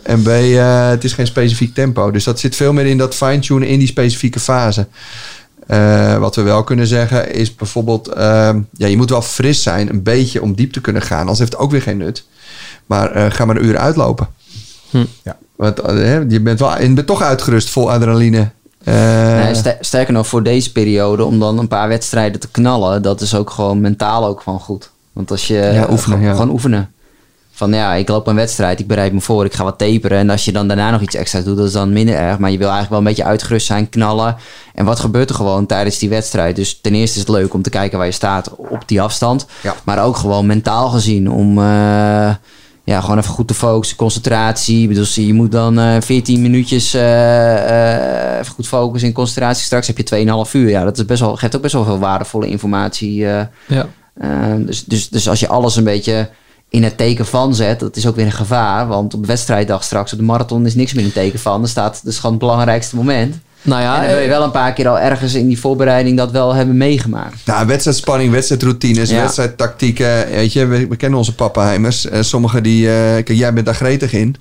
[0.02, 2.10] En B, eh, het is geen specifiek tempo.
[2.10, 4.86] Dus dat zit veel meer in dat fine-tunen in die specifieke fase.
[5.66, 8.08] Eh, wat we wel kunnen zeggen is bijvoorbeeld...
[8.08, 11.20] ehm, ja, je moet wel fris zijn, een beetje om diep te kunnen gaan.
[11.20, 12.26] Anders heeft het ook weer geen nut.
[12.86, 14.28] Maar eh, ga maar een uur uitlopen.
[14.90, 15.04] Hm.
[15.22, 15.36] Ja.
[15.56, 18.50] Want eh, hè, je, bent wel, je bent toch uitgerust vol adrenaline.
[18.84, 18.94] Eh,
[19.44, 23.20] Nee, ster- sterker nog, voor deze periode, om dan een paar wedstrijden te knallen, dat
[23.20, 24.90] is ook gewoon mentaal ook gewoon goed.
[25.12, 26.30] Want als je Ja, oefenen, gewoon, ja.
[26.32, 26.88] gewoon oefenen.
[27.56, 30.18] Van ja, ik loop een wedstrijd, ik bereid me voor, ik ga wat taperen.
[30.18, 32.38] En als je dan daarna nog iets extra doet, dat is dan minder erg.
[32.38, 34.36] Maar je wil eigenlijk wel een beetje uitgerust zijn, knallen.
[34.74, 36.56] En wat gebeurt er gewoon tijdens die wedstrijd?
[36.56, 39.46] Dus ten eerste is het leuk om te kijken waar je staat op die afstand.
[39.62, 39.74] Ja.
[39.84, 42.30] Maar ook gewoon mentaal gezien om eh,
[42.84, 44.82] ja, gewoon even goed te focussen, concentratie.
[44.82, 49.64] Ik bedoel, je moet dan eh 14 minuutjes eh, eh, even goed focussen in concentratie.
[49.64, 50.68] Straks heb je 2,5 uur.
[50.68, 53.14] Ja, dat is best wel, geeft ook best wel veel waardevolle informatie.
[53.14, 53.50] Ja.
[54.58, 56.28] Dus, dus, dus als je alles een beetje
[56.68, 58.86] in het teken van zet, dat is ook weer een gevaar.
[58.86, 61.62] Want op wedstrijddag straks op de marathon is niks meer in het teken van.
[61.62, 63.36] Er staat, is gewoon het belangrijkste moment.
[63.64, 65.60] Nou ja, en dan wil je eh, wel een paar keer al ergens in die
[65.60, 67.36] voorbereiding dat wel hebben meegemaakt.
[67.44, 69.20] Nou, wedstrijdspanning, wedstrijdroutines, Ja.
[69.20, 70.26] wedstrijdtactieken.
[70.30, 72.08] Weet je, we, we kennen onze pappenheimers.
[72.08, 72.86] Eh sommigen die...
[72.88, 74.36] eh, kijk, jij bent daar gretig in.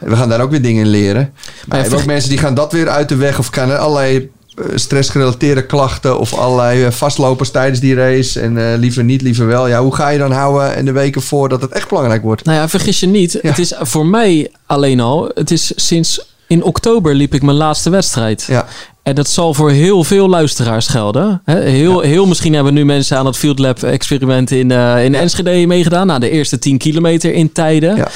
[0.00, 1.32] We gaan daar ook weer dingen in leren.
[1.66, 3.38] Maar ja, je hebt ook mensen die gaan dat weer uit de weg...
[3.38, 4.30] of gaan er allerlei
[4.74, 6.18] stressgerelateerde klachten...
[6.18, 8.40] of allerlei vastlopers tijdens die race...
[8.40, 9.68] en eh, liever niet, liever wel.
[9.68, 12.44] Ja, hoe ga je dan houden in de weken voor dat het echt belangrijk wordt?
[12.44, 13.32] nou ja, vergis je niet.
[13.32, 13.48] Ja.
[13.48, 17.90] Het is voor mij alleen al, het is sinds in oktober liep ik mijn laatste
[17.90, 18.44] wedstrijd.
[18.48, 18.66] Ja,
[19.02, 21.42] En dat zal voor heel veel luisteraars gelden.
[21.44, 25.66] Heel, heel misschien hebben nu mensen aan het Field Lab experiment in, eh, in Enschede
[25.66, 26.06] meegedaan.
[26.06, 27.96] Na de eerste 10 kilometer in tijden.
[27.96, 28.08] Ja.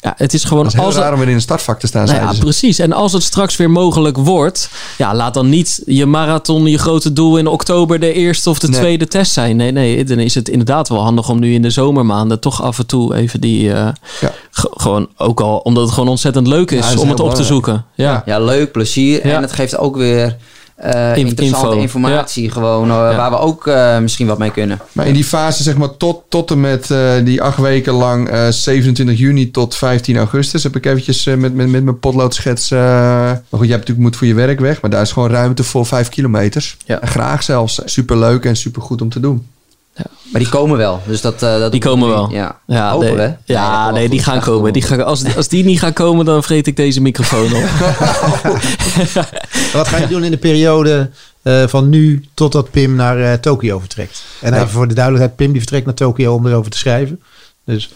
[0.00, 0.14] Ja.
[0.16, 2.06] het is gewoon dat is heel als raar om weer in een startvak te staan,
[2.06, 2.40] nou ja, ze.
[2.40, 2.78] precies.
[2.78, 7.12] En als het straks weer mogelijk wordt, ja, laat dan niet je marathon, je grote
[7.12, 8.78] doel in oktober de eerste of de Nee.
[8.80, 9.56] tweede test zijn.
[9.56, 12.78] Nee, nee, dan is het inderdaad wel handig om nu in de zomermaanden toch af
[12.78, 13.88] en toe even die, eh,
[14.20, 14.32] Ja.
[14.50, 17.20] ge- gewoon ook al omdat het gewoon ontzettend leuk is Ja, dat is om het
[17.20, 17.84] op te zoeken.
[17.94, 18.22] Ja.
[18.26, 19.26] Ja, leuk, plezier.
[19.26, 19.34] Ja.
[19.34, 20.36] En het geeft ook weer
[20.78, 21.80] eh, In- interessante info.
[21.80, 22.50] informatie.
[22.50, 24.78] Gewoon eh, waar we ook eh, misschien wat mee kunnen.
[24.92, 28.28] Maar in die fase, zeg maar, tot, tot en met eh, die acht weken lang,
[28.28, 32.70] eh, 27 juni tot 15 augustus, heb ik eventjes eh, met, met, met mijn potloodschets.
[32.70, 35.30] eh maar goed, jij hebt natuurlijk moet voor je werk weg, maar daar is gewoon
[35.30, 36.76] ruimte voor 5 kilometers.
[36.84, 36.98] Ja.
[37.02, 37.80] Graag zelfs.
[37.84, 39.46] Superleuk en supergoed om te doen.
[40.32, 41.02] Maar die komen wel.
[41.06, 42.30] Dus dat, eh, dat Die komen wel.
[42.30, 43.52] Ja, Ja, Hopen nee, we.
[43.52, 44.72] Ja, nee, die gaan komen.
[44.72, 47.68] Die gaan, als, als die niet gaan komen, dan vreet ik deze microfoon op.
[49.72, 51.10] Wat ga je doen in de periode
[51.42, 54.22] eh, van nu totdat Pim naar eh, Tokio vertrekt?
[54.40, 54.56] En Ja.
[54.56, 57.20] even voor de duidelijkheid, Pim die vertrekt naar Tokio om erover te schrijven.
[57.64, 57.90] Dus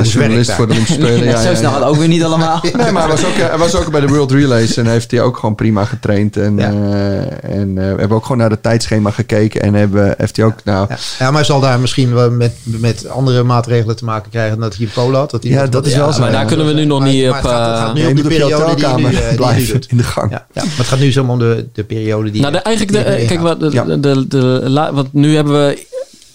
[0.00, 1.24] Als journalist voor de Olympische Spelen.
[1.30, 1.76] ja, Zo ja, snel ja.
[1.76, 2.60] gaat ook weer niet allemaal.
[2.76, 5.20] Nee, maar hij was, ook, hij was ook bij de World Relays en heeft hij
[5.20, 6.36] ook gewoon prima getraind.
[6.36, 6.64] En, Ja.
[6.72, 10.44] eh, en eh, we hebben ook gewoon naar het tijdschema gekeken en hebben, heeft hij
[10.46, 10.96] ook, nou, Ja.
[11.18, 14.68] ja, maar hij zal daar misschien wel met, met andere maatregelen te maken krijgen dan
[14.68, 15.30] dat hij in Polen had.
[15.30, 16.46] Dat hij Ja, wat- dat is wat- wel zo, maar daar ja.
[16.46, 18.08] kunnen we nu nog Maar- niet maar op, het gaat, het eh, gaat nu de
[18.10, 20.30] op je periode die, nu, eh, blijven in de gang.
[20.30, 22.40] Ja, ja, maar het gaat nu zo om de, de periode die...
[22.40, 23.84] nou, de, eigenlijk, de, kijk, wat, de, Ja.
[23.84, 25.86] de, de, la- want nu hebben we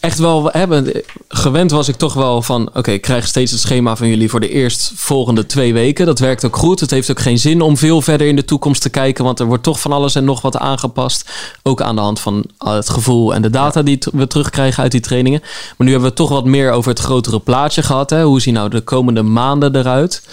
[0.05, 0.91] echt wel hebben.
[1.27, 4.39] Gewend was ik toch wel van: oké, ik krijg steeds het schema van jullie voor
[4.39, 6.05] de eerst volgende twee weken.
[6.05, 6.79] Dat werkt ook goed.
[6.79, 9.45] Het heeft ook geen zin om veel verder in de toekomst te kijken, want er
[9.45, 11.29] wordt toch van alles en nog wat aangepast.
[11.63, 15.01] Ook aan de hand van het gevoel en de data die we terugkrijgen uit die
[15.01, 15.39] trainingen.
[15.41, 18.09] Maar nu hebben we toch wat meer over het grotere plaatje gehad.
[18.09, 18.23] Hè?
[18.23, 20.27] Hoe zien nou de komende maanden eruit?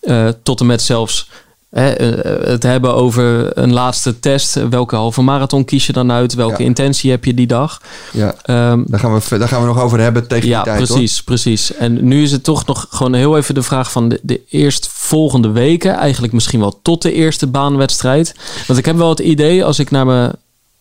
[0.00, 4.68] Eh, tot en met zelfs eh, het hebben over een laatste test.
[4.70, 6.34] Welke halve marathon kies je dan uit?
[6.34, 6.68] Welke Ja.
[6.68, 7.80] intentie heb je die dag?
[8.12, 10.88] Ja, Ehm, daar gaan, we, daar gaan we nog over hebben tegen ja, die tijd,
[10.88, 10.96] hoor.
[10.96, 11.74] precies, precies.
[11.74, 15.50] En nu is het toch nog gewoon heel even de vraag van de, de eerstvolgende
[15.50, 15.94] weken.
[15.94, 18.34] Eigenlijk misschien wel tot de eerste baanwedstrijd.
[18.66, 20.32] Want ik heb wel het idee, als ik naar mijn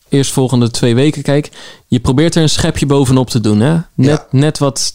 [0.09, 1.49] eerstvolgende twee weken kijk...
[1.87, 3.73] je probeert er een schepje bovenop te doen, hè?
[3.73, 4.25] Net, Ja.
[4.31, 4.93] net wat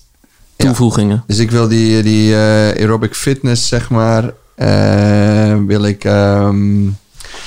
[0.56, 0.64] Ja.
[0.64, 1.24] toevoegingen.
[1.26, 2.38] Dus ik wil die, die eh,
[2.82, 4.30] aerobic fitness, zeg maar, eh,
[5.66, 6.04] wil ik...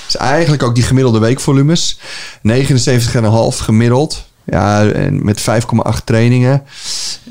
[0.07, 1.97] is eigenlijk ook die gemiddelde weekvolumes.
[1.97, 2.01] 79,5
[3.49, 4.27] gemiddeld.
[4.45, 6.63] Ja, en met 5,8 trainingen.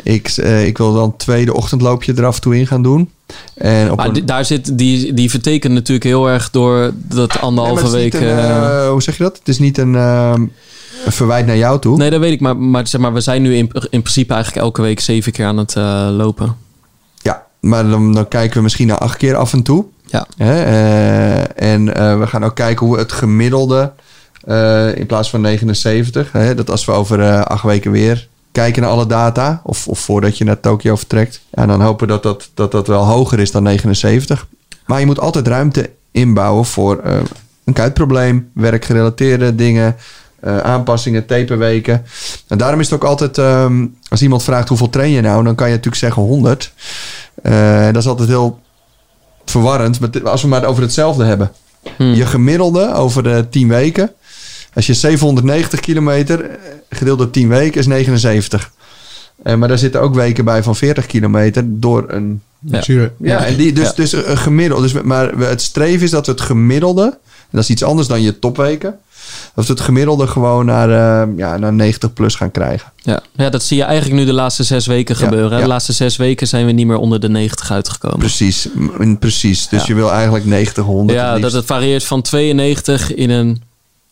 [0.03, 3.11] Ik, eh, ik wil dan tweede ochtendloopje er af en toe in gaan doen.
[3.55, 7.91] En op Maar een- daar zit, die, die vertekent natuurlijk heel erg door dat anderhalve
[7.91, 8.15] week...
[8.15, 9.39] een, eh, eh, hoe zeg je dat?
[9.39, 10.41] Het is niet een, ehm,
[11.05, 11.97] een verwijt naar jou toe.
[11.97, 12.41] Nee, dat weet ik.
[12.41, 15.47] Maar, maar, zeg maar we zijn nu in, in principe eigenlijk elke week zeven keer
[15.47, 16.57] aan het eh, lopen.
[17.61, 19.85] Maar dan, dan kijken we misschien naar acht keer af en toe.
[20.07, 20.27] Ja.
[20.37, 20.63] Hè?
[20.63, 23.93] eh, en eh, we gaan ook kijken hoe het gemiddelde
[24.45, 28.91] eh, in plaats van 79, hè, dat als we over acht weken weer kijken naar
[28.91, 32.51] alle data, of, of voordat je naar Tokio vertrekt, ja, dan hopen we dat dat,
[32.55, 34.47] dat dat wel hoger is dan 79.
[34.87, 37.01] Maar je moet altijd ruimte inbouwen voor
[37.65, 39.97] een kuitprobleem, werkgerelateerde dingen,
[40.40, 42.05] eh, aanpassingen, taperweken.
[42.47, 45.55] En daarom is het ook altijd, ehm, als iemand vraagt hoeveel train je nou, dan
[45.55, 46.73] kan je natuurlijk zeggen 100.
[47.43, 48.60] Eh, dat is altijd heel
[49.44, 51.51] verwarrend, maar als we maar over hetzelfde hebben.
[51.97, 52.15] Hmm.
[52.15, 54.12] Je gemiddelde over de 10 weken,
[54.74, 56.56] als je 790 kilometer eh,
[56.90, 58.73] gedeeld door 10 weken is 79.
[59.43, 63.12] Eh, maar daar zitten ook weken bij van 40 kilometer door een Blessure.
[63.19, 63.93] ja, en die, dus, Ja.
[63.94, 64.82] dus een gemiddelde.
[64.82, 68.23] Dus, maar het streven is dat we het gemiddelde, en dat is iets anders dan
[68.23, 68.98] je topweken,
[69.55, 72.93] dat we het gemiddelde gewoon naar, eh, ja, naar 90 plus gaan krijgen.
[72.97, 73.21] Ja.
[73.33, 75.57] ja, dat zie je eigenlijk nu de laatste zes weken gebeuren.
[75.57, 75.63] ja.
[75.63, 78.19] De laatste zes weken zijn we niet meer onder de 90 uitgekomen.
[78.19, 78.69] Precies,
[79.19, 79.69] precies.
[79.69, 81.11] Dus je wil eigenlijk 90, 100.
[81.11, 83.63] het Ja, dat het varieert van 92 in een,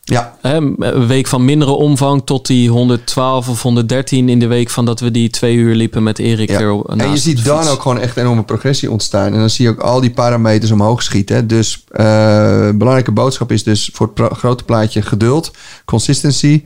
[0.08, 4.70] ja, hè, een week van mindere omvang tot die 112 of 113 in de week
[4.70, 6.60] van dat we die twee uur liepen met Erik Ja.
[6.60, 9.32] er En je ziet dan ook gewoon echt enorme progressie ontstaan.
[9.32, 11.46] En dan zie je ook al die parameters omhoog schieten.
[11.46, 15.50] Dus eh belangrijke boodschap is dus voor het grote plaatje geduld,
[15.84, 16.64] consistency.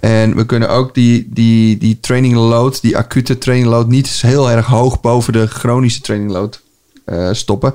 [0.00, 4.50] En we kunnen ook die, die, die training load, die acute training load, niet heel
[4.50, 6.62] erg hoog boven de chronische training load
[7.04, 7.74] eh, stoppen.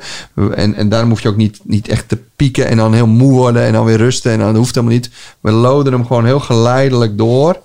[0.56, 3.32] En, en daarom hoef je ook niet, niet echt te pieken en dan heel moe
[3.32, 4.32] worden en dan weer rusten.
[4.32, 5.10] En dan hoeft helemaal niet.
[5.40, 7.60] We loaden hem gewoon heel geleidelijk door.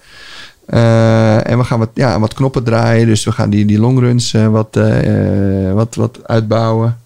[0.67, 3.07] Eh, en we gaan wat, ja, wat knoppen draaien.
[3.07, 4.79] Dus we gaan die, die longruns eh, wat,
[5.73, 6.99] wat, wat uitbouwen.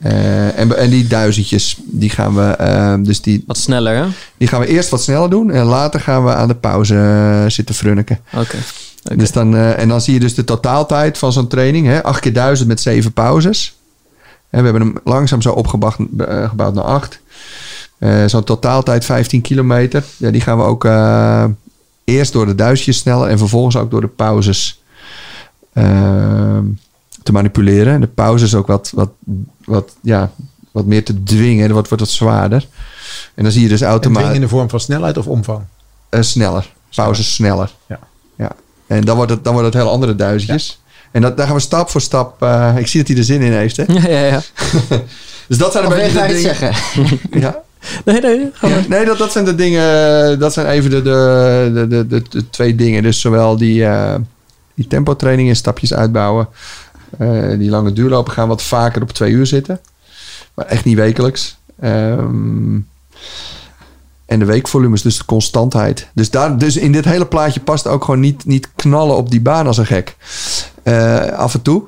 [0.00, 4.04] Eh, en, en die duizendjes, die gaan we, dus die, Wat sneller, hè?
[4.36, 5.50] die gaan we eerst wat sneller doen.
[5.50, 8.18] En later gaan we aan de pauze zitten frunniken.
[8.34, 8.56] Oké.
[9.02, 11.86] Dus dan, eh, en dan zie je dus de totaaltijd van zo'n training.
[11.86, 12.02] Hè?
[12.02, 13.78] 8 keer 1000 met 7 pauzes.
[14.50, 17.20] En we hebben hem langzaam zo opgebouwd eh, gebouwd naar 8.
[17.98, 20.04] Eh, zo'n totaaltijd 15 kilometer.
[20.16, 20.84] Ja, die gaan we ook
[22.04, 24.82] eerst door de duizendjes sneller en vervolgens ook door de pauzes
[27.22, 27.94] te manipuleren.
[27.94, 29.10] En de pauzes ook wat, wat,
[29.64, 30.30] wat, ja,
[30.70, 31.64] wat meer te dwingen.
[31.64, 32.66] Dan wordt, het zwaarder.
[33.34, 35.62] En dan zie je dus automatisch in de vorm van snelheid of omvang?
[36.20, 36.72] sneller.
[36.94, 37.74] Pauzes sneller.
[37.86, 37.98] Ja.
[38.90, 40.80] En dan wordt het, dan wordt het heel andere duizendjes.
[41.12, 42.42] En dat, daar gaan we stap voor stap.
[42.42, 43.76] eh, ik zie dat hij er zin in heeft.
[43.76, 43.84] Hè?
[43.92, 44.40] Ja, ja, ja.
[45.48, 46.54] Dus dat zijn een je beetje het dingen.
[46.56, 46.74] zeggen?
[47.40, 47.62] Ja.
[48.04, 48.50] Nee, nee.
[48.52, 50.38] ga Ja, nee, dat, dat zijn de dingen.
[50.38, 53.02] Dat zijn even de, de, de, de, twee dingen.
[53.02, 54.14] Dus zowel die, eh
[54.74, 56.48] die tempotraining in stapjes uitbouwen.
[57.18, 59.80] eh, die lange duurlopen gaan wat vaker op twee uur zitten.
[60.54, 61.56] Maar echt niet wekelijks.
[61.80, 62.76] Ehm,
[64.30, 66.08] en de weekvolumes, dus de constantheid.
[66.14, 69.40] Dus, daar, dus in dit hele plaatje past ook gewoon niet, niet knallen op die
[69.40, 70.16] baan als een gek.
[70.82, 71.82] Eh, af en toe.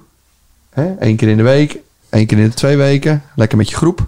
[0.71, 1.79] Hè, Eén keer in de week.
[2.11, 3.23] één keer in de twee weken.
[3.37, 4.07] Lekker met je groep.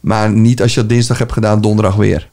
[0.00, 2.28] Maar niet als je dat dinsdag hebt gedaan, donderdag weer.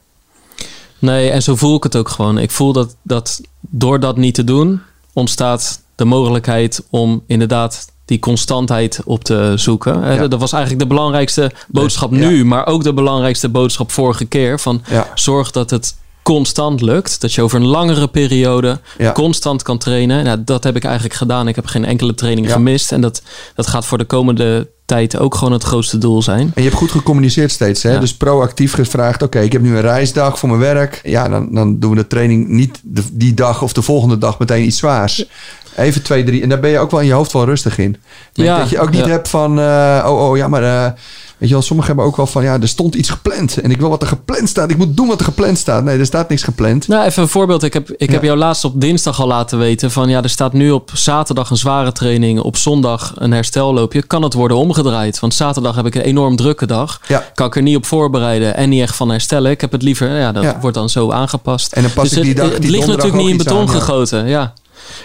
[0.98, 2.38] Nee, en zo voel ik het ook gewoon.
[2.38, 4.80] Ik voel dat, dat door dat niet te doen,
[5.12, 10.14] ontstaat de mogelijkheid om inderdaad die constantheid op te zoeken.
[10.14, 10.28] Ja.
[10.28, 14.60] Dat was eigenlijk de belangrijkste boodschap nu, maar ook de belangrijkste boodschap vorige keer.
[14.60, 15.06] Van Ja.
[15.14, 17.20] zorg dat het constant lukt.
[17.20, 19.12] Dat je over een langere periode Ja.
[19.12, 20.24] constant kan trainen.
[20.24, 21.48] Nou, dat heb ik eigenlijk gedaan.
[21.48, 22.52] Ik heb geen enkele training Ja.
[22.52, 22.92] gemist.
[22.92, 23.22] En dat,
[23.54, 26.40] dat gaat voor de komende tijd ook gewoon het grootste doel zijn.
[26.40, 27.82] En je hebt goed gecommuniceerd steeds.
[27.82, 27.92] Hè?
[27.92, 27.98] Ja.
[28.00, 31.00] Dus proactief gevraagd: oké, ik heb nu een reisdag voor mijn werk.
[31.04, 34.38] Ja, dan, dan doen we de training niet de- die dag of de volgende dag
[34.38, 35.24] meteen iets zwaars.
[35.76, 36.42] Even twee, drie.
[36.42, 37.96] En daar ben je ook wel in je hoofd wel rustig in.
[38.32, 39.08] Ja, dat je ook niet ja.
[39.10, 40.62] hebt van: eh, oh, oh ja, maar.
[40.62, 40.92] eh,
[41.38, 43.56] Weet je wel, sommigen hebben ook wel van, ja, er stond iets gepland.
[43.60, 44.70] En ik wil wat er gepland staat.
[44.70, 45.84] Ik moet doen wat er gepland staat.
[45.84, 46.88] Nee, er staat niks gepland.
[46.88, 47.62] Nou, even een voorbeeld.
[47.62, 48.12] Ik heb, ik Ja.
[48.14, 51.50] heb jou laatst op dinsdag al laten weten van ja, er staat nu op zaterdag
[51.50, 54.02] een zware training, op zondag een herstelloopje.
[54.02, 55.18] Kan het worden omgedraaid?
[55.20, 57.00] Want zaterdag heb ik een enorm drukke dag.
[57.08, 57.24] Ja.
[57.34, 59.50] Kan ik er niet op voorbereiden en niet echt van herstellen.
[59.50, 60.58] Ik heb het liever, ja, dat Ja.
[60.60, 61.72] wordt dan zo aangepast.
[61.72, 63.52] En dan pas Dus ik die het, dag, het die ligt donderdag natuurlijk niet in
[63.52, 63.80] beton aan, ja.
[63.80, 64.26] gegoten.
[64.26, 64.52] Ja.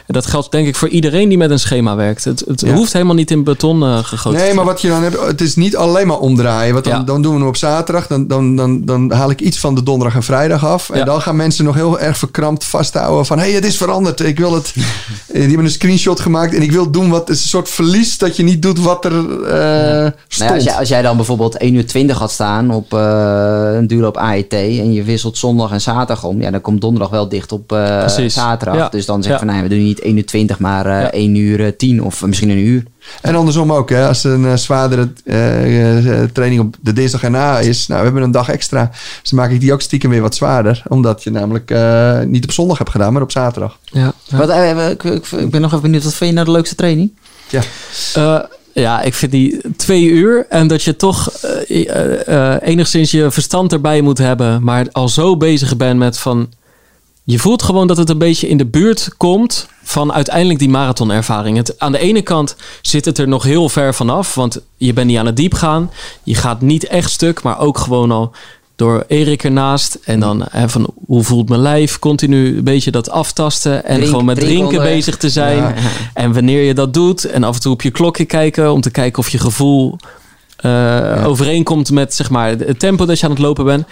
[0.07, 2.23] En dat geldt denk ik voor iedereen die met een schema werkt.
[2.23, 2.73] Het, het Ja.
[2.73, 4.39] hoeft helemaal niet in beton eh, gegoten.
[4.39, 6.73] Nee, maar wat je dan hebt, het is niet alleen maar omdraaien.
[6.73, 7.03] Want dan, Ja.
[7.03, 8.07] dan doen we hem op zaterdag.
[8.07, 10.89] Dan, dan, dan, dan haal ik iets van de donderdag en vrijdag af.
[10.89, 11.05] En Ja.
[11.05, 13.37] dan gaan mensen nog heel erg verkrampt vasthouden van...
[13.37, 14.19] hé, hey, het is veranderd.
[14.19, 14.73] Ik wil het...
[15.33, 17.27] Die hebben een screenshot gemaakt en ik wil doen wat...
[17.27, 20.49] Het is een soort verlies dat je niet doet wat er eh, stond.
[20.49, 23.87] Nou als, jij, als jij dan bijvoorbeeld 1 uur 20 had staan op eh, een
[23.87, 27.51] duurloop AET en je wisselt zondag en zaterdag om, ja, dan komt donderdag wel dicht
[27.51, 27.71] op
[28.27, 28.89] zaterdag.
[28.89, 31.11] Dus dan zeg je van, nee, we niet 1 uur 20, maar eh Ja.
[31.11, 32.83] 1 uur eh, 10 of misschien een uur.
[33.21, 33.89] En andersom ook.
[33.89, 34.07] Hè.
[34.07, 37.87] Als een eh, zwaardere eh, eh, training op de dinsdag erna is...
[37.87, 38.91] Nou, we hebben een dag extra.
[39.21, 40.83] Dus dan maak ik die ook stiekem weer wat zwaarder.
[40.87, 43.79] Omdat je namelijk eh, niet op zondag hebt gedaan, maar op zaterdag.
[43.83, 44.37] Ja, ja.
[44.37, 46.75] Wat, eh, ik, ik, ik ben nog even benieuwd, wat vind je nou de leukste
[46.75, 47.11] training?
[47.49, 47.61] Ja.
[48.13, 48.39] Eh,
[48.73, 53.31] ja, ik vind die twee uur en dat je toch eh, eh, eh, enigszins je
[53.31, 56.49] verstand erbij moet hebben, maar al zo bezig bent met van.
[57.31, 61.57] Je voelt gewoon dat het een beetje in de buurt komt van uiteindelijk die marathonervaring.
[61.57, 65.07] Het, aan de ene kant zit het er nog heel ver vanaf, want je bent
[65.07, 65.91] niet aan het diep gaan.
[66.23, 68.31] Je gaat niet echt stuk, maar ook gewoon al
[68.75, 69.99] door Erik ernaast.
[70.03, 71.99] En dan hè, van hoe voelt mijn lijf?
[71.99, 75.57] Continu een beetje dat aftasten en Drink- gewoon met drinken bezig te zijn.
[75.57, 75.73] Ja.
[76.13, 78.91] En wanneer je dat doet en af en toe op je klokje kijken om te
[78.91, 79.97] kijken of je gevoel
[80.61, 83.85] eh, overeenkomt met zeg maar, het tempo dat je aan het lopen bent.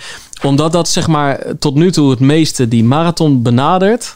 [0.43, 4.15] Omdat dat zeg maar tot nu toe het meeste die marathon benadert,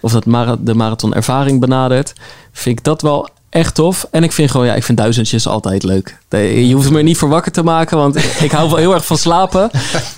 [0.00, 0.24] of dat
[0.60, 2.12] de marathonervaring benadert,
[2.52, 4.06] vind ik dat wel echt tof.
[4.10, 6.18] En ik vind gewoon, ja, ik vind duizendjes altijd leuk.
[6.30, 8.16] Nee, Je hoeft me er niet voor wakker te maken, want
[8.46, 9.70] ik hou wel heel erg van slapen.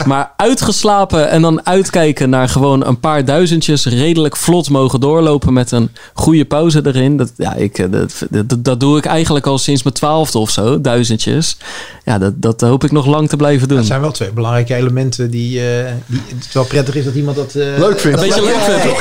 [0.06, 5.70] Maar uitgeslapen en dan uitkijken naar gewoon een paar duizendjes redelijk vlot mogen doorlopen met
[5.70, 7.16] een goede pauze erin.
[7.16, 10.51] Dat, ja, ik, eh, dat, dat, dat doe ik eigenlijk al sinds mijn twaalfde of
[10.51, 11.56] zo, duizendjes.
[12.05, 13.76] Ja, dat, dat hoop ik nog lang te blijven doen.
[13.76, 17.36] Dat zijn wel twee belangrijke elementen die, eh, die het wel prettig is dat iemand
[17.36, 17.55] dat...
[17.55, 18.20] eh, Leuk vindt.
[18.22, 19.01] Een beetje leuk vindt?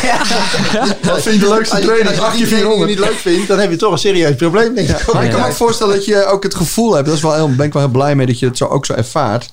[1.05, 2.19] Wat vind je de leukste Als je, training?
[2.19, 2.89] als je 400.
[2.89, 5.13] niet leuk vindt, dan heb je toch een serieus probleem, denk ik.
[5.13, 7.00] Maar ik kan me ook voorstellen dat je ook het gevoel hebt.
[7.05, 8.85] Dat is wel heel, ben ik wel heel blij mee dat je het zo, ook
[8.85, 9.51] zo ervaart.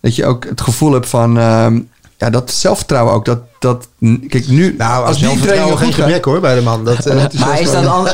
[0.00, 1.38] Dat je ook het gevoel hebt van.
[1.38, 1.80] ehm,
[2.22, 3.24] ja, dat zelfvertrouwen ook.
[3.24, 3.88] Dat, dat,
[4.28, 4.74] kijk, nu.
[4.78, 6.84] Nou, als training geen gebrek hoor bij de man.
[6.84, 8.08] Dat, eh, Maar is dat, an-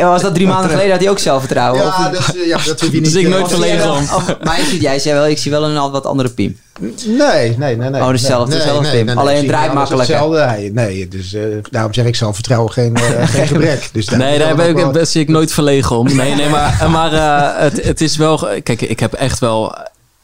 [0.12, 1.86] was dat drie maanden geleden, had hij ook zelfvertrouwen?
[1.86, 3.04] Of- ja, dat, ja, dat hoef je niet...
[3.04, 3.96] Dus ik eh, nooit of- verlegen om.
[4.02, 6.58] of- Maar je ziet, jij zei wel, ik zie wel een al wat andere Piem.
[7.06, 7.90] Nee, nee, nee.
[7.90, 9.06] nee Oh, dezelfde- nee, dezelfde nee, Pim.
[9.06, 10.14] nee, Alleen ik zie draait makkelijker.
[10.14, 10.44] Hetzelfde.
[10.56, 13.88] Nee, nee, dus eh, daarom zeg ik zelfvertrouwen geen, eh, geen gebrek.
[13.92, 16.16] Dus daar- Nee, daar ben ik, wel- zie ik nooit verlegen om.
[16.16, 18.48] Nee, nee, maar, maar eh, het, het is wel...
[18.62, 19.74] Kijk, ik heb echt wel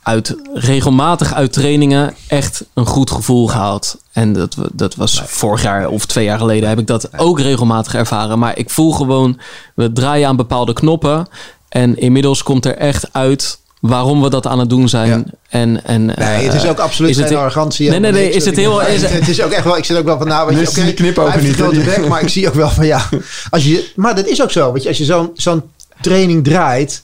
[0.05, 3.97] uit, regelmatig uit trainingen echt een goed gevoel gehaald.
[4.13, 7.95] En dat, dat was vorig jaar of twee jaar geleden heb ik dat ook regelmatig
[7.95, 8.39] ervaren.
[8.39, 9.39] Maar ik voel gewoon,
[9.75, 11.27] we draaien aan bepaalde knoppen.
[11.69, 15.09] En inmiddels komt er echt uit waarom we dat aan het doen zijn.
[15.09, 15.23] Ja.
[15.49, 17.91] En, en, Nee, het is eh, ook absoluut is het- arrogantie.
[17.91, 20.05] Nee, nee, nee, is het heel- is het- is ook echt wel, ik zit ook
[20.05, 22.49] wel van, nou, weet je, oké, die heeft een niet, grote bek, maar ik zie
[22.49, 23.09] ook wel van, ja,
[23.51, 25.63] als je, maar dat is ook zo, weet je, als je zo'n zo'n
[26.01, 27.03] training draait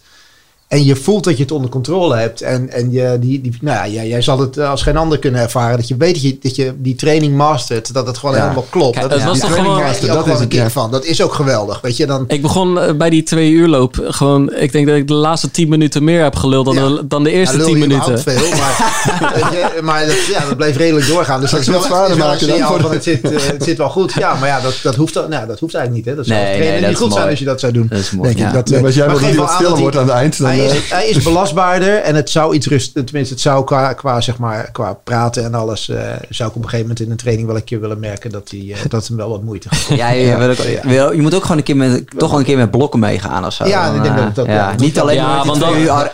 [0.71, 3.77] en je voelt dat je het onder controle hebt en, en je, die, die, nou
[3.77, 6.39] ja, jij, jij zal het als geen ander kunnen ervaren, dat je weet dat je,
[6.43, 8.41] dat je die training mastert, dat het gewoon Ja.
[8.43, 8.99] helemaal klopt.
[8.99, 10.71] Kijk, dat was toch training gewoon- dat ook is een ja.
[10.71, 10.91] van.
[10.91, 12.25] Dat is ook geweldig, weet je, dan...
[12.27, 14.53] Ik begon eh, bij die twee uur loop gewoon...
[14.55, 16.89] Ik denk dat ik de laatste tien minuten meer heb geluld dan, Ja.
[16.89, 18.19] de, dan de eerste tien minuten.
[18.21, 21.41] veel, maar, weet je, maar dat, ja, dat bleef redelijk doorgaan.
[21.41, 23.89] Dus dat is wel, zwaarder maken dan voor van het zit, eh, het zit wel
[23.91, 24.13] goed.
[24.13, 26.15] Ja, maar ja, dat, dat, hoeft, dan- nou, dat hoeft eigenlijk niet.
[26.15, 26.21] Hè.
[26.23, 27.87] Dat zou Nee, niet goed zijn als je dat zou doen.
[27.91, 28.29] Dat is mooi.
[28.29, 28.49] Denk Ja.
[28.49, 28.55] ik.
[28.55, 30.59] Dat, Nee, eh, maar als jij wil dat aan stiller wordt aan het eind, dan...
[30.69, 34.21] hij, is, hij is belastbaarder en het zou iets rust, tenminste het zou qua, qua,
[34.21, 35.97] zeg maar, qua praten en alles, eh,
[36.29, 38.51] zou ik op een gegeven moment in een training wel een keer willen merken dat,
[38.51, 39.97] hij, eh, dat hem wel wat moeite gaat.
[39.99, 42.57] Ja, je, wil wil- je moet ook gewoon een keer met, toch wel een keer
[42.57, 43.67] met blokken meegaan of zo.
[43.67, 46.11] Ja, Dan, ik denk dat ja, wel- Niet alleen Ja, maar want die dan-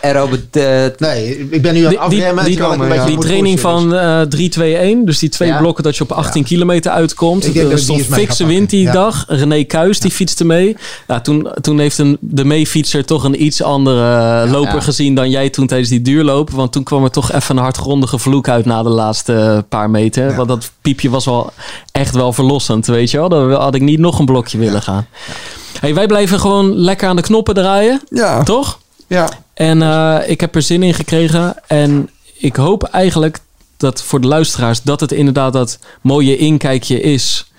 [0.51, 2.45] eh, Nee, ik ben nu aan het die- afremmen.
[2.45, 5.57] die- die- training van eh 3-2-1, dus die twee Ja.
[5.57, 7.45] blokken dat je op 18 kilometer uitkomt.
[7.45, 9.25] Ik denk dat Er stond fikse wind die dag.
[9.27, 10.77] René Kuis die fietste mee.
[11.07, 14.81] Ja, toen, toen heeft een, de meefietser toch een iets andere eh, loper Ja.
[14.81, 16.49] gezien dan jij toen tijdens die duurloop.
[16.49, 19.89] Want toen kwam er toch even een hardgrondige vloek uit na de laatste eh, paar
[19.89, 20.35] meter.
[20.35, 21.51] Want dat piepje was wel
[21.91, 23.29] echt wel verlossend, weet je wel.
[23.29, 25.07] Dan had ik niet nog een blokje willen gaan.
[25.79, 28.79] Hey, wij blijven gewoon lekker aan de knoppen draaien, ja, toch?
[29.07, 31.55] Ja, En eh, ik heb er zin in gekregen.
[31.67, 33.39] En ik hoop eigenlijk
[33.77, 37.51] dat voor de luisteraars dat het inderdaad dat mooie inkijkje is.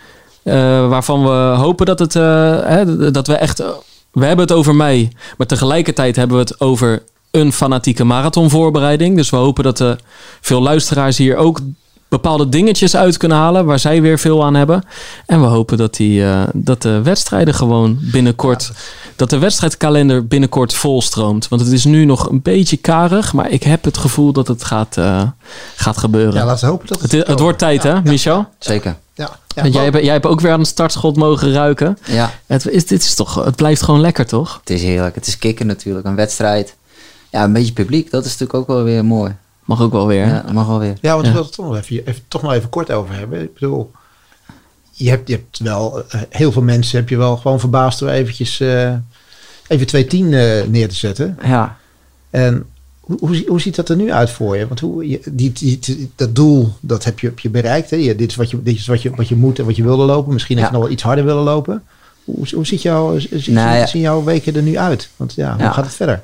[0.89, 3.63] waarvan we hopen dat het hè, dat we echt.
[4.13, 5.13] We hebben het over mij.
[5.37, 9.17] Maar tegelijkertijd hebben we het over een fanatieke marathonvoorbereiding.
[9.17, 9.93] Dus we hopen dat eh,
[10.41, 11.61] veel luisteraars hier ook
[12.09, 13.65] bepaalde dingetjes uit kunnen halen.
[13.65, 14.83] Waar zij weer veel aan hebben.
[15.27, 18.73] En we hopen dat, die, eh, dat de wedstrijden gewoon binnenkort
[19.19, 21.49] dat de wedstrijdkalender binnenkort volstroomt.
[21.49, 24.65] Want het is nu nog een beetje karig, maar ik heb het gevoel dat het
[24.65, 25.23] gaat, eh,
[25.77, 26.35] gaat gebeuren.
[26.35, 28.47] Ja, laten we hopen dat het, het wordt tijd, hè, Michel?
[28.59, 28.97] Zeker.
[29.15, 31.99] Ja, ja, Want jij, hebt, jij hebt ook weer aan het startschot mogen ruiken.
[32.05, 34.59] Ja, Het, is, dit is toch, het blijft gewoon lekker, toch?
[34.61, 35.15] het is heerlijk.
[35.15, 36.07] Het is kicken natuurlijk.
[36.07, 36.77] Een wedstrijd.
[37.31, 38.11] Ja, een beetje publiek.
[38.11, 39.35] Dat is natuurlijk ook wel weer mooi.
[39.69, 40.27] Mag ook wel weer.
[40.27, 40.97] Ja, dat mag wel weer.
[41.01, 41.33] Ja, want Ja.
[41.33, 43.43] we willen het toch nog even, even, toch nog even kort over hebben.
[43.43, 43.91] Ik bedoel,
[44.93, 48.09] je hebt, je hebt wel, eh, heel veel mensen heb je wel gewoon verbaasd door
[48.09, 48.93] eventjes, eh,
[49.67, 51.39] even 210 eh neer te zetten.
[51.43, 51.77] Ja.
[52.31, 52.65] En
[53.01, 54.67] hoe, hoe, hoe ziet dat er nu uit voor je?
[54.67, 57.91] Want hoe, je, die, die, die- dat doel, dat heb je, heb je bereikt.
[57.91, 57.97] Hè?
[57.97, 59.83] Je, dit is, wat je, dit is wat je, wat je moet en wat je
[59.83, 60.33] wilde lopen.
[60.33, 60.77] Misschien heb je Ja.
[60.79, 61.83] nog wel iets harder willen lopen.
[62.25, 63.87] Hoe, hoe ziet jouw, zie- Nou ja.
[63.87, 65.09] zien jouw weken er nu uit?
[65.17, 65.73] Want ja, hoe Ja.
[65.73, 66.23] gaat het verder?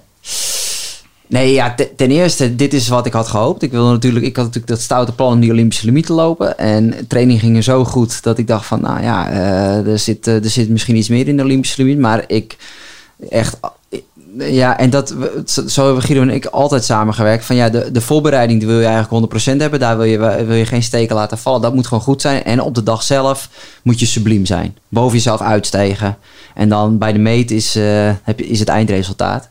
[1.26, 3.62] Nee, ja, te- ten eerste, dit is wat ik had gehoopt.
[3.62, 6.59] Ik wilde natuurlijk, ik had natuurlijk dat stoute plan om die Olympische limiet te lopen.
[6.59, 10.26] En training ging er zo goed dat ik dacht van, nou ja, eh, er, zit,
[10.26, 11.98] eh, er zit misschien iets meer in de Olympische limiet.
[11.98, 12.56] Maar ik
[13.30, 13.56] echt,
[13.90, 15.14] eh, ja, en dat,
[15.66, 17.44] zo hebben Guido en ik altijd samengewerkt.
[17.44, 19.80] Van ja, de, de voorbereiding die wil je eigenlijk 100% hebben.
[19.80, 21.60] Daar wil je, wil je geen steken laten vallen.
[21.60, 22.44] Dat moet gewoon goed zijn.
[22.44, 23.48] En op de dag zelf
[23.82, 24.76] moet je subliem zijn.
[24.88, 26.16] Boven jezelf uitstegen.
[26.55, 27.74] En dan bij de meet is,
[28.22, 29.48] heb je, is het eindresultaat.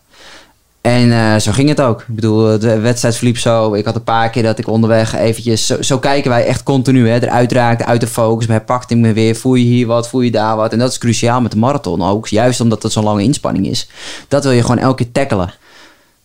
[0.83, 2.01] En eh, zo ging het ook.
[2.01, 3.73] Ik bedoel, de wedstrijd verliep zo.
[3.73, 5.65] Ik had een paar keer dat ik onderweg eventjes...
[5.65, 7.09] Zo, zo kijken wij echt continu.
[7.09, 8.47] Hè, eruit raakte, uit de focus.
[8.47, 9.35] Maar pakt ik me weer.
[9.35, 10.71] Voel je hier wat, voel je daar wat.
[10.71, 12.27] En dat is cruciaal met de marathon ook.
[12.27, 13.89] Juist omdat het zo'n lange inspanning is.
[14.27, 15.53] Dat wil je gewoon elke keer tackelen.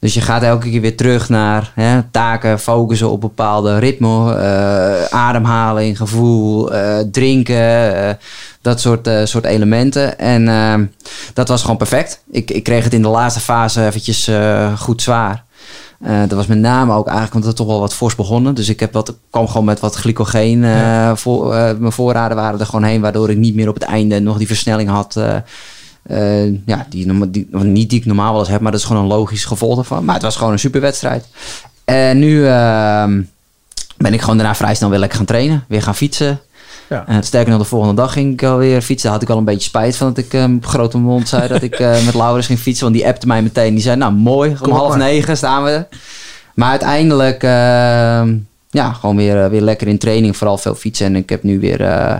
[0.01, 5.05] Dus je gaat elke keer weer terug naar hè, taken, focussen op bepaalde ritme, eh,
[5.05, 8.15] ademhaling, gevoel, eh, drinken, eh,
[8.63, 10.19] dat soort, soort elementen.
[10.19, 10.91] En
[11.35, 12.23] dat was gewoon perfect.
[12.31, 14.31] Ik, ik kreeg het in de laatste fase eventjes
[14.79, 15.45] goed zwaar.
[16.01, 18.55] Dat was met name ook eigenlijk omdat het toch wel wat fors begonnen.
[18.55, 20.65] Dus ik heb wat, kwam gewoon met wat glycogeen.
[21.17, 24.39] voor, mijn voorraden waren er gewoon heen, waardoor ik niet meer op het einde nog
[24.39, 25.17] die versnelling had.
[26.09, 28.87] Eh, eh, ja, die, die, niet die ik normaal wel eens heb, maar dat is
[28.87, 30.05] gewoon een logisch gevolg ervan.
[30.05, 31.25] Maar het was gewoon een superwedstrijd.
[31.85, 33.23] En nu ehm,
[33.97, 35.65] ben ik gewoon daarna vrij snel weer lekker gaan trainen.
[35.69, 36.41] Weer gaan fietsen.
[36.89, 37.07] Ja.
[37.07, 39.11] En sterker nog, de volgende dag ging ik alweer fietsen.
[39.11, 41.49] Daar had ik al een beetje spijt van dat ik eh, op grote mond zei
[41.49, 42.85] dat ik eh, met Laurens ging fietsen.
[42.85, 43.75] Want die appte mij meteen.
[43.75, 44.99] Die zei, nou mooi, om half maar.
[44.99, 45.87] negen staan we.
[46.55, 48.37] Maar uiteindelijk, ehm,
[48.71, 50.37] ja, gewoon weer, eh, weer lekker in training.
[50.37, 51.07] Vooral veel fietsen.
[51.07, 52.17] En ik heb nu weer, eh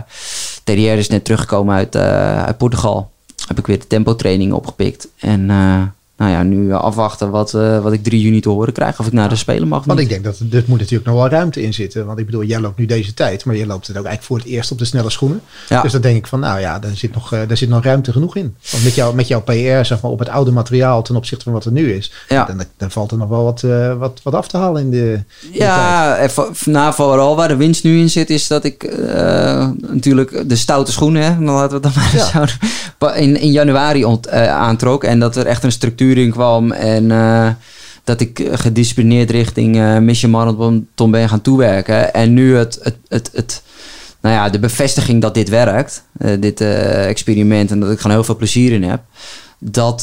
[0.63, 3.11] TDR is net teruggekomen uit, eh, uit Portugal.
[3.49, 5.07] Heb ik weer de tempo training opgepikt.
[5.19, 5.81] En eh,
[6.19, 8.99] nou ja, nu afwachten wat, eh, wat ik 3 juni te horen krijg.
[8.99, 11.15] Of ik naar de Spelen mag Want ik denk dat er, er moet natuurlijk nog
[11.17, 12.05] wel ruimte in zitten.
[12.05, 14.37] Want ik bedoel, jij loopt nu deze tijd, maar je loopt het ook eigenlijk voor
[14.37, 15.41] het eerst op de snelle schoenen.
[15.69, 15.81] Ja.
[15.81, 18.11] Dus dan denk ik van, nou ja, daar zit nog, eh, daar zit nog ruimte
[18.11, 18.55] genoeg in.
[18.71, 21.53] Want met, jou, met jouw PR, zeg maar, op het oude materiaal ten opzichte van
[21.53, 22.45] wat er nu is, Ja.
[22.45, 24.97] dan, dan valt er nog wel wat, eh, wat, wat af te halen in de,
[24.97, 25.61] in de tijd.
[25.69, 28.83] Ja, en vo- nou, vooral waar de winst nu in zit, is dat ik
[29.91, 32.57] natuurlijk de stoute schoenen, hè, dan laten we het dan maar zo
[32.97, 35.03] pa- in, in januari ont, aantrok.
[35.03, 36.71] En dat er echt een structuur kwam.
[36.71, 37.49] En eh,
[38.03, 42.13] dat ik gedisciplineerd richting eh Mission Marathon ben gaan toewerken.
[42.13, 43.63] En nu het, het, het, het,
[44.21, 48.25] nou ja, de bevestiging dat dit werkt, eh, dit experiment, en dat ik gewoon heel
[48.25, 49.01] veel plezier in heb.
[49.61, 50.01] Dat,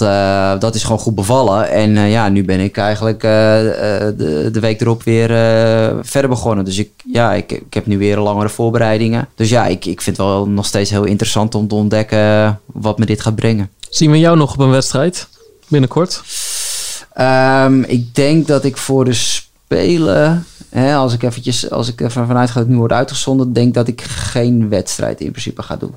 [0.61, 1.71] dat is gewoon goed bevallen.
[1.71, 5.29] En ja, nu ben ik eigenlijk de, de week erop weer
[6.03, 6.65] verder begonnen.
[6.65, 9.29] Dus ik, ja, ik, ik heb nu weer langere voorbereidingen.
[9.35, 12.99] Dus ja, ik, ik vind het wel nog steeds heel interessant om te ontdekken wat
[12.99, 13.71] me dit gaat brengen.
[13.91, 15.29] Zien we jou nog op een wedstrijd
[15.69, 16.23] binnenkort?
[17.13, 22.27] Ehm, ik denk dat ik voor de Spelen, hè, als ik eventjes, als ik ervan
[22.27, 25.77] vanuit ga dat het nu wordt uitgezonden, denk dat ik geen wedstrijd in principe ga
[25.77, 25.95] doen.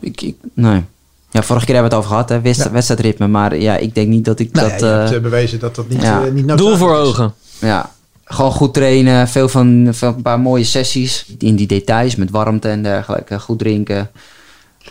[0.00, 0.84] Ik, ik, nee.
[1.30, 2.70] Ja, vorige keer hebben we het over gehad, hè, wedst- Ja.
[2.70, 3.26] wedstrijdritme.
[3.28, 4.80] Maar ja, ik denk niet dat ik Nou dat...
[4.80, 6.24] ja, je hebt eh, eh, bewezen dat dat niet, ja.
[6.24, 6.98] eh, niet Doel voor is.
[7.08, 7.34] ogen.
[7.58, 7.90] Ja,
[8.24, 9.28] gewoon goed trainen.
[9.28, 11.24] Veel van, van een paar mooie sessies.
[11.38, 13.40] In die details met warmte en dergelijke.
[13.40, 14.10] Goed drinken.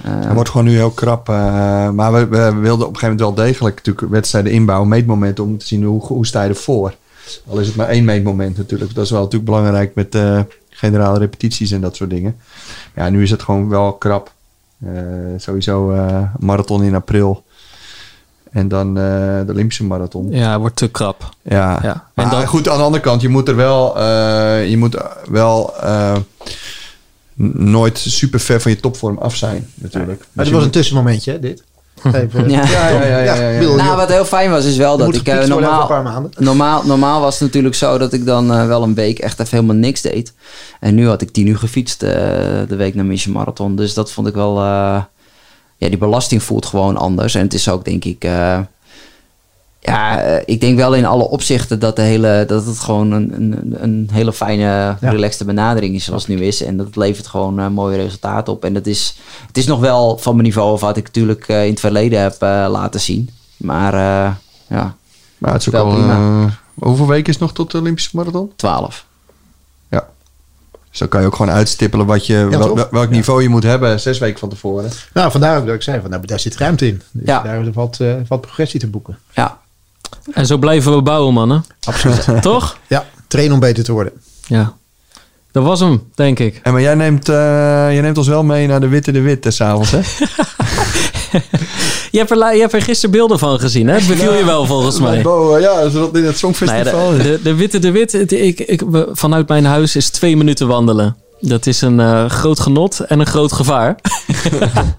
[0.03, 1.29] Eh, Het wordt gewoon nu heel krap.
[1.29, 5.43] eh, maar we, we wilden op een gegeven moment wel degelijk natuurlijk wedstrijden inbouwen, meetmomenten,
[5.43, 6.93] om te zien hoe, hoe sta je ervoor.
[7.49, 8.93] Al is het maar één meetmoment natuurlijk.
[8.95, 10.39] Dat is wel natuurlijk belangrijk met eh,
[10.69, 12.35] generale repetities en dat soort dingen.
[12.95, 14.31] Ja, nu is het gewoon wel krap.
[14.85, 14.91] Eh,
[15.37, 17.43] sowieso eh, marathon in april.
[18.51, 19.03] En dan eh,
[19.45, 20.27] de Olympische marathon.
[20.31, 21.29] Ja, wordt te krap.
[21.41, 21.79] Ja.
[21.81, 22.07] Ja.
[22.13, 24.97] Maar En dan- goed, aan de andere kant, je moet er wel, eh, je moet
[25.29, 26.15] wel eh,
[27.53, 30.19] nooit super ver van je topvorm af zijn, natuurlijk.
[30.19, 31.63] Maar Dus dit je was een tussenmomentje, hè, dit.
[32.13, 32.65] Even, Ja.
[32.65, 33.17] Ja, ja, ja.
[33.23, 33.59] ja, ja, ja.
[33.59, 36.03] bedoel, Nou, wat heel fijn was, is wel je dat ik eh, normaal, een paar
[36.03, 36.31] maanden.
[36.43, 39.57] normaal, normaal was het natuurlijk zo dat ik dan eh, wel een week echt even
[39.57, 40.33] helemaal niks deed.
[40.79, 42.09] En nu had ik tien uur gefietst eh,
[42.67, 43.75] de week naar Mission Marathon.
[43.75, 44.57] Dus dat vond ik wel...
[44.57, 45.01] eh,
[45.77, 47.35] ja, die belasting voelt gewoon anders.
[47.35, 48.23] En het is ook, denk ik...
[48.23, 48.59] eh,
[49.83, 53.33] ja, eh, ik denk wel in alle opzichten dat, de hele, dat het gewoon een,
[53.35, 54.97] een, een hele fijne, Ja.
[54.99, 56.63] relaxte benadering is zoals het nu is.
[56.63, 58.63] En dat levert gewoon eh, mooie resultaten op.
[58.65, 59.15] En dat is,
[59.47, 62.21] het is nog wel van mijn niveau of wat ik natuurlijk eh, in het verleden
[62.21, 63.29] heb eh, laten zien.
[63.57, 64.31] Maar eh,
[64.67, 64.95] ja,
[65.37, 65.91] Maar het is ook Wel al...
[65.91, 66.49] prima.
[66.73, 68.51] hoeveel weken is nog tot de Olympische Marathon?
[68.55, 69.05] 12.
[70.89, 73.63] Dus dan kan je ook gewoon uitstippelen wat je, Ja, wel- welk niveau je moet
[73.63, 74.91] hebben zes weken van tevoren.
[75.13, 77.01] Nou, vandaar ook dat ik zei, van, nou, daar zit ruimte in.
[77.11, 77.41] Dus Ja.
[77.41, 79.17] daar valt, eh, valt progressie te boeken.
[79.31, 79.59] Ja,
[80.31, 81.65] En zo blijven we bouwen, mannen.
[81.83, 82.27] Absoluut.
[82.41, 82.77] Toch?
[82.87, 84.13] ja, trainen om beter te worden.
[84.47, 84.73] Ja.
[85.51, 86.59] Dat was hem, denk ik.
[86.63, 87.35] En maar jij neemt, eh,
[87.91, 89.99] jij neemt ons wel mee naar de Witte de Wit s s'avonds, hè?
[92.13, 93.93] Je hebt, er, je hebt er gisteren beelden van gezien, hè?
[93.93, 95.21] Het beviel je wel volgens mij.
[95.21, 97.11] Bo, eh, ja, in het Nou Songfestival.
[97.13, 100.67] ja, de, de, de Witte de Wit, ik, ik, vanuit mijn huis is twee minuten
[100.67, 101.15] wandelen.
[101.45, 103.95] Dat is een eh, groot genot en een groot gevaar.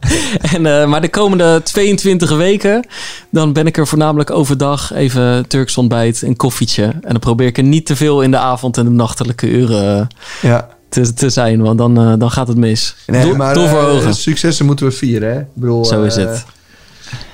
[0.54, 2.86] en, eh, maar de komende 22 weken,
[3.30, 6.82] dan ben ik er voornamelijk overdag even Turks ontbijt, een koffietje.
[6.84, 10.00] En dan probeer ik er niet te veel in de avond en de nachtelijke uren
[10.00, 10.68] eh, ja.
[10.88, 12.96] te, te zijn, want dan, dan gaat het mis.
[13.06, 14.14] Nee, maar doel voor ogen.
[14.14, 15.40] successen moeten we vieren, hè?
[15.40, 16.44] Ik bedoel, Zo is het.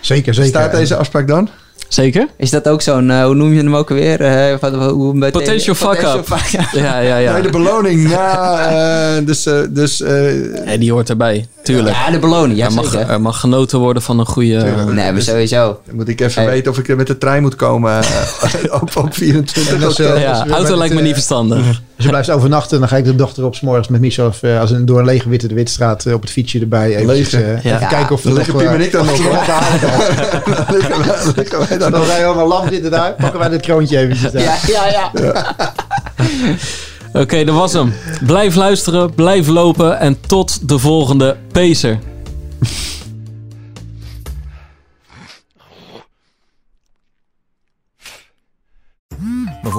[0.00, 0.50] Zeker, zeker.
[0.50, 1.48] Staat deze afspraak dan?
[1.90, 2.26] Zeker?
[2.36, 4.20] is dat ook zo'n, eh, hoe noem je hem ook alweer?
[4.20, 6.26] Eh, wat- hoe bij Potential fuck Potential up.
[6.26, 6.66] fuck up.
[6.72, 7.32] Ja, ja, ja.
[7.32, 8.58] Nee, de beloning na...
[9.18, 11.96] eh, dus dus eh, Ja, die hoort erbij, tuurlijk.
[11.96, 13.08] Ja, de beloning, ja er, mag, zeker.
[13.10, 14.58] er mag genoten worden van een goede...
[14.62, 14.92] Tuurlijk.
[14.92, 15.80] Nee, maar sowieso.
[15.86, 16.50] dan moet ik even Hey.
[16.50, 18.00] weten of ik er met de trein moet komen
[18.80, 20.28] op, op 24 En als, eh, oktober.
[20.28, 21.82] als ja, auto lijkt me niet verstandig.
[22.01, 24.43] Als je blijft overnachten, dan ga ik de dochter op 's morgens met Michel of,
[24.43, 26.94] eh, als een, door een lege witte de Witstraat eh, op het fietsje erbij.
[26.94, 27.36] Even, Lege.
[27.43, 27.74] eh, Ja.
[27.77, 29.16] even kijken of er liggen nog, Piem en eh, ik dan nog.
[29.16, 29.27] Dan
[30.77, 32.06] liggen wij- liggen wij dan Dan nog.
[32.09, 33.12] zijn we allemaal lam zitten daar.
[33.12, 34.43] Pakken wij dit kroontje eventjes daar.
[34.43, 35.44] Ja, ja, ja.
[37.12, 37.93] Oké, dat was hem.
[38.27, 41.98] Blijf luisteren, blijf lopen en tot de volgende Pacer.